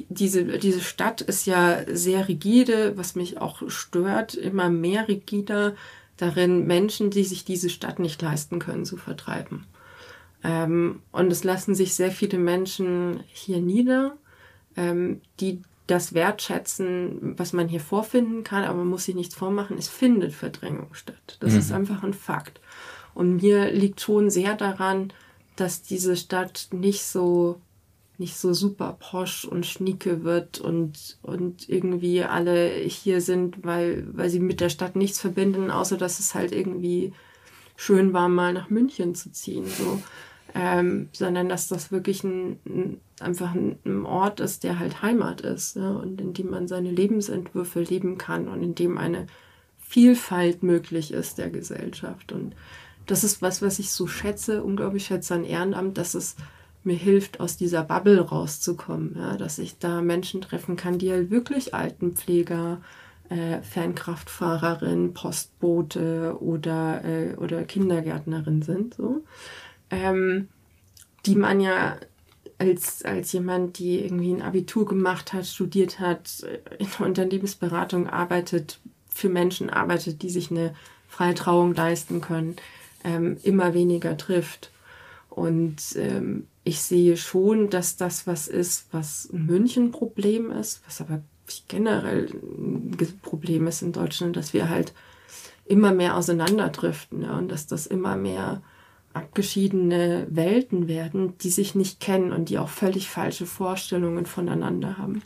diese, 0.09 0.43
diese 0.59 0.81
Stadt 0.81 1.21
ist 1.21 1.45
ja 1.45 1.83
sehr 1.87 2.27
rigide, 2.27 2.97
was 2.97 3.15
mich 3.15 3.37
auch 3.37 3.61
stört, 3.69 4.33
immer 4.33 4.69
mehr 4.69 5.07
rigider 5.07 5.75
darin, 6.17 6.67
Menschen, 6.67 7.09
die 7.09 7.23
sich 7.23 7.45
diese 7.45 7.69
Stadt 7.69 7.99
nicht 7.99 8.21
leisten 8.21 8.59
können, 8.59 8.85
zu 8.85 8.97
vertreiben. 8.97 9.65
Ähm, 10.43 11.01
und 11.11 11.31
es 11.31 11.43
lassen 11.43 11.73
sich 11.73 11.95
sehr 11.95 12.11
viele 12.11 12.37
Menschen 12.37 13.23
hier 13.27 13.59
nieder, 13.59 14.17
ähm, 14.75 15.21
die 15.39 15.61
das 15.87 16.13
wertschätzen, 16.13 17.37
was 17.37 17.53
man 17.53 17.67
hier 17.67 17.79
vorfinden 17.79 18.43
kann, 18.43 18.63
aber 18.63 18.79
man 18.79 18.87
muss 18.87 19.05
sich 19.05 19.15
nichts 19.15 19.35
vormachen, 19.35 19.77
es 19.77 19.89
findet 19.89 20.33
Verdrängung 20.33 20.93
statt. 20.93 21.37
Das 21.39 21.53
mhm. 21.53 21.59
ist 21.59 21.71
einfach 21.71 22.03
ein 22.03 22.13
Fakt. 22.13 22.61
Und 23.13 23.41
mir 23.41 23.71
liegt 23.71 24.01
schon 24.01 24.29
sehr 24.29 24.55
daran, 24.55 25.13
dass 25.55 25.81
diese 25.81 26.15
Stadt 26.15 26.69
nicht 26.71 27.03
so 27.03 27.59
nicht 28.19 28.37
so 28.37 28.53
super 28.53 28.95
posch 28.99 29.43
und 29.43 29.65
schnieke 29.65 30.23
wird 30.23 30.59
und, 30.59 31.17
und 31.23 31.67
irgendwie 31.67 32.23
alle 32.23 32.69
hier 32.69 33.21
sind, 33.21 33.63
weil, 33.65 34.07
weil 34.13 34.29
sie 34.29 34.39
mit 34.39 34.61
der 34.61 34.69
Stadt 34.69 34.95
nichts 34.95 35.19
verbinden, 35.19 35.71
außer 35.71 35.97
dass 35.97 36.19
es 36.19 36.35
halt 36.35 36.51
irgendwie 36.51 37.11
schön 37.75 38.13
war, 38.13 38.29
mal 38.29 38.53
nach 38.53 38.69
München 38.69 39.15
zu 39.15 39.31
ziehen. 39.31 39.65
So 39.65 40.01
ähm, 40.53 41.09
sondern 41.11 41.49
dass 41.49 41.67
das 41.67 41.91
wirklich 41.91 42.23
ein, 42.23 42.59
ein 42.65 43.01
einfach 43.19 43.53
ein, 43.53 43.77
ein, 43.85 44.05
Ort 44.05 44.39
ist, 44.39 44.63
der 44.63 44.79
halt 44.79 45.01
Heimat 45.01 45.41
ist 45.41 45.75
ja, 45.75 45.91
und 45.91 46.19
in 46.21 46.33
dem 46.33 46.49
man 46.49 46.67
seine 46.67 46.91
Lebensentwürfe 46.91 47.81
leben 47.81 48.17
kann 48.17 48.47
und 48.47 48.61
in 48.61 48.75
dem 48.75 48.97
eine 48.97 49.27
Vielfalt 49.79 50.63
möglich 50.63 51.13
ist 51.13 51.37
der 51.37 51.49
Gesellschaft. 51.49 52.31
Und 52.31 52.55
das 53.05 53.23
ist 53.23 53.41
was, 53.41 53.61
was 53.61 53.79
ich 53.79 53.91
so 53.91 54.07
schätze, 54.07 54.63
unglaublich 54.63 55.05
schätze 55.05 55.35
an 55.35 55.43
Ehrenamt, 55.43 55.97
dass 55.97 56.15
es 56.15 56.35
mir 56.83 56.95
hilft, 56.95 57.39
aus 57.39 57.57
dieser 57.57 57.83
Bubble 57.83 58.19
rauszukommen, 58.19 59.15
ja, 59.17 59.37
dass 59.37 59.59
ich 59.59 59.77
da 59.77 60.01
Menschen 60.01 60.41
treffen 60.41 60.75
kann, 60.75 60.97
die 60.97 61.11
halt 61.11 61.31
wirklich 61.31 61.73
Altenpfleger, 61.73 62.81
äh, 63.29 63.61
Fernkraftfahrerin, 63.61 65.13
Postbote 65.13 66.37
oder, 66.39 67.05
äh, 67.05 67.35
oder 67.35 67.63
Kindergärtnerin 67.63 68.63
sind. 68.63 68.95
So 68.95 69.23
ähm, 69.93 70.49
die 71.25 71.35
man 71.35 71.59
ja 71.59 71.97
als, 72.57 73.03
als 73.03 73.31
jemand, 73.31 73.79
die 73.79 73.99
irgendwie 73.99 74.31
ein 74.31 74.41
Abitur 74.41 74.85
gemacht 74.85 75.33
hat, 75.33 75.45
studiert 75.45 75.99
hat, 75.99 76.45
in 76.79 76.87
der 76.97 77.07
Unternehmensberatung 77.07 78.07
arbeitet, 78.09 78.79
für 79.09 79.29
Menschen 79.29 79.69
arbeitet, 79.69 80.21
die 80.21 80.29
sich 80.29 80.51
eine 80.51 80.75
freie 81.07 81.35
Trauung 81.35 81.75
leisten 81.75 82.21
können, 82.21 82.55
ähm, 83.03 83.37
immer 83.43 83.73
weniger 83.73 84.17
trifft. 84.17 84.71
Und 85.29 85.95
ähm, 85.95 86.47
ich 86.63 86.81
sehe 86.81 87.17
schon, 87.17 87.69
dass 87.69 87.97
das 87.97 88.27
was 88.27 88.47
ist, 88.47 88.87
was 88.91 89.29
ein 89.31 89.45
München-Problem 89.45 90.51
ist, 90.51 90.81
was 90.85 91.01
aber 91.01 91.21
generell 91.67 92.29
ein 92.31 92.97
Problem 93.21 93.67
ist 93.67 93.81
in 93.81 93.91
Deutschland, 93.91 94.37
dass 94.37 94.53
wir 94.53 94.69
halt 94.69 94.93
immer 95.65 95.93
mehr 95.93 96.15
auseinanderdriften 96.15 97.23
ja, 97.23 97.37
und 97.37 97.49
dass 97.49 97.67
das 97.67 97.87
immer 97.87 98.15
mehr 98.15 98.61
abgeschiedene 99.13 100.27
Welten 100.29 100.87
werden, 100.87 101.37
die 101.39 101.49
sich 101.49 101.75
nicht 101.75 101.99
kennen 101.99 102.31
und 102.31 102.49
die 102.49 102.57
auch 102.57 102.69
völlig 102.69 103.09
falsche 103.09 103.45
Vorstellungen 103.45 104.25
voneinander 104.25 104.97
haben. 104.97 105.21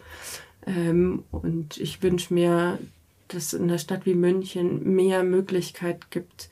Ähm, 0.66 1.24
und 1.32 1.78
ich 1.78 2.04
wünsche 2.04 2.34
mir, 2.34 2.80
dass 3.30 3.54
in 3.54 3.64
einer 3.64 3.78
Stadt 3.78 4.06
wie 4.06 4.16
München 4.16 4.96
mehr 4.96 5.24
Möglichkeit 5.24 6.12
gibt, 6.12 6.50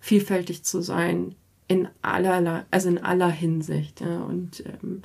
vielfältig 0.00 0.64
zu 0.64 0.80
sein 0.80 1.36
in 1.68 1.88
aller, 2.02 2.66
also 2.70 2.88
in 2.88 2.98
aller 2.98 3.30
Hinsicht. 3.30 4.00
Ja, 4.00 4.22
und 4.22 4.64
ähm, 4.66 5.02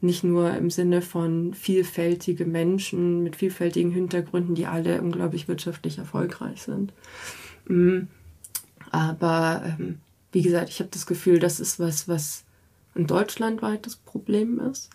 nicht 0.00 0.24
nur 0.24 0.54
im 0.54 0.70
Sinne 0.70 1.02
von 1.02 1.54
vielfältige 1.54 2.46
Menschen 2.46 3.22
mit 3.22 3.36
vielfältigen 3.36 3.90
Hintergründen, 3.90 4.54
die 4.54 4.66
alle 4.66 5.02
unglaublich 5.02 5.48
wirtschaftlich 5.48 5.98
erfolgreich 5.98 6.62
sind. 6.62 6.92
Mm, 7.66 8.02
aber 8.90 9.62
ähm, 9.66 9.98
wie 10.32 10.42
gesagt, 10.42 10.68
ich 10.68 10.80
habe 10.80 10.90
das 10.92 11.06
Gefühl, 11.06 11.38
das 11.38 11.60
ist 11.60 11.78
was, 11.80 12.08
was 12.08 12.44
ein 12.94 13.06
deutschlandweites 13.06 13.96
Problem 13.96 14.60
ist. 14.60 14.90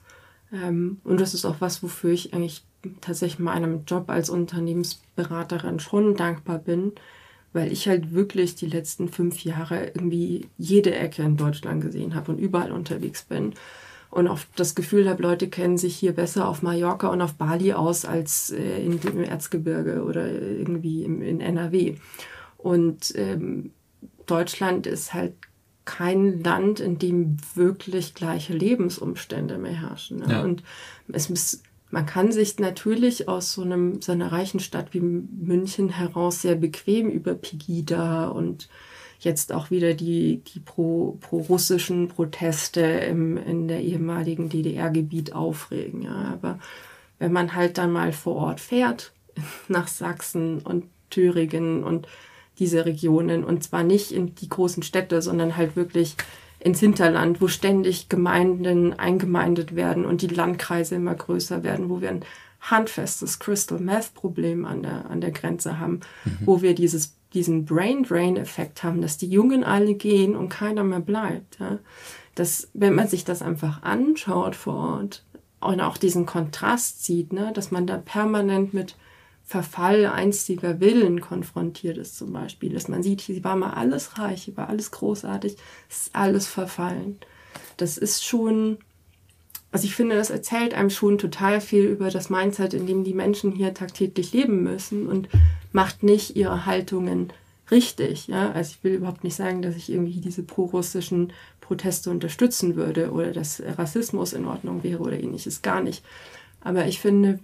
Ähm, 0.51 0.99
und 1.03 1.19
das 1.19 1.34
ist 1.34 1.45
auch 1.45 1.57
was, 1.59 1.81
wofür 1.84 2.11
ich 2.11 2.34
eigentlich 2.34 2.63
tatsächlich 3.01 3.39
meinem 3.39 3.86
Job 3.86 4.09
als 4.09 4.29
Unternehmensberaterin 4.29 5.79
schon 5.79 6.15
dankbar 6.15 6.59
bin, 6.59 6.91
weil 7.53 7.71
ich 7.71 7.88
halt 7.88 8.13
wirklich 8.13 8.55
die 8.55 8.67
letzten 8.67 9.09
fünf 9.09 9.43
Jahre 9.43 9.88
irgendwie 9.88 10.47
jede 10.57 10.93
Ecke 10.93 11.23
in 11.23 11.38
Deutschland 11.38 11.81
gesehen 11.81 12.15
habe 12.15 12.31
und 12.31 12.39
überall 12.39 12.71
unterwegs 12.71 13.23
bin 13.23 13.53
und 14.13 14.27
oft 14.27 14.47
das 14.57 14.75
Gefühl 14.75 15.09
habe, 15.09 15.23
Leute 15.23 15.47
kennen 15.47 15.77
sich 15.79 15.95
hier 15.95 16.13
besser 16.13 16.47
auf 16.47 16.61
Mallorca 16.61 17.07
und 17.07 17.21
auf 17.21 17.34
Bali 17.34 17.73
aus 17.73 18.05
als 18.05 18.51
äh, 18.51 18.84
in, 18.84 18.99
im 18.99 19.23
Erzgebirge 19.23 20.03
oder 20.03 20.29
irgendwie 20.31 21.03
im, 21.03 21.23
in 21.23 21.41
NRW. 21.41 21.95
Und 22.57 23.11
ähm, 23.15 23.71
Deutschland 24.26 24.88
ist 24.88 25.13
halt 25.13 25.34
kein 25.86 26.41
Land, 26.43 26.80
in 26.80 26.97
dem 26.97 27.38
wirklich 27.55 28.13
gleiche 28.13 28.53
Lebensumstände 28.53 29.57
mehr 29.57 29.82
herrschen. 29.82 30.19
Ne? 30.19 30.28
Ja. 30.30 30.43
Und 30.43 30.63
es 31.11 31.30
muss, 31.30 31.61
man 31.91 32.05
kann 32.05 32.32
sich 32.32 32.57
natürlich 32.59 33.28
aus 33.28 33.53
so, 33.53 33.63
einem, 33.63 34.01
so 34.01 34.11
einer 34.11 34.32
reichen 34.32 34.59
Stadt 34.59 34.93
wie 34.93 35.01
München 35.01 35.89
heraus 35.89 36.41
sehr 36.41 36.55
bequem 36.55 37.09
über 37.09 37.36
Pegida 37.36 38.28
und 38.28 38.69
jetzt 39.19 39.51
auch 39.51 39.71
wieder 39.71 39.93
die, 39.93 40.41
die 40.53 40.59
pro, 40.59 41.17
pro-russischen 41.21 42.07
Proteste 42.07 42.82
im, 42.82 43.38
in 43.38 43.67
der 43.67 43.82
ehemaligen 43.82 44.49
DDR-Gebiet 44.49 45.34
aufregen. 45.34 46.03
Ja. 46.03 46.32
Aber 46.34 46.59
wenn 47.19 47.32
man 47.32 47.55
halt 47.55 47.78
dann 47.78 47.91
mal 47.91 48.13
vor 48.13 48.36
Ort 48.36 48.59
fährt, 48.59 49.13
nach 49.67 49.88
Sachsen 49.88 50.59
und 50.59 50.86
Thüringen 51.09 51.84
und 51.84 52.07
diese 52.60 52.86
Regionen 52.86 53.43
und 53.43 53.64
zwar 53.64 53.84
nicht 53.84 54.12
in 54.12 54.36
die 54.36 54.49
großen 54.49 54.84
Städte, 54.84 55.22
sondern 55.22 55.58
halt 55.58 55.76
wirklich 55.76 56.16
ins 56.60 56.80
Hinterland, 56.80 57.41
wo 57.41 57.47
ständig 57.47 58.10
Gemeinden 58.10 58.93
eingemeindet 58.93 59.76
werden 59.76 60.06
und 60.06 60.22
die 60.22 60.28
Landkreise 60.28 60.95
immer 60.95 61.14
größer 61.14 61.64
werden, 61.64 61.89
wo 61.89 61.99
wir 61.99 62.10
ein 62.10 62.24
handfestes 62.62 63.39
Crystal 63.39 63.80
Meth 63.80 64.14
Problem 64.14 64.66
an 64.66 64.84
der, 64.84 65.10
an 65.10 65.20
der 65.20 65.32
Grenze 65.32 65.80
haben, 65.80 65.99
mhm. 66.24 66.38
wo 66.45 66.62
wir 66.62 66.74
dieses, 66.74 67.18
diesen 67.34 67.66
Brain 67.66 68.04
Drain 68.04 68.38
Effekt 68.38 68.84
haben, 68.84 69.01
dass 69.01 69.18
die 69.18 69.28
Jungen 69.28 69.64
alle 69.64 69.95
gehen 69.95 70.36
und 70.36 70.49
keiner 70.49 70.86
mehr 70.86 71.01
bleibt. 71.01 71.60
Ja. 71.60 71.80
Das, 72.36 72.70
wenn 72.74 72.95
man 72.95 73.08
sich 73.08 73.26
das 73.26 73.41
einfach 73.41 73.84
anschaut 73.84 74.56
vor 74.56 74.76
Ort 74.76 75.26
und 75.60 75.82
auch 75.82 75.97
diesen 75.97 76.26
Kontrast 76.26 77.04
sieht, 77.04 77.34
ne, 77.34 77.51
dass 77.54 77.72
man 77.72 77.86
da 77.86 77.97
permanent 77.97 78.74
mit 78.74 78.95
Verfall 79.54 80.08
einstiger 80.08 80.80
Villen 80.80 81.22
konfrontiert 81.22 81.99
ist 81.99 82.18
zum 82.18 82.34
Beispiel. 82.34 82.74
Dass 82.74 82.88
man 82.88 83.04
sieht, 83.04 83.22
hier 83.22 83.43
war 83.43 83.56
mal 83.56 83.70
alles 83.70 84.18
reich, 84.18 84.45
hier 84.45 84.58
war 84.58 84.68
alles 84.68 84.89
großartig, 84.89 85.58
ist 85.88 86.10
alles 86.16 86.47
verfallen. 86.47 87.20
Das 87.78 87.99
ist 87.99 88.26
schon, 88.26 88.80
also 89.72 89.86
ich 89.86 89.93
finde, 89.93 90.16
das 90.16 90.32
erzählt 90.32 90.74
einem 90.74 90.89
schon 90.89 91.20
total 91.20 91.62
viel 91.62 91.84
über 91.84 92.10
das 92.10 92.32
Mindset, 92.32 92.74
in 92.74 92.88
dem 92.88 93.04
die 93.04 93.14
Menschen 93.14 93.51
hier 93.51 93.76
tagtäglich 93.76 94.34
leben 94.34 94.64
müssen 94.64 95.06
und 95.06 95.30
macht 95.72 96.01
nicht 96.01 96.36
ihre 96.36 96.66
Haltungen 96.66 97.32
richtig. 97.70 98.26
Ja? 98.26 98.54
Also 98.54 98.72
ich 98.72 98.84
will 98.84 98.95
überhaupt 98.95 99.24
nicht 99.24 99.36
sagen, 99.36 99.62
dass 99.62 99.76
ich 99.76 99.91
irgendwie 99.91 100.20
diese 100.20 100.41
pro-russischen 100.41 101.32
Proteste 101.62 102.10
unterstützen 102.10 102.76
würde 102.76 103.12
oder 103.12 103.32
dass 103.32 103.62
Rassismus 103.78 104.34
in 104.34 104.47
Ordnung 104.47 104.82
wäre 104.82 105.04
oder 105.04 105.20
ähnliches. 105.20 105.62
Gar 105.62 105.84
nicht. 105.84 106.04
Aber 106.62 106.88
ich 106.88 106.99
finde, 106.99 107.38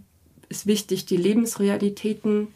ist 0.49 0.67
wichtig, 0.67 1.05
die 1.05 1.17
Lebensrealitäten 1.17 2.47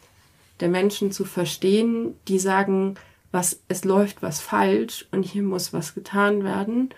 der 0.60 0.68
Menschen 0.68 1.12
zu 1.12 1.24
verstehen, 1.24 2.14
die 2.28 2.38
sagen, 2.38 2.96
was, 3.32 3.60
es 3.68 3.84
läuft 3.84 4.22
was 4.22 4.40
falsch 4.40 5.06
und 5.10 5.24
hier 5.24 5.42
muss 5.42 5.72
was 5.72 5.94
getan 5.94 6.44
werden. 6.44 6.90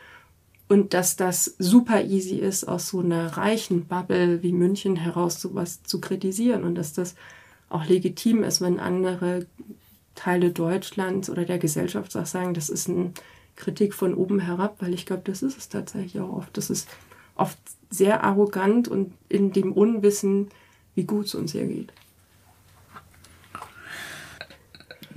Und 0.69 0.95
dass 0.95 1.17
das 1.17 1.55
super 1.59 2.03
easy 2.03 2.37
ist, 2.37 2.65
aus 2.65 2.89
so 2.89 3.01
einer 3.01 3.37
reichen 3.37 3.87
Bubble 3.87 4.43
wie 4.43 4.53
München 4.53 4.97
heraus 4.97 5.41
sowas 5.41 5.83
zu 5.85 6.01
kritisieren 6.01 6.65
und 6.65 6.75
dass 6.75 6.93
das 6.93 7.15
auch 7.69 7.87
legitim 7.87 8.43
ist, 8.43 8.61
wenn 8.61 8.81
andere 8.81 9.47
Teile 10.15 10.51
Deutschlands 10.51 11.31
oder 11.31 11.45
der 11.45 11.59
Gesellschaft 11.59 12.17
auch 12.17 12.27
sagen, 12.27 12.55
das 12.55 12.69
ist 12.69 12.89
eine 12.89 13.13
Kritik 13.55 13.95
von 13.95 14.15
oben 14.15 14.41
herab, 14.41 14.77
weil 14.81 14.93
ich 14.93 15.07
glaube, 15.07 15.23
das 15.25 15.43
ist 15.43 15.57
es 15.57 15.69
tatsächlich 15.69 16.21
auch 16.21 16.33
oft. 16.33 16.57
Das 16.57 16.69
ist 16.71 16.89
oft 17.37 17.59
sehr 17.91 18.25
arrogant 18.25 18.89
und 18.89 19.13
in 19.29 19.53
dem 19.53 19.73
Unwissen, 19.73 20.49
wie 20.97 21.05
gut 21.05 21.27
es 21.27 21.35
uns 21.37 21.53
hier 21.53 21.67
geht. 21.67 21.93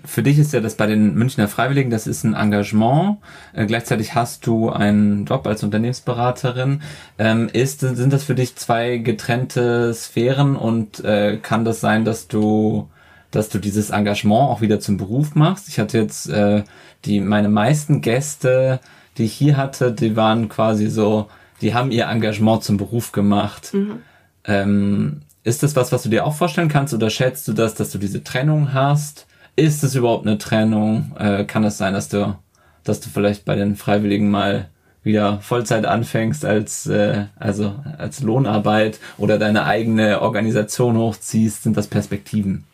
für 0.10 0.24
dich 0.24 0.40
ist 0.40 0.54
ja 0.54 0.60
das 0.60 0.76
bei 0.76 0.88
den 0.88 1.14
Münchner 1.14 1.48
Freiwilligen, 1.48 1.92
das 1.92 2.08
ist 2.08 2.24
ein 2.24 2.34
Engagement. 2.34 3.18
Äh, 3.54 3.68
gleichzeitig 3.68 4.16
hast 4.16 4.46
du 4.48 4.70
einen 4.70 5.26
Job 5.26 5.46
als 5.46 5.64
Unternehmensberaterin. 5.64 6.82
Ähm, 7.20 7.50
ist, 7.54 7.82
sind 7.82 8.12
das 8.12 8.24
für 8.24 8.36
dich 8.36 8.56
zwei 8.56 8.98
getrennte 8.98 9.94
Sphären 9.94 10.56
und 10.56 11.04
äh, 11.06 11.38
kann 11.38 11.64
das 11.64 11.80
sein, 11.80 12.06
dass 12.06 12.28
du 12.28 12.90
dass 13.32 13.50
du 13.50 13.60
dieses 13.60 13.92
Engagement 13.92 14.50
auch 14.50 14.62
wieder 14.62 14.80
zum 14.80 14.98
Beruf 14.98 15.36
machst? 15.36 15.70
Ich 15.70 15.78
hatte 15.78 16.00
jetzt 16.00 16.28
äh, 16.30 16.64
die 17.06 17.22
meine 17.22 17.48
meisten 17.48 18.02
Gäste, 18.02 18.80
die 19.20 19.26
ich 19.26 19.34
hier 19.34 19.56
hatte, 19.56 19.92
die 19.92 20.16
waren 20.16 20.50
quasi 20.50 20.90
so, 20.90 21.28
die 21.62 21.76
haben 21.76 21.92
ihr 21.92 22.08
Engagement 22.08 22.64
zum 22.64 22.78
Beruf 22.78 23.12
gemacht. 23.12 23.72
Mhm. 23.76 24.00
Ähm, 24.46 25.22
ist 25.44 25.64
das 25.64 25.76
was, 25.76 25.92
was 25.92 26.04
du 26.04 26.10
dir 26.10 26.26
auch 26.26 26.36
vorstellen 26.36 26.70
kannst 26.70 26.94
oder 26.94 27.10
schätzt 27.10 27.48
du 27.48 27.54
das, 27.54 27.76
dass 27.76 27.92
du 27.92 27.98
diese 27.98 28.24
Trennung 28.24 28.74
hast? 28.74 29.28
Ist 29.56 29.84
es 29.84 29.96
überhaupt 29.96 30.26
eine 30.26 30.38
Trennung? 30.38 31.16
Äh, 31.18 31.46
kann 31.46 31.64
es 31.64 31.78
sein, 31.78 31.94
dass 31.94 32.10
du, 32.10 32.38
dass 32.84 33.00
du 33.00 33.10
vielleicht 33.10 33.46
bei 33.46 33.56
den 33.56 33.76
Freiwilligen 33.76 34.30
mal 34.30 34.70
wieder 35.04 35.40
Vollzeit 35.42 35.86
anfängst 35.86 36.44
als 36.46 36.86
äh, 36.88 37.26
also 37.38 37.76
als 37.98 38.22
Lohnarbeit 38.22 39.00
oder 39.18 39.38
deine 39.38 39.66
eigene 39.66 40.22
Organisation 40.22 40.98
hochziehst? 40.98 41.64
Sind 41.64 41.78
das 41.78 41.88
Perspektiven? 41.88 42.66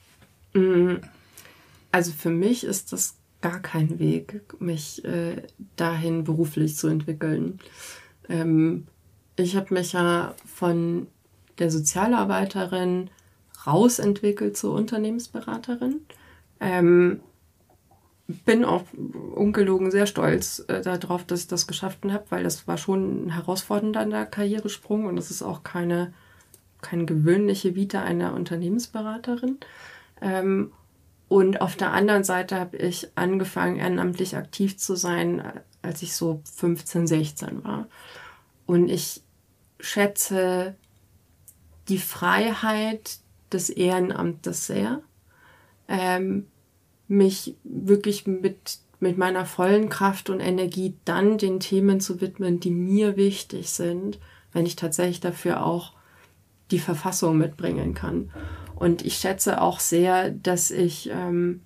Mm, 0.53 0.95
also 1.91 2.11
für 2.11 2.31
mich 2.31 2.63
ist 2.63 2.93
das 2.93 3.15
gar 3.41 3.59
kein 3.59 3.99
Weg, 3.99 4.41
mich 4.59 5.05
äh, 5.05 5.43
dahin 5.75 6.23
beruflich 6.23 6.77
zu 6.77 6.87
entwickeln. 6.87 7.59
Ähm, 8.27 8.87
ich 9.35 9.55
habe 9.55 9.73
mich 9.73 9.93
ja 9.93 10.33
von 10.51 11.07
der 11.59 11.71
Sozialarbeiterin 11.71 13.09
rausentwickelt 13.65 14.57
zur 14.57 14.73
Unternehmensberaterin. 14.73 16.01
Ähm, 16.59 17.21
bin 18.27 18.65
auch 18.65 18.83
ungelogen 19.35 19.91
sehr 19.91 20.07
stolz 20.07 20.63
äh, 20.67 20.81
darauf, 20.81 21.25
dass 21.25 21.41
ich 21.41 21.47
das 21.47 21.67
geschafft 21.67 21.99
habe, 22.05 22.25
weil 22.29 22.43
das 22.43 22.67
war 22.67 22.77
schon 22.77 23.27
ein 23.27 23.29
herausfordernder 23.33 24.25
Karrieresprung 24.25 25.05
und 25.05 25.17
es 25.17 25.29
ist 25.29 25.43
auch 25.43 25.63
keine, 25.63 26.13
keine 26.81 27.05
gewöhnliche 27.05 27.75
Vita 27.75 28.01
einer 28.01 28.33
Unternehmensberaterin. 28.33 29.59
Ähm, 30.21 30.71
und 31.27 31.61
auf 31.61 31.75
der 31.75 31.91
anderen 31.91 32.23
Seite 32.23 32.59
habe 32.59 32.77
ich 32.77 33.09
angefangen, 33.15 33.77
ehrenamtlich 33.77 34.35
aktiv 34.37 34.77
zu 34.77 34.95
sein, 34.95 35.43
als 35.81 36.01
ich 36.01 36.15
so 36.15 36.41
15, 36.55 37.07
16 37.07 37.63
war. 37.63 37.87
Und 38.65 38.89
ich 38.89 39.21
schätze 39.79 40.75
die 41.89 41.97
Freiheit 41.97 43.19
des 43.51 43.69
Ehrenamtes 43.69 44.67
sehr 44.67 45.01
ähm, 45.87 46.47
mich 47.07 47.55
wirklich 47.63 48.25
mit, 48.25 48.79
mit 48.99 49.17
meiner 49.17 49.45
vollen 49.45 49.89
Kraft 49.89 50.29
und 50.29 50.39
Energie 50.39 50.95
dann 51.05 51.37
den 51.37 51.59
Themen 51.59 51.99
zu 51.99 52.21
widmen, 52.21 52.59
die 52.59 52.71
mir 52.71 53.17
wichtig 53.17 53.69
sind, 53.69 54.19
wenn 54.51 54.65
ich 54.65 54.75
tatsächlich 54.75 55.19
dafür 55.19 55.65
auch 55.65 55.93
die 56.71 56.79
Verfassung 56.79 57.37
mitbringen 57.37 57.93
kann. 57.93 58.31
Und 58.75 59.05
ich 59.05 59.15
schätze 59.15 59.61
auch 59.61 59.79
sehr, 59.79 60.31
dass 60.31 60.71
ich 60.71 61.09
ähm, 61.11 61.61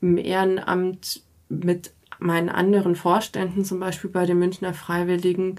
im 0.00 0.16
Ehrenamt 0.16 1.22
mit 1.48 1.92
meinen 2.18 2.48
anderen 2.48 2.94
Vorständen, 2.94 3.64
zum 3.64 3.80
Beispiel 3.80 4.10
bei 4.10 4.24
den 4.24 4.38
Münchner 4.38 4.72
Freiwilligen, 4.72 5.56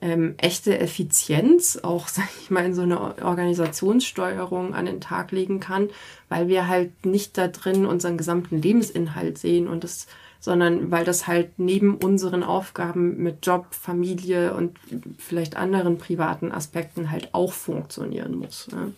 ähm, 0.00 0.34
echte 0.38 0.78
Effizienz, 0.78 1.78
auch 1.82 2.08
sag 2.08 2.28
ich 2.40 2.50
mal 2.50 2.64
in 2.64 2.74
so 2.74 2.82
einer 2.82 3.16
Organisationssteuerung 3.22 4.74
an 4.74 4.86
den 4.86 5.00
Tag 5.00 5.32
legen 5.32 5.60
kann, 5.60 5.88
weil 6.28 6.48
wir 6.48 6.68
halt 6.68 7.06
nicht 7.06 7.36
da 7.38 7.48
drin 7.48 7.86
unseren 7.86 8.16
gesamten 8.16 8.60
Lebensinhalt 8.60 9.38
sehen 9.38 9.68
und 9.68 9.84
das 9.84 10.06
sondern 10.38 10.92
weil 10.92 11.04
das 11.04 11.26
halt 11.26 11.58
neben 11.58 11.96
unseren 11.96 12.44
Aufgaben 12.44 13.20
mit 13.20 13.44
Job, 13.44 13.66
Familie 13.70 14.54
und 14.54 14.78
vielleicht 15.18 15.56
anderen 15.56 15.98
privaten 15.98 16.52
Aspekten 16.52 17.10
halt 17.10 17.30
auch 17.32 17.52
funktionieren 17.52 18.36
muss. 18.36 18.68
Ne? 18.68 18.92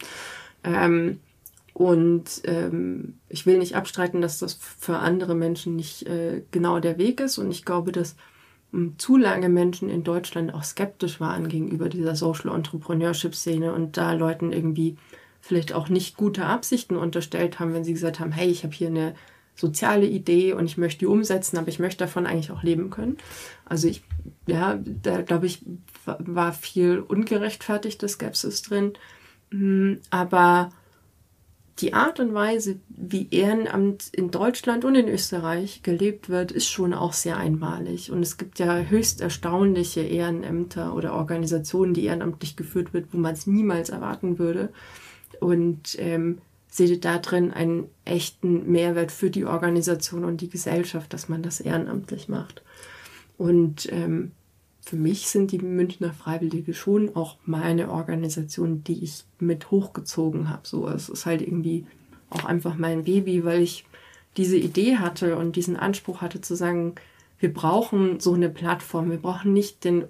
Ähm, 0.65 1.21
und 1.73 2.43
ähm, 2.45 3.15
ich 3.29 3.47
will 3.47 3.57
nicht 3.59 3.77
abstreiten, 3.77 4.21
dass 4.21 4.41
das 4.41 4.55
für 4.55 4.99
andere 4.99 5.35
Menschen 5.35 5.77
nicht 5.77 6.07
äh, 6.07 6.43
genau 6.51 6.81
der 6.81 6.99
Weg 6.99 7.21
ist. 7.21 7.39
Und 7.39 7.51
ich 7.51 7.65
glaube, 7.65 7.93
dass 7.93 8.17
zu 8.99 9.17
lange 9.17 9.49
Menschen 9.49 9.89
in 9.89 10.05
Deutschland 10.05 10.53
auch 10.53 10.63
skeptisch 10.63 11.21
waren 11.21 11.49
gegenüber 11.49 11.89
dieser 11.89 12.15
Social 12.15 12.55
Entrepreneurship 12.55 13.35
Szene 13.35 13.73
und 13.73 13.97
da 13.97 14.13
Leuten 14.13 14.53
irgendwie 14.53 14.97
vielleicht 15.41 15.73
auch 15.73 15.89
nicht 15.89 16.17
gute 16.17 16.45
Absichten 16.45 16.97
unterstellt 16.97 17.59
haben, 17.59 17.73
wenn 17.73 17.85
sie 17.85 17.95
gesagt 17.95 18.21
haben, 18.21 18.33
hey, 18.33 18.49
ich 18.49 18.65
habe 18.65 18.75
hier 18.75 18.89
eine 18.89 19.15
soziale 19.55 20.07
Idee 20.07 20.53
und 20.53 20.67
ich 20.67 20.77
möchte 20.77 21.01
die 21.01 21.07
umsetzen, 21.07 21.57
aber 21.57 21.69
ich 21.69 21.79
möchte 21.79 22.05
davon 22.05 22.27
eigentlich 22.27 22.51
auch 22.51 22.63
leben 22.63 22.91
können. 22.91 23.17
Also 23.65 23.89
ich, 23.89 24.03
ja, 24.47 24.79
da 25.03 25.23
glaube 25.23 25.47
ich, 25.47 25.65
war 26.05 26.53
viel 26.53 27.01
ungerechtfertigte 27.01 28.09
Skepsis 28.09 28.63
drin. 28.63 28.93
Aber 30.11 30.71
die 31.79 31.95
Art 31.95 32.19
und 32.19 32.35
Weise, 32.35 32.81
wie 32.89 33.29
Ehrenamt 33.31 34.09
in 34.13 34.31
Deutschland 34.31 34.85
und 34.85 34.97
in 34.97 35.09
Österreich 35.09 35.83
gelebt 35.83 36.29
wird, 36.29 36.51
ist 36.51 36.69
schon 36.69 36.93
auch 36.93 37.13
sehr 37.13 37.37
einmalig. 37.37 38.11
Und 38.11 38.23
es 38.23 38.37
gibt 38.37 38.59
ja 38.59 38.81
höchst 38.81 39.21
erstaunliche 39.21 40.01
Ehrenämter 40.01 40.95
oder 40.95 41.15
Organisationen, 41.15 41.95
die 41.95 42.05
ehrenamtlich 42.05 42.57
geführt 42.57 42.93
wird, 42.93 43.13
wo 43.13 43.19
man 43.19 43.35
es 43.35 43.47
niemals 43.47 43.91
erwarten 43.91 44.39
würde. 44.39 44.71
Und 45.41 45.97
ähm, 46.01 46.39
sehe 46.69 46.99
da 46.99 47.19
drin 47.19 47.53
einen 47.53 47.89
echten 48.05 48.71
Mehrwert 48.71 49.13
für 49.13 49.31
die 49.31 49.45
Organisation 49.45 50.25
und 50.25 50.41
die 50.41 50.51
Gesellschaft, 50.51 51.13
dass 51.13 51.29
man 51.29 51.43
das 51.43 51.61
ehrenamtlich 51.61 52.29
macht. 52.29 52.63
Und 53.37 53.91
ähm, 53.93 54.33
für 54.89 54.97
mich 54.97 55.29
sind 55.29 55.53
die 55.53 55.59
Münchner 55.59 56.15
Freiwillige 56.15 56.73
schon 56.73 57.15
auch 57.15 57.37
meine 57.45 57.91
Organisation, 57.91 58.83
die 58.85 59.05
ich 59.05 59.25
mit 59.39 59.71
hochgezogen 59.71 60.49
habe. 60.49 60.67
So, 60.67 60.89
es 60.89 61.11
ist 61.11 61.27
halt 61.27 61.43
irgendwie 61.43 61.85
auch 62.31 62.47
einfach 62.47 62.75
mein 62.77 63.05
Baby, 63.05 63.45
weil 63.45 63.61
ich 63.61 63.85
diese 64.39 64.57
Idee 64.57 64.97
hatte 64.97 65.37
und 65.37 65.57
diesen 65.57 65.77
Anspruch 65.77 66.23
hatte 66.23 66.41
zu 66.41 66.57
sagen, 66.57 66.95
wir 67.39 67.53
brauchen 67.53 68.19
so 68.19 68.33
eine 68.33 68.49
Plattform. 68.49 69.11
Wir 69.11 69.19
brauchen 69.19 69.53
nicht 69.53 69.85
den 69.85 70.05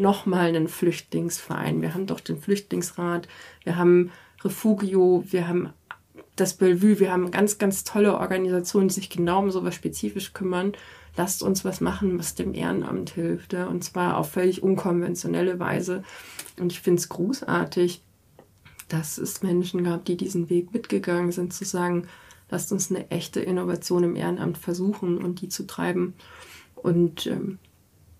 nochmal 0.00 0.48
einen 0.48 0.68
Flüchtlingsverein. 0.68 1.82
Wir 1.82 1.92
haben 1.92 2.06
doch 2.06 2.20
den 2.20 2.38
Flüchtlingsrat, 2.38 3.28
wir 3.64 3.76
haben 3.76 4.10
Refugio, 4.42 5.24
wir 5.26 5.46
haben 5.46 5.68
das 6.36 6.54
Bellevue, 6.54 7.00
wir 7.00 7.12
haben 7.12 7.30
ganz, 7.30 7.58
ganz 7.58 7.84
tolle 7.84 8.14
Organisationen, 8.14 8.88
die 8.88 8.94
sich 8.94 9.10
genau 9.10 9.40
um 9.40 9.50
sowas 9.50 9.74
spezifisch 9.74 10.32
kümmern 10.32 10.72
lasst 11.16 11.42
uns 11.42 11.64
was 11.64 11.80
machen, 11.80 12.18
was 12.18 12.34
dem 12.34 12.54
Ehrenamt 12.54 13.10
hilft. 13.10 13.52
Ja? 13.52 13.66
Und 13.66 13.84
zwar 13.84 14.16
auf 14.16 14.30
völlig 14.30 14.62
unkonventionelle 14.62 15.58
Weise. 15.58 16.02
Und 16.58 16.72
ich 16.72 16.80
finde 16.80 17.00
es 17.00 17.08
großartig, 17.08 18.02
dass 18.88 19.18
es 19.18 19.42
Menschen 19.42 19.84
gab, 19.84 20.04
die 20.04 20.16
diesen 20.16 20.50
Weg 20.50 20.72
mitgegangen 20.72 21.32
sind, 21.32 21.52
zu 21.52 21.64
sagen, 21.64 22.06
lasst 22.50 22.72
uns 22.72 22.90
eine 22.90 23.10
echte 23.10 23.40
Innovation 23.40 24.04
im 24.04 24.16
Ehrenamt 24.16 24.58
versuchen 24.58 25.18
und 25.18 25.40
die 25.40 25.48
zu 25.48 25.66
treiben. 25.66 26.14
Und 26.74 27.26
ähm, 27.26 27.58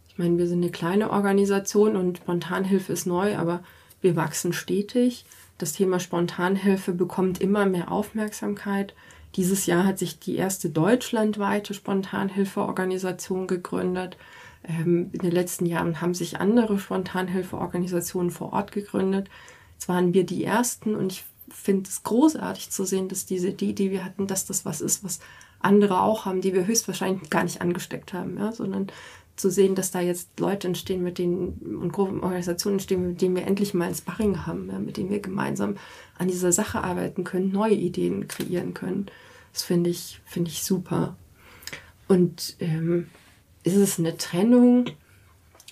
ich 0.09 0.19
meine, 0.19 0.39
wir 0.39 0.47
sind 0.47 0.63
eine 0.63 0.71
kleine 0.71 1.11
Organisation 1.11 1.97
und 1.97 2.19
Spontanhilfe 2.19 2.93
ist 2.93 3.07
neu, 3.07 3.37
aber 3.37 3.63
wir 4.01 4.17
wachsen 4.17 4.53
stetig. 4.53 5.25
Das 5.59 5.73
Thema 5.73 6.01
Spontanhilfe 6.01 6.93
bekommt 6.93 7.41
immer 7.41 7.67
mehr 7.67 7.91
Aufmerksamkeit. 7.91 8.95
Dieses 9.37 9.67
Jahr 9.67 9.85
hat 9.85 9.99
sich 9.99 10.19
die 10.19 10.37
erste 10.37 10.71
deutschlandweite 10.71 11.75
Spontanhilfeorganisation 11.75 13.47
gegründet. 13.47 14.17
Ähm, 14.65 15.11
in 15.13 15.21
den 15.21 15.33
letzten 15.33 15.67
Jahren 15.67 16.01
haben 16.01 16.15
sich 16.15 16.39
andere 16.39 16.79
Spontanhilfeorganisationen 16.79 18.31
vor 18.31 18.53
Ort 18.53 18.73
gegründet. 18.73 19.29
Jetzt 19.75 19.89
waren 19.89 20.15
wir 20.15 20.25
die 20.25 20.45
ersten 20.45 20.95
und 20.95 21.13
ich 21.13 21.25
finde 21.51 21.89
es 21.89 22.03
großartig 22.03 22.71
zu 22.71 22.85
sehen, 22.85 23.09
dass 23.09 23.27
diese 23.27 23.49
Idee, 23.49 23.73
die 23.73 23.91
wir 23.91 24.05
hatten, 24.05 24.27
dass 24.27 24.47
das 24.47 24.65
was 24.65 24.81
ist, 24.81 25.05
was 25.05 25.21
andere 25.61 26.01
auch 26.01 26.25
haben, 26.25 26.41
die 26.41 26.55
wir 26.55 26.67
höchstwahrscheinlich 26.67 27.31
gar 27.31 27.45
nicht 27.45 27.61
angesteckt 27.61 28.13
haben, 28.13 28.39
ja, 28.39 28.53
sondern 28.53 28.89
zu 29.43 29.51
sehen, 29.51 29.75
dass 29.75 29.91
da 29.91 30.01
jetzt 30.01 30.41
Leute 30.41 30.69
entstehen, 30.69 31.03
mit 31.03 31.19
denen 31.19 31.79
und 31.83 31.93
Gruppenorganisationen 31.93 32.77
entstehen, 32.77 33.09
mit 33.09 33.21
denen 33.21 33.37
wir 33.37 33.47
endlich 33.47 33.75
mal 33.75 33.89
ein 33.89 33.95
Sparring 33.95 34.47
haben, 34.47 34.71
ja, 34.71 34.79
mit 34.79 34.97
denen 34.97 35.11
wir 35.11 35.21
gemeinsam 35.21 35.77
an 36.17 36.29
dieser 36.29 36.53
Sache 36.53 36.83
arbeiten 36.83 37.25
können, 37.25 37.53
neue 37.53 37.75
Ideen 37.75 38.29
kreieren 38.29 38.73
können. 38.73 39.07
Das 39.53 39.65
finde 39.65 39.91
ich, 39.91 40.21
finde 40.25 40.51
ich 40.51 40.63
super. 40.63 41.17
Und 42.09 42.57
ähm, 42.61 43.09
ist 43.65 43.77
es 43.77 43.99
eine 43.99 44.17
Trennung? 44.17 44.87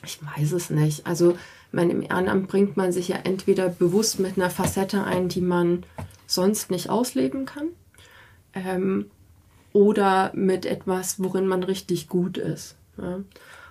Ich 0.04 0.18
weiß 0.22 0.52
es 0.52 0.70
nicht. 0.70 1.06
Also 1.06 1.36
mein, 1.72 1.90
im 1.90 2.02
Ehrenamt 2.02 2.48
bringt 2.48 2.76
man 2.76 2.92
sich 2.92 3.08
ja 3.08 3.16
entweder 3.22 3.68
bewusst 3.68 4.18
mit 4.18 4.36
einer 4.36 4.50
Facette 4.50 5.04
ein, 5.04 5.28
die 5.28 5.40
man 5.40 5.84
sonst 6.26 6.70
nicht 6.70 6.90
ausleben 6.90 7.46
kann, 7.46 7.68
ähm, 8.52 9.10
oder 9.72 10.32
mit 10.34 10.66
etwas, 10.66 11.22
worin 11.22 11.46
man 11.46 11.62
richtig 11.62 12.08
gut 12.08 12.36
ist. 12.36 12.76
Ja? 12.98 13.20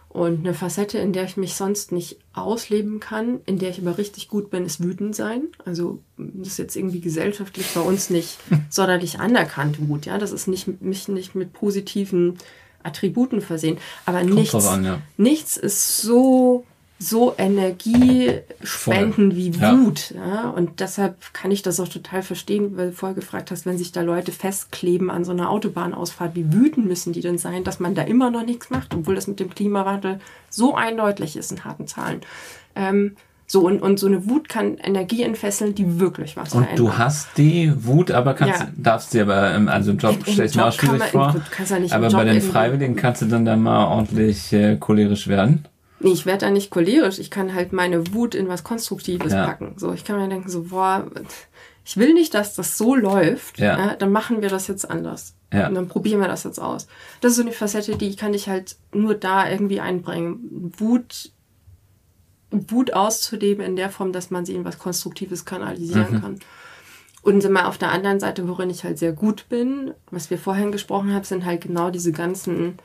Und 0.10 0.40
eine 0.40 0.56
Facette, 0.56 0.98
in 0.98 1.14
der 1.14 1.26
ich 1.26 1.38
mich 1.38 1.54
sonst 1.54 1.92
nicht 1.92 2.18
ausleben 2.34 3.00
kann, 3.00 3.42
in 3.46 3.60
der 3.60 3.70
ich 3.70 3.80
aber 3.80 4.00
richtig 4.00 4.28
gut 4.28 4.50
bin, 4.50 4.66
ist 4.66 4.84
wütend 4.84 5.16
sein. 5.16 5.44
Also 5.66 6.00
das 6.18 6.50
ist 6.50 6.58
jetzt 6.58 6.76
irgendwie 6.76 7.00
gesellschaftlich 7.00 7.68
bei 7.76 7.82
uns 7.82 8.10
nicht 8.10 8.40
sonderlich 8.70 9.20
anerkannt, 9.20 9.88
Wut. 9.88 10.08
Ja, 10.08 10.18
das 10.18 10.32
ist 10.32 10.48
nicht, 10.48 10.82
mich 10.82 11.08
nicht 11.10 11.36
mit 11.36 11.54
positiven 11.54 12.40
Attributen 12.82 13.40
versehen. 13.40 13.78
Aber 14.08 14.24
nichts, 14.24 14.56
an, 14.66 14.84
ja. 14.84 15.02
nichts 15.18 15.58
ist 15.58 16.02
so 16.02 16.66
so 17.02 17.34
energiespenden 17.38 19.34
wie 19.36 19.60
Wut. 19.60 20.12
Ja. 20.12 20.28
ja. 20.28 20.50
Und 20.50 20.82
deshalb 20.82 21.34
kann 21.34 21.50
ich 21.50 21.62
das 21.62 21.80
auch 21.80 21.88
total 21.88 22.22
verstehen, 22.22 22.76
weil 22.76 22.90
du 22.90 22.96
vorher 22.96 23.16
gefragt 23.16 23.52
hast, 23.52 23.66
wenn 23.66 23.78
sich 23.78 23.94
da 23.94 24.02
Leute 24.02 24.34
festkleben 24.34 25.10
an 25.10 25.24
so 25.24 25.32
einer 25.32 25.50
Autobahnausfahrt, 25.50 26.36
wie 26.36 26.52
wütend 26.52 26.88
müssen 26.88 27.14
die 27.14 27.22
denn 27.22 27.38
sein, 27.38 27.64
dass 27.64 27.80
man 27.80 27.96
da 27.96 28.02
immer 28.02 28.30
noch 28.32 28.46
nichts 28.46 28.70
macht, 28.70 28.94
obwohl 28.94 29.16
das 29.16 29.28
mit 29.28 29.40
dem 29.40 29.50
Klimawandel 29.50 30.20
so 30.50 30.76
eindeutig 30.76 31.38
ist 31.38 31.54
in 31.54 31.64
harten 31.64 31.88
Zahlen. 31.88 32.20
Ähm, 32.76 33.16
so, 33.48 33.62
und, 33.62 33.82
und 33.82 33.98
so 33.98 34.06
eine 34.06 34.30
Wut 34.30 34.50
kann 34.50 34.78
Energie 34.78 35.24
entfesseln, 35.24 35.74
die 35.74 36.00
wirklich 36.00 36.36
was 36.38 36.54
und 36.54 36.64
verändert. 36.64 36.80
Und 36.80 36.86
du 36.86 36.98
hast 36.98 37.30
die 37.38 37.74
Wut, 37.84 38.12
aber 38.12 38.36
kannst, 38.36 38.60
ja. 38.60 38.68
darfst 38.76 39.12
sie 39.12 39.22
aber, 39.22 39.56
im, 39.56 39.70
also 39.70 39.92
im 39.92 39.98
Job 39.98 40.18
stellst 40.28 40.54
du 40.54 40.60
mir 40.60 40.66
auch 40.68 40.74
schwierig 40.74 41.14
man, 41.14 41.32
vor. 41.32 41.42
Aber 41.92 42.10
bei 42.10 42.26
den 42.26 42.42
Freiwilligen 42.42 42.96
kannst 42.96 43.22
du 43.22 43.26
dann 43.26 43.46
da 43.46 43.56
mal 43.56 43.86
ordentlich 43.86 44.52
äh, 44.54 44.76
cholerisch 44.76 45.28
werden. 45.30 45.66
Nee, 46.00 46.12
ich 46.12 46.26
werde 46.26 46.46
da 46.46 46.52
nicht 46.52 46.72
cholerisch. 46.72 47.20
Ich 47.20 47.30
kann 47.30 47.54
halt 47.54 47.74
meine 47.74 48.14
Wut 48.14 48.36
in 48.36 48.48
was 48.48 48.64
Konstruktives 48.64 49.34
ja. 49.34 49.46
packen. 49.46 49.74
So, 49.78 49.92
ich 49.92 50.06
kann 50.06 50.18
mir 50.18 50.30
denken, 50.30 50.50
so, 50.50 50.64
boah, 50.64 51.06
ich 51.84 51.98
will 51.98 52.14
nicht, 52.14 52.34
dass 52.34 52.56
das 52.56 52.78
so 52.78 52.96
läuft. 52.96 53.60
Ja. 53.60 53.78
ja. 53.78 53.96
dann 53.96 54.12
machen 54.12 54.42
wir 54.42 54.50
das 54.50 54.68
jetzt 54.68 54.90
anders. 54.90 55.36
Ja. 55.52 55.68
Und 55.68 55.76
dann 55.76 55.88
probieren 55.88 56.22
wir 56.22 56.28
das 56.28 56.44
jetzt 56.44 56.60
aus. 56.60 56.88
Das 57.22 57.32
ist 57.32 57.38
so 57.38 57.42
eine 57.42 57.52
Facette, 57.52 57.98
die 57.98 58.16
kann 58.16 58.34
ich 58.34 58.48
halt 58.48 58.78
nur 58.94 59.16
da 59.16 59.50
irgendwie 59.50 59.80
einbringen. 59.80 60.72
Wut, 60.78 61.32
Wut 62.52 62.94
auszuleben 62.94 63.66
in 63.66 63.76
der 63.76 63.90
Form, 63.90 64.14
dass 64.14 64.30
man 64.30 64.46
sie 64.46 64.54
in 64.54 64.66
was 64.66 64.80
Konstruktives 64.80 65.46
kanalisieren 65.46 66.16
mhm. 66.16 66.22
kann. 66.22 66.40
Und 67.22 67.50
mal 67.50 67.66
auf 67.66 67.78
der 67.78 67.92
anderen 67.92 68.20
Seite, 68.20 68.48
worin 68.48 68.70
ich 68.70 68.84
halt 68.84 68.98
sehr 68.98 69.12
gut 69.12 69.50
bin, 69.50 69.94
was 70.10 70.30
wir 70.30 70.38
vorhin 70.38 70.72
gesprochen 70.72 71.14
haben, 71.14 71.26
sind 71.26 71.46
halt 71.46 71.62
genau 71.62 71.90
diese 71.90 72.14
ganzen 72.14 72.78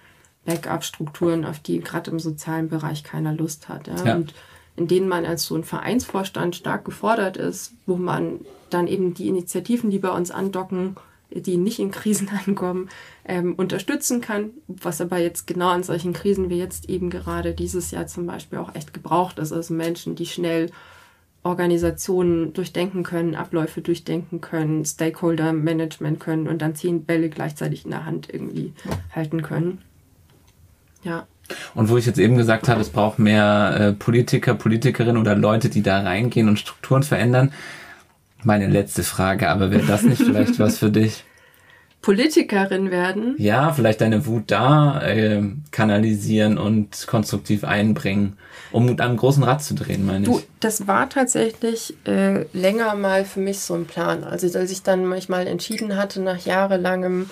Backup-Strukturen, 0.45 1.45
auf 1.45 1.59
die 1.59 1.81
gerade 1.81 2.11
im 2.11 2.19
sozialen 2.19 2.69
Bereich 2.69 3.05
keiner 3.05 3.33
Lust 3.33 3.69
hat. 3.69 3.89
Ja? 3.89 4.05
ja? 4.05 4.17
Und 4.17 4.35
in 4.77 4.89
denen 4.89 5.09
man 5.09 5.25
als 5.25 5.45
so 5.45 5.55
ein 5.55 5.65
Vereinsvorstand 5.65 6.57
stark 6.57 6.85
gefordert 6.85 7.37
ist, 7.37 7.75
wo 7.87 7.97
man 7.97 8.41
dann 8.71 8.89
eben 8.89 9.15
die 9.15 9.29
Initiativen, 9.29 9.91
die 9.91 10.01
bei 10.01 10.11
uns 10.11 10.31
andocken, 10.31 10.97
die 11.31 11.57
nicht 11.57 11.79
in 11.79 11.91
Krisen 11.91 12.29
ankommen, 12.47 12.89
ähm, 13.25 13.55
unterstützen 13.55 14.21
kann, 14.21 14.51
was 14.67 15.01
aber 15.01 15.19
jetzt 15.19 15.47
genau 15.47 15.69
an 15.69 15.83
solchen 15.83 16.13
Krisen 16.13 16.51
wie 16.51 16.59
jetzt 16.59 16.89
eben 16.89 17.11
gerade 17.11 17.55
dieses 17.55 17.91
Jahr 17.91 18.07
zum 18.07 18.27
Beispiel 18.27 18.59
auch 18.59 18.75
echt 18.75 18.93
gebraucht 18.93 19.39
ist. 19.39 19.53
Also 19.53 19.75
Menschen, 19.75 20.17
die 20.17 20.27
schnell 20.27 20.71
Organisationen 21.45 22.55
durchdenken 22.55 23.03
können, 23.03 23.35
Abläufe 23.35 23.83
durchdenken 23.83 24.41
können, 24.41 24.85
Stakeholder-Management 24.85 26.19
können 26.19 26.49
und 26.49 26.63
dann 26.63 26.75
zehn 26.75 27.05
Bälle 27.05 27.29
gleichzeitig 27.29 27.85
in 27.85 27.91
der 27.91 28.07
Hand 28.07 28.33
irgendwie 28.33 28.73
halten 29.15 29.43
können. 29.43 29.83
Ja. 31.05 31.27
Und 31.75 31.89
wo 31.89 31.97
ich 31.97 32.07
jetzt 32.07 32.19
eben 32.19 32.37
gesagt 32.37 32.69
habe, 32.69 32.81
es 32.81 32.89
braucht 32.89 33.19
mehr 33.19 33.77
äh, 33.79 33.93
Politiker, 33.93 34.55
Politikerinnen 34.55 35.19
oder 35.19 35.35
Leute, 35.35 35.69
die 35.69 35.83
da 35.83 36.01
reingehen 36.01 36.49
und 36.49 36.59
Strukturen 36.59 37.03
verändern. 37.03 37.53
Meine 38.43 38.67
letzte 38.67 39.03
Frage, 39.03 39.49
aber 39.49 39.71
wäre 39.71 39.87
das 39.87 40.03
nicht 40.03 40.23
vielleicht 40.23 40.59
was 40.59 40.79
für 40.79 40.91
dich? 40.91 41.25
Politikerin 42.05 42.91
werden? 42.91 43.35
Ja, 43.39 43.73
vielleicht 43.73 44.03
deine 44.03 44.27
Wut 44.27 44.45
da 44.49 45.01
äh, 45.01 45.43
kanalisieren 45.71 46.59
und 46.59 47.07
konstruktiv 47.07 47.65
einbringen, 47.65 48.37
um 48.73 48.85
mit 48.85 49.01
einem 49.01 49.17
großen 49.17 49.43
Rad 49.43 49.63
zu 49.63 49.75
drehen, 49.75 50.05
meine 50.05 50.27
du, 50.27 50.39
ich. 50.39 50.47
Das 50.61 50.87
war 50.87 51.09
tatsächlich 51.09 51.95
äh, 52.07 52.45
länger 52.53 52.95
mal 52.95 53.25
für 53.25 53.41
mich 53.41 53.61
so 53.61 53.73
ein 53.73 53.87
Plan. 53.87 54.23
Also 54.23 54.59
als 54.59 54.71
ich 54.71 54.83
dann 54.83 55.07
manchmal 55.07 55.47
entschieden 55.47 55.97
hatte, 55.97 56.21
nach 56.21 56.45
jahrelangem 56.45 57.31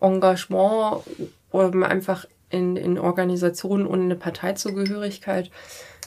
Engagement, 0.00 1.02
um 1.50 1.82
einfach 1.82 2.24
in, 2.54 2.76
in 2.76 2.98
Organisationen 2.98 3.86
ohne 3.86 4.04
eine 4.04 4.16
Parteizugehörigkeit 4.16 5.50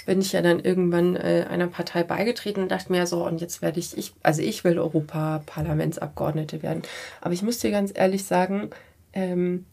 bin 0.06 0.22
ich 0.22 0.32
ja 0.32 0.42
dann 0.42 0.62
irgendwann 0.62 1.18
äh, 1.18 1.46
einer 1.50 1.68
Partei 1.68 2.02
beigetreten 2.02 2.64
und 2.64 2.72
dachte 2.72 2.92
mir 2.92 3.06
so, 3.06 3.26
und 3.26 3.42
jetzt 3.42 3.62
werde 3.62 3.80
ich, 3.80 3.98
ich 3.98 4.14
also 4.24 4.42
ich 4.42 4.64
will 4.64 4.80
Europaparlamentsabgeordnete 4.80 6.64
werden. 6.64 6.82
Aber 7.20 7.34
ich 7.34 7.44
muss 7.44 7.60
dir 7.60 7.72
ganz 7.72 7.92
ehrlich 7.94 8.24
sagen, 8.24 8.70
ähm, 9.12 9.66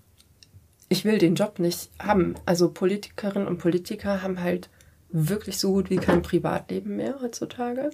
ich 0.88 1.04
will 1.04 1.18
den 1.18 1.36
Job 1.36 1.60
nicht 1.60 1.88
haben. 2.00 2.34
Also 2.46 2.68
Politikerinnen 2.68 3.46
und 3.46 3.58
Politiker 3.58 4.22
haben 4.22 4.42
halt 4.42 4.68
wirklich 5.10 5.58
so 5.58 5.72
gut 5.72 5.88
wie 5.88 5.96
kein 5.96 6.22
Privatleben 6.22 6.96
mehr 6.96 7.20
heutzutage. 7.22 7.90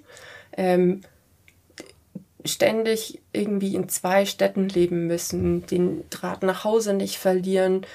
Ähm, 0.57 1.03
ständig 2.47 3.21
irgendwie 3.33 3.75
in 3.75 3.91
zwei 3.91 4.25
Städten 4.25 4.69
leben 4.71 5.07
müssen, 5.07 5.67
den 5.67 6.05
Draht 6.09 6.43
nach 6.43 6.65
Hause 6.65 6.95
nicht 6.95 7.19
verlieren, 7.19 7.87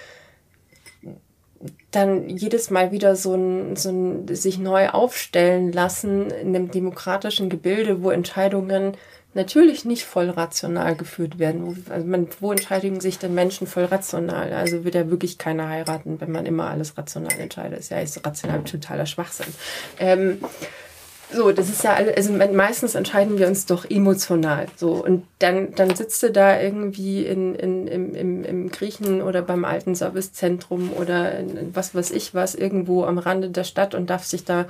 dann 1.91 2.29
jedes 2.29 2.69
Mal 2.69 2.91
wieder 2.91 3.15
so 3.15 3.33
ein, 3.35 3.75
so 3.75 3.89
ein 3.89 4.27
sich 4.35 4.59
neu 4.59 4.89
aufstellen 4.89 5.71
lassen 5.71 6.29
in 6.29 6.55
einem 6.55 6.71
demokratischen 6.71 7.49
Gebilde, 7.49 8.03
wo 8.03 8.11
Entscheidungen 8.11 8.97
natürlich 9.33 9.85
nicht 9.85 10.05
voll 10.05 10.29
rational 10.29 10.95
geführt 10.95 11.39
werden. 11.39 11.65
Wo, 11.67 11.93
also 11.93 12.07
man, 12.07 12.27
wo 12.39 12.51
entscheiden 12.51 12.99
sich 13.01 13.19
denn 13.19 13.33
Menschen 13.33 13.67
voll 13.67 13.85
rational? 13.85 14.53
Also 14.53 14.83
wird 14.83 14.95
ja 14.95 15.09
wirklich 15.09 15.37
keiner 15.37 15.67
heiraten, 15.69 16.19
wenn 16.21 16.31
man 16.31 16.45
immer 16.45 16.69
alles 16.69 16.97
rational 16.97 17.37
entscheidet. 17.39 17.87
Ja 17.89 17.99
ist 17.99 18.25
rational 18.25 18.63
totaler 18.63 19.05
Schwachsinn. 19.05 19.53
Ähm, 19.99 20.39
so, 21.31 21.51
das 21.51 21.69
ist 21.69 21.83
ja 21.83 21.93
alles, 21.93 22.15
also 22.15 22.33
meistens 22.33 22.95
entscheiden 22.95 23.37
wir 23.39 23.47
uns 23.47 23.65
doch 23.65 23.89
emotional. 23.89 24.67
So, 24.75 25.03
und 25.03 25.25
dann, 25.39 25.73
dann 25.75 25.95
sitzt 25.95 26.21
du 26.23 26.31
da 26.31 26.59
irgendwie 26.59 27.25
in, 27.25 27.55
in, 27.55 27.87
im, 27.87 28.15
im, 28.15 28.43
im 28.43 28.69
Griechen 28.69 29.21
oder 29.21 29.41
beim 29.41 29.65
alten 29.65 29.95
Servicezentrum 29.95 30.91
oder 30.93 31.37
in, 31.37 31.75
was 31.75 31.95
weiß 31.95 32.11
ich 32.11 32.33
was, 32.33 32.55
irgendwo 32.55 33.05
am 33.05 33.17
Rande 33.17 33.49
der 33.49 33.63
Stadt 33.63 33.95
und 33.95 34.09
darf 34.09 34.23
sich 34.23 34.45
da 34.45 34.65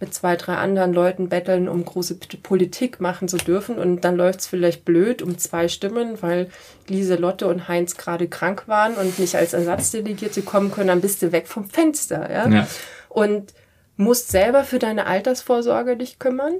mit 0.00 0.14
zwei, 0.14 0.34
drei 0.34 0.54
anderen 0.54 0.94
Leuten 0.94 1.28
betteln, 1.28 1.68
um 1.68 1.84
große 1.84 2.16
Politik 2.42 3.00
machen 3.00 3.28
zu 3.28 3.36
dürfen. 3.36 3.78
Und 3.78 4.00
dann 4.00 4.16
läuft's 4.16 4.46
vielleicht 4.46 4.86
blöd 4.86 5.20
um 5.20 5.36
zwei 5.36 5.68
Stimmen, 5.68 6.22
weil 6.22 6.48
Lieselotte 6.88 7.46
und 7.46 7.68
Heinz 7.68 7.96
gerade 7.96 8.26
krank 8.26 8.64
waren 8.66 8.94
und 8.94 9.18
nicht 9.18 9.36
als 9.36 9.52
Ersatzdelegierte 9.52 10.40
kommen 10.40 10.72
können, 10.72 10.88
dann 10.88 11.02
bist 11.02 11.20
du 11.20 11.32
weg 11.32 11.46
vom 11.46 11.68
Fenster. 11.68 12.30
Ja. 12.32 12.48
ja. 12.48 12.66
Und 13.10 13.52
musst 14.00 14.30
selber 14.30 14.64
für 14.64 14.78
deine 14.78 15.06
Altersvorsorge 15.06 15.96
dich 15.96 16.18
kümmern, 16.18 16.54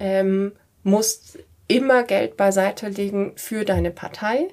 ähm, 0.00 0.52
musst 0.82 1.38
immer 1.68 2.02
Geld 2.02 2.36
beiseite 2.36 2.88
legen 2.88 3.32
für 3.36 3.64
deine 3.64 3.90
Partei, 3.90 4.48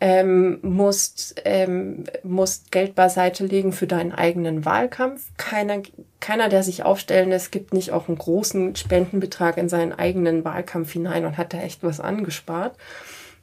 ähm, 0.00 0.58
musst, 0.62 1.40
ähm, 1.44 2.04
musst 2.22 2.70
Geld 2.70 2.94
beiseite 2.94 3.46
legen 3.46 3.72
für 3.72 3.86
deinen 3.86 4.12
eigenen 4.12 4.64
Wahlkampf. 4.64 5.30
Keiner, 5.38 5.82
keiner, 6.20 6.48
der 6.48 6.62
sich 6.62 6.84
aufstellen 6.84 7.30
lässt, 7.30 7.50
gibt 7.50 7.72
nicht 7.72 7.90
auch 7.90 8.06
einen 8.06 8.18
großen 8.18 8.76
Spendenbetrag 8.76 9.56
in 9.56 9.68
seinen 9.68 9.92
eigenen 9.92 10.44
Wahlkampf 10.44 10.92
hinein 10.92 11.24
und 11.24 11.36
hat 11.38 11.54
da 11.54 11.58
echt 11.58 11.82
was 11.82 12.00
angespart. 12.00 12.76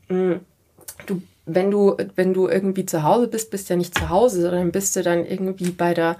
Mm, 0.07 0.35
du, 1.07 1.21
wenn 1.45 1.71
du, 1.71 1.97
wenn 2.15 2.33
du 2.33 2.47
irgendwie 2.47 2.85
zu 2.85 3.03
Hause 3.03 3.27
bist, 3.27 3.49
bist 3.49 3.69
ja 3.69 3.75
nicht 3.75 3.97
zu 3.97 4.09
Hause, 4.09 4.43
sondern 4.43 4.71
bist 4.71 4.95
du 4.95 5.01
dann 5.01 5.25
irgendwie 5.25 5.71
bei 5.71 5.93
der 5.93 6.17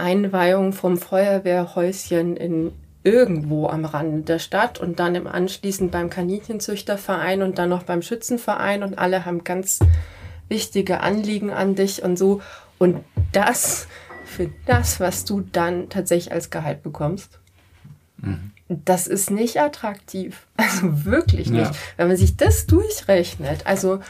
Einweihung 0.00 0.72
vom 0.72 0.96
Feuerwehrhäuschen 0.96 2.36
in 2.36 2.72
irgendwo 3.02 3.66
am 3.68 3.84
Rande 3.84 4.22
der 4.22 4.38
Stadt 4.38 4.78
und 4.78 4.98
dann 5.00 5.14
im 5.14 5.26
Anschließend 5.26 5.90
beim 5.90 6.10
Kaninchenzüchterverein 6.10 7.42
und 7.42 7.58
dann 7.58 7.70
noch 7.70 7.84
beim 7.84 8.02
Schützenverein 8.02 8.82
und 8.82 8.98
alle 8.98 9.24
haben 9.24 9.44
ganz 9.44 9.78
wichtige 10.48 11.00
Anliegen 11.00 11.50
an 11.50 11.74
dich 11.74 12.02
und 12.02 12.18
so. 12.18 12.42
Und 12.78 13.04
das 13.32 13.86
für 14.24 14.50
das, 14.66 15.00
was 15.00 15.24
du 15.24 15.40
dann 15.40 15.88
tatsächlich 15.88 16.32
als 16.32 16.50
Gehalt 16.50 16.82
bekommst, 16.82 17.40
mhm. 18.18 18.52
das 18.68 19.06
ist 19.06 19.30
nicht 19.30 19.60
attraktiv. 19.60 20.46
Also 20.56 21.04
wirklich 21.04 21.50
nicht. 21.50 21.72
Ja. 21.72 21.72
Wenn 21.96 22.08
man 22.08 22.16
sich 22.16 22.36
das 22.36 22.66
durchrechnet, 22.66 23.66
also 23.66 24.00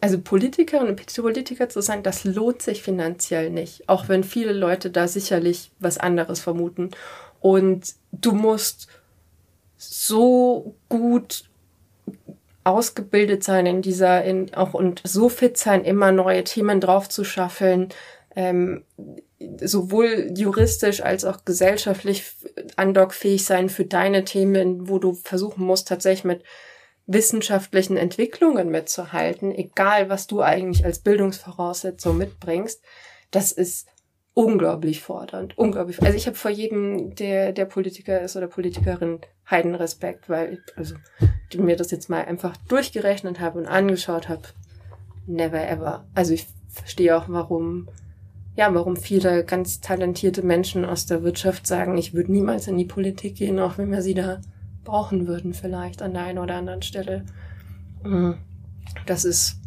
also 0.00 0.20
Politikerin 0.20 0.88
und 0.88 0.96
Politiker 0.96 1.68
zu 1.68 1.80
sein, 1.80 2.02
das 2.02 2.24
lohnt 2.24 2.62
sich 2.62 2.82
finanziell 2.82 3.50
nicht. 3.50 3.88
Auch 3.88 4.08
wenn 4.08 4.22
viele 4.22 4.52
Leute 4.52 4.90
da 4.90 5.08
sicherlich 5.08 5.72
was 5.80 5.98
anderes 5.98 6.40
vermuten. 6.40 6.90
Und 7.40 7.94
du 8.12 8.32
musst 8.32 8.88
so 9.76 10.76
gut 10.88 11.44
ausgebildet 12.64 13.42
sein 13.42 13.66
in 13.66 13.82
dieser, 13.82 14.24
in, 14.24 14.54
auch 14.54 14.74
und 14.74 15.00
so 15.04 15.28
fit 15.28 15.56
sein, 15.56 15.84
immer 15.84 16.12
neue 16.12 16.44
Themen 16.44 16.80
drauf 16.80 17.08
zu 17.08 17.24
schaffeln, 17.24 17.88
ähm, 18.36 18.84
sowohl 19.60 20.32
juristisch 20.36 21.00
als 21.00 21.24
auch 21.24 21.44
gesellschaftlich 21.44 22.24
andockfähig 22.76 23.44
sein 23.44 23.68
für 23.68 23.84
deine 23.84 24.24
Themen, 24.24 24.88
wo 24.88 24.98
du 24.98 25.14
versuchen 25.14 25.64
musst, 25.64 25.88
tatsächlich 25.88 26.24
mit 26.24 26.42
wissenschaftlichen 27.08 27.96
Entwicklungen 27.96 28.70
mitzuhalten, 28.70 29.50
egal 29.50 30.10
was 30.10 30.26
du 30.26 30.42
eigentlich 30.42 30.84
als 30.84 31.00
Bildungsvoraussetzung 31.00 32.16
mitbringst, 32.16 32.82
das 33.30 33.50
ist 33.50 33.88
unglaublich 34.34 35.02
fordernd, 35.02 35.56
unglaublich. 35.56 36.00
Also 36.02 36.16
ich 36.16 36.26
habe 36.26 36.36
vor 36.36 36.50
jedem, 36.50 37.14
der 37.16 37.52
der 37.52 37.64
Politiker 37.64 38.20
ist 38.20 38.36
oder 38.36 38.46
Politikerin, 38.46 39.20
Heidenrespekt, 39.50 40.28
weil 40.28 40.62
also 40.76 40.94
ich 41.50 41.58
mir 41.58 41.76
das 41.76 41.90
jetzt 41.90 42.10
mal 42.10 42.24
einfach 42.24 42.56
durchgerechnet 42.68 43.40
habe 43.40 43.58
und 43.58 43.66
angeschaut 43.66 44.28
habe. 44.28 44.42
Never 45.26 45.66
ever. 45.66 46.06
Also 46.14 46.34
ich 46.34 46.46
verstehe 46.68 47.16
auch, 47.16 47.24
warum 47.28 47.88
ja, 48.54 48.74
warum 48.74 48.96
viele 48.96 49.44
ganz 49.44 49.80
talentierte 49.80 50.42
Menschen 50.42 50.84
aus 50.84 51.06
der 51.06 51.22
Wirtschaft 51.22 51.66
sagen, 51.66 51.96
ich 51.96 52.12
würde 52.12 52.32
niemals 52.32 52.66
in 52.66 52.76
die 52.76 52.84
Politik 52.84 53.36
gehen, 53.36 53.58
auch 53.60 53.78
wenn 53.78 53.90
wir 53.90 54.02
sie 54.02 54.14
da 54.14 54.40
brauchen 54.88 55.26
würden, 55.26 55.52
vielleicht 55.54 56.02
an 56.02 56.14
der 56.14 56.22
einen 56.22 56.38
oder 56.38 56.56
anderen 56.56 56.82
Stelle. 56.82 57.24
Mhm. 58.02 58.38
Das 59.06 59.24
ist, 59.24 59.60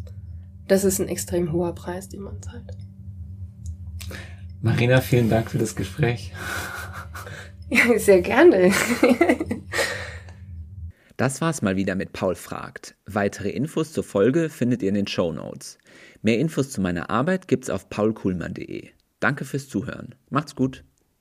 das 0.66 0.84
ist 0.84 1.00
ein 1.00 1.08
extrem 1.08 1.52
hoher 1.52 1.74
Preis, 1.74 2.08
den 2.08 2.22
man 2.22 2.42
zahlt. 2.42 2.76
Marina, 4.60 5.00
vielen 5.00 5.30
Dank 5.30 5.50
für 5.50 5.58
das 5.58 5.74
Gespräch. 5.74 6.32
Ja, 7.70 7.98
sehr 7.98 8.20
gerne. 8.20 8.70
Das 11.16 11.40
war's 11.40 11.62
mal 11.62 11.76
wieder 11.76 11.94
mit 11.94 12.12
Paul 12.12 12.34
fragt. 12.34 12.96
Weitere 13.06 13.50
Infos 13.50 13.92
zur 13.92 14.02
Folge 14.02 14.50
findet 14.50 14.82
ihr 14.82 14.88
in 14.88 14.94
den 14.94 15.06
Show 15.06 15.32
Notes. 15.32 15.78
Mehr 16.20 16.38
Infos 16.38 16.70
zu 16.70 16.80
meiner 16.80 17.10
Arbeit 17.10 17.48
gibt's 17.48 17.70
auf 17.70 17.88
paulkuhlmann.de. 17.88 18.90
Danke 19.20 19.44
fürs 19.44 19.68
Zuhören. 19.68 20.16
Macht's 20.30 20.56
gut. 20.56 20.84